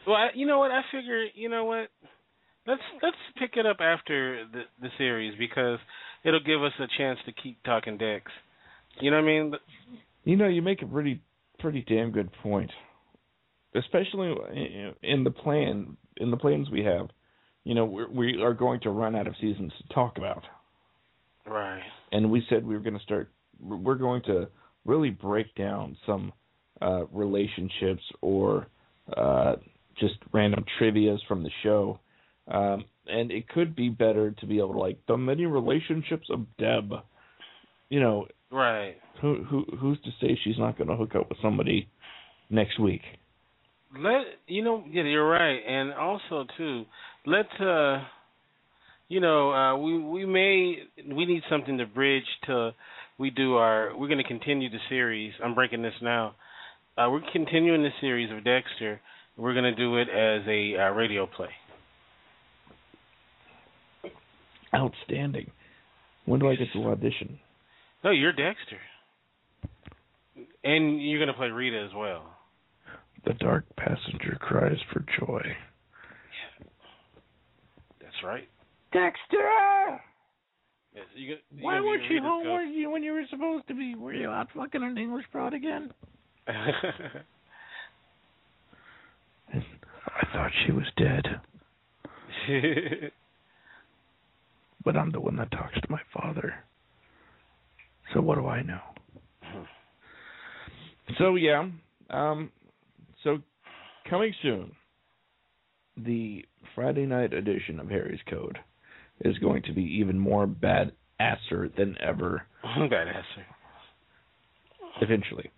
Well, 0.07 0.15
I, 0.15 0.29
you 0.33 0.47
know 0.47 0.59
what? 0.59 0.71
I 0.71 0.81
figure, 0.91 1.25
you 1.35 1.49
know 1.49 1.65
what? 1.65 1.89
Let's 2.65 2.81
let's 3.01 3.17
pick 3.37 3.57
it 3.57 3.65
up 3.65 3.77
after 3.81 4.45
the 4.51 4.61
the 4.81 4.87
series 4.97 5.37
because 5.37 5.79
it'll 6.23 6.39
give 6.43 6.63
us 6.63 6.73
a 6.79 6.87
chance 6.97 7.19
to 7.25 7.31
keep 7.31 7.61
talking 7.63 7.97
Dex. 7.97 8.31
You 8.99 9.11
know 9.11 9.17
what 9.17 9.23
I 9.23 9.27
mean? 9.27 9.53
You 10.23 10.35
know, 10.37 10.47
you 10.47 10.61
make 10.61 10.81
a 10.81 10.85
pretty, 10.85 11.21
pretty 11.59 11.83
damn 11.87 12.11
good 12.11 12.31
point. 12.41 12.71
Especially 13.75 14.33
in 15.01 15.23
the 15.23 15.31
plan, 15.31 15.97
in 16.17 16.29
the 16.31 16.37
plans 16.37 16.69
we 16.69 16.83
have. 16.83 17.07
You 17.63 17.73
know, 17.75 17.85
we're, 17.85 18.09
we 18.09 18.41
are 18.41 18.53
going 18.53 18.81
to 18.81 18.89
run 18.91 19.15
out 19.15 19.25
of 19.25 19.33
seasons 19.41 19.71
to 19.79 19.93
talk 19.93 20.17
about, 20.17 20.43
Right. 21.47 21.81
and 22.11 22.29
we 22.29 22.45
said 22.49 22.65
we 22.65 22.73
were 22.75 22.81
going 22.81 22.97
to 22.97 23.03
start. 23.03 23.31
We're 23.59 23.95
going 23.95 24.21
to 24.23 24.49
really 24.85 25.09
break 25.09 25.55
down 25.55 25.97
some 26.05 26.33
uh, 26.81 27.05
relationships 27.07 28.03
or 28.21 28.67
uh, 29.15 29.55
just 29.99 30.15
random 30.33 30.65
trivia's 30.77 31.21
from 31.27 31.41
the 31.43 31.51
show. 31.63 31.99
Um, 32.47 32.85
and 33.07 33.31
it 33.31 33.47
could 33.49 33.75
be 33.75 33.89
better 33.89 34.31
to 34.31 34.45
be 34.45 34.57
able 34.57 34.73
to 34.73 34.79
like 34.79 34.97
the 35.07 35.17
many 35.17 35.45
relationships 35.45 36.27
of 36.29 36.45
Deb. 36.57 36.91
You 37.89 37.99
know, 37.99 38.27
Right. 38.51 38.95
who 39.21 39.43
who 39.43 39.65
who's 39.79 39.99
to 40.01 40.11
say 40.21 40.37
she's 40.43 40.57
not 40.57 40.77
going 40.77 40.89
to 40.89 40.95
hook 40.95 41.15
up 41.15 41.29
with 41.29 41.37
somebody 41.41 41.89
next 42.49 42.79
week? 42.79 43.01
Let 43.97 44.21
you 44.47 44.63
know. 44.63 44.83
Yeah, 44.89 45.03
you're 45.03 45.27
right. 45.27 45.59
And 45.67 45.93
also 45.93 46.45
too, 46.57 46.85
let 47.25 47.45
uh, 47.61 48.03
you 49.07 49.19
know, 49.19 49.51
uh, 49.51 49.77
we 49.77 49.99
we 49.99 50.25
may 50.25 50.77
we 51.13 51.25
need 51.25 51.43
something 51.49 51.77
to 51.77 51.85
bridge 51.85 52.23
to 52.47 52.71
we 53.17 53.29
do 53.29 53.55
our. 53.55 53.95
We're 53.95 54.07
going 54.07 54.21
to 54.21 54.27
continue 54.27 54.69
the 54.69 54.79
series. 54.89 55.33
I'm 55.43 55.53
breaking 55.55 55.81
this 55.81 55.93
now. 56.01 56.35
Uh, 56.97 57.07
we're 57.11 57.21
continuing 57.31 57.83
the 57.83 57.89
series 58.01 58.31
of 58.31 58.43
Dexter. 58.43 58.99
We're 59.37 59.53
going 59.53 59.65
to 59.65 59.75
do 59.75 59.97
it 59.97 60.09
as 60.09 60.47
a 60.47 60.75
uh, 60.79 60.89
radio 60.91 61.25
play. 61.27 61.49
Outstanding. 64.75 65.51
When 66.25 66.39
do 66.39 66.49
I 66.49 66.55
get 66.55 66.67
to 66.73 66.83
audition? 66.89 67.39
No, 68.03 68.11
you're 68.11 68.31
Dexter. 68.33 68.79
And 70.63 71.01
you're 71.01 71.19
going 71.19 71.27
to 71.27 71.33
play 71.33 71.49
Rita 71.49 71.85
as 71.87 71.93
well. 71.95 72.23
The 73.25 73.33
dark 73.35 73.65
passenger 73.77 74.37
cries 74.39 74.77
for 74.91 75.05
joy. 75.19 75.41
That's 78.01 78.15
right. 78.23 78.47
Dexter! 78.91 79.99
Yes, 80.95 81.05
you, 81.15 81.27
get- 81.29 81.43
you 81.55 81.63
Why 81.63 81.79
weren't 81.79 82.03
you 82.03 82.09
Rita's 82.15 82.25
home 82.25 82.43
ghost. 82.43 82.53
when 82.55 82.73
you, 82.73 82.89
when 82.89 83.03
you 83.03 83.13
were 83.13 83.23
supposed 83.29 83.67
to 83.67 83.73
be? 83.73 83.95
Were 83.95 84.13
you 84.13 84.29
out 84.29 84.47
fucking 84.55 84.83
an 84.83 84.97
English 84.97 85.25
broad 85.31 85.53
again? 85.53 85.91
I 86.47 86.53
thought 90.33 90.51
she 90.65 90.71
was 90.71 90.85
dead, 90.97 91.25
but 94.85 94.97
I'm 94.97 95.11
the 95.11 95.19
one 95.19 95.35
that 95.37 95.51
talks 95.51 95.75
to 95.75 95.91
my 95.91 96.01
father. 96.13 96.53
So 98.13 98.21
what 98.21 98.35
do 98.35 98.47
I 98.47 98.61
know? 98.61 98.79
So 101.17 101.35
yeah, 101.35 101.67
um, 102.09 102.51
So, 103.23 103.39
coming 104.09 104.33
soon, 104.41 104.71
the 105.97 106.45
Friday 106.75 107.05
night 107.05 107.33
edition 107.33 107.79
of 107.79 107.89
Harry's 107.89 108.21
Code 108.29 108.57
is 109.21 109.37
going 109.39 109.63
to 109.63 109.73
be 109.73 109.83
even 109.83 110.17
more 110.17 110.47
bad 110.47 110.93
badasser 111.19 111.75
than 111.75 111.95
ever. 112.01 112.43
Badasser. 112.65 113.45
Eventually. 115.01 115.49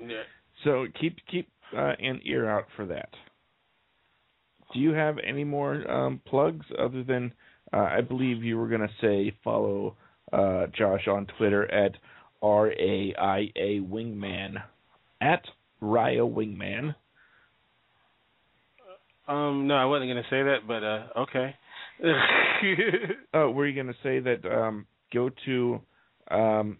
Yeah. 0.00 0.22
So 0.64 0.86
keep 1.00 1.16
keep 1.30 1.48
uh, 1.76 1.92
an 1.98 2.20
ear 2.24 2.48
out 2.48 2.66
for 2.76 2.86
that. 2.86 3.10
Do 4.72 4.80
you 4.80 4.92
have 4.92 5.16
any 5.26 5.44
more 5.44 5.90
um, 5.90 6.20
plugs 6.26 6.66
other 6.78 7.02
than 7.02 7.32
uh, 7.72 7.76
I 7.76 8.00
believe 8.00 8.42
you 8.42 8.58
were 8.58 8.68
going 8.68 8.80
to 8.80 8.94
say 9.00 9.36
follow 9.44 9.96
uh, 10.32 10.66
Josh 10.76 11.06
on 11.08 11.26
Twitter 11.38 11.70
at 11.70 11.92
R 12.42 12.70
A 12.70 13.14
I 13.18 13.50
A 13.56 13.80
Wingman 13.80 14.62
at 15.20 15.42
Raya 15.82 16.28
Wingman. 16.30 16.94
Um, 19.26 19.66
no, 19.66 19.74
I 19.74 19.84
wasn't 19.84 20.10
gonna 20.10 20.22
say 20.30 20.42
that, 20.42 20.66
but 20.66 20.82
uh, 20.82 21.06
okay. 21.22 21.54
Oh, 23.34 23.50
were 23.50 23.66
you 23.68 23.74
going 23.74 23.86
to 23.86 23.98
say 24.02 24.18
that? 24.18 24.44
Um, 24.44 24.86
go 25.12 25.30
to 25.44 25.80
um, 26.30 26.78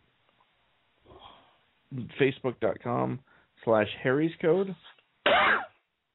facebook.com 2.21 3.21
slash 3.65 3.87
Harry's 4.03 4.33
Code. 4.41 4.75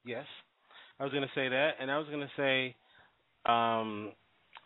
yes, 0.04 0.24
I 0.98 1.04
was 1.04 1.12
gonna 1.12 1.30
say 1.34 1.48
that, 1.48 1.70
and 1.80 1.90
I 1.90 1.98
was 1.98 2.06
gonna 2.10 2.30
say 2.36 2.74
um, 3.46 4.12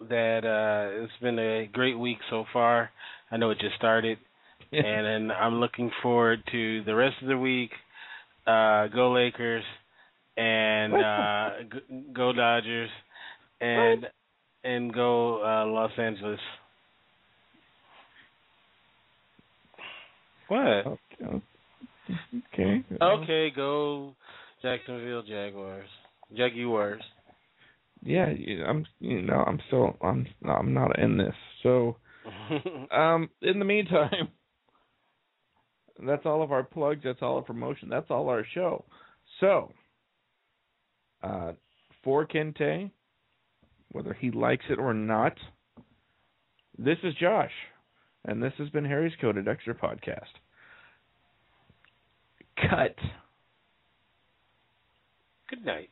that 0.08 0.44
uh, 0.44 1.02
it's 1.04 1.12
been 1.20 1.38
a 1.38 1.68
great 1.72 1.98
week 1.98 2.18
so 2.30 2.44
far. 2.52 2.90
I 3.30 3.36
know 3.36 3.50
it 3.50 3.58
just 3.60 3.76
started, 3.76 4.18
and 4.72 5.06
then 5.06 5.30
I'm 5.36 5.60
looking 5.60 5.90
forward 6.02 6.42
to 6.52 6.84
the 6.84 6.94
rest 6.94 7.16
of 7.22 7.28
the 7.28 7.38
week. 7.38 7.70
Uh, 8.46 8.86
go 8.88 9.12
Lakers 9.12 9.64
and 10.36 10.94
uh, 10.94 11.50
go 12.14 12.32
Dodgers 12.32 12.88
and 13.60 14.06
and 14.64 14.92
go 14.92 15.42
uh, 15.44 15.66
Los 15.66 15.90
Angeles. 15.98 16.40
What? 20.48 20.60
Okay. 20.60 21.42
Okay. 22.54 22.84
Okay, 23.02 23.50
go 23.54 24.14
Jacksonville 24.62 25.22
Jaguars. 25.22 25.88
Jaguars. 26.34 27.02
Yeah, 28.02 28.26
I'm. 28.66 28.86
You 29.00 29.22
know, 29.22 29.44
I'm 29.46 29.60
still. 29.66 29.96
I'm. 30.02 30.26
I'm 30.48 30.72
not 30.74 30.98
in 30.98 31.16
this. 31.16 31.34
So, 31.62 31.96
um, 32.90 33.28
in 33.42 33.58
the 33.58 33.64
meantime, 33.64 34.28
that's 36.06 36.24
all 36.24 36.42
of 36.42 36.52
our 36.52 36.62
plugs. 36.62 37.02
That's 37.04 37.22
all 37.22 37.36
our 37.36 37.42
promotion. 37.42 37.88
That's 37.88 38.10
all 38.10 38.28
our 38.28 38.44
show. 38.54 38.84
So, 39.40 39.72
uh, 41.22 41.52
for 42.04 42.26
Kente, 42.26 42.90
whether 43.92 44.14
he 44.14 44.30
likes 44.30 44.64
it 44.70 44.78
or 44.78 44.94
not, 44.94 45.36
this 46.78 46.98
is 47.02 47.14
Josh, 47.20 47.52
and 48.24 48.42
this 48.42 48.52
has 48.58 48.68
been 48.70 48.84
Harry's 48.84 49.14
Coded 49.20 49.48
Extra 49.48 49.74
Podcast. 49.74 50.22
Cut. 52.56 52.94
Good 55.50 55.64
night. 55.64 55.90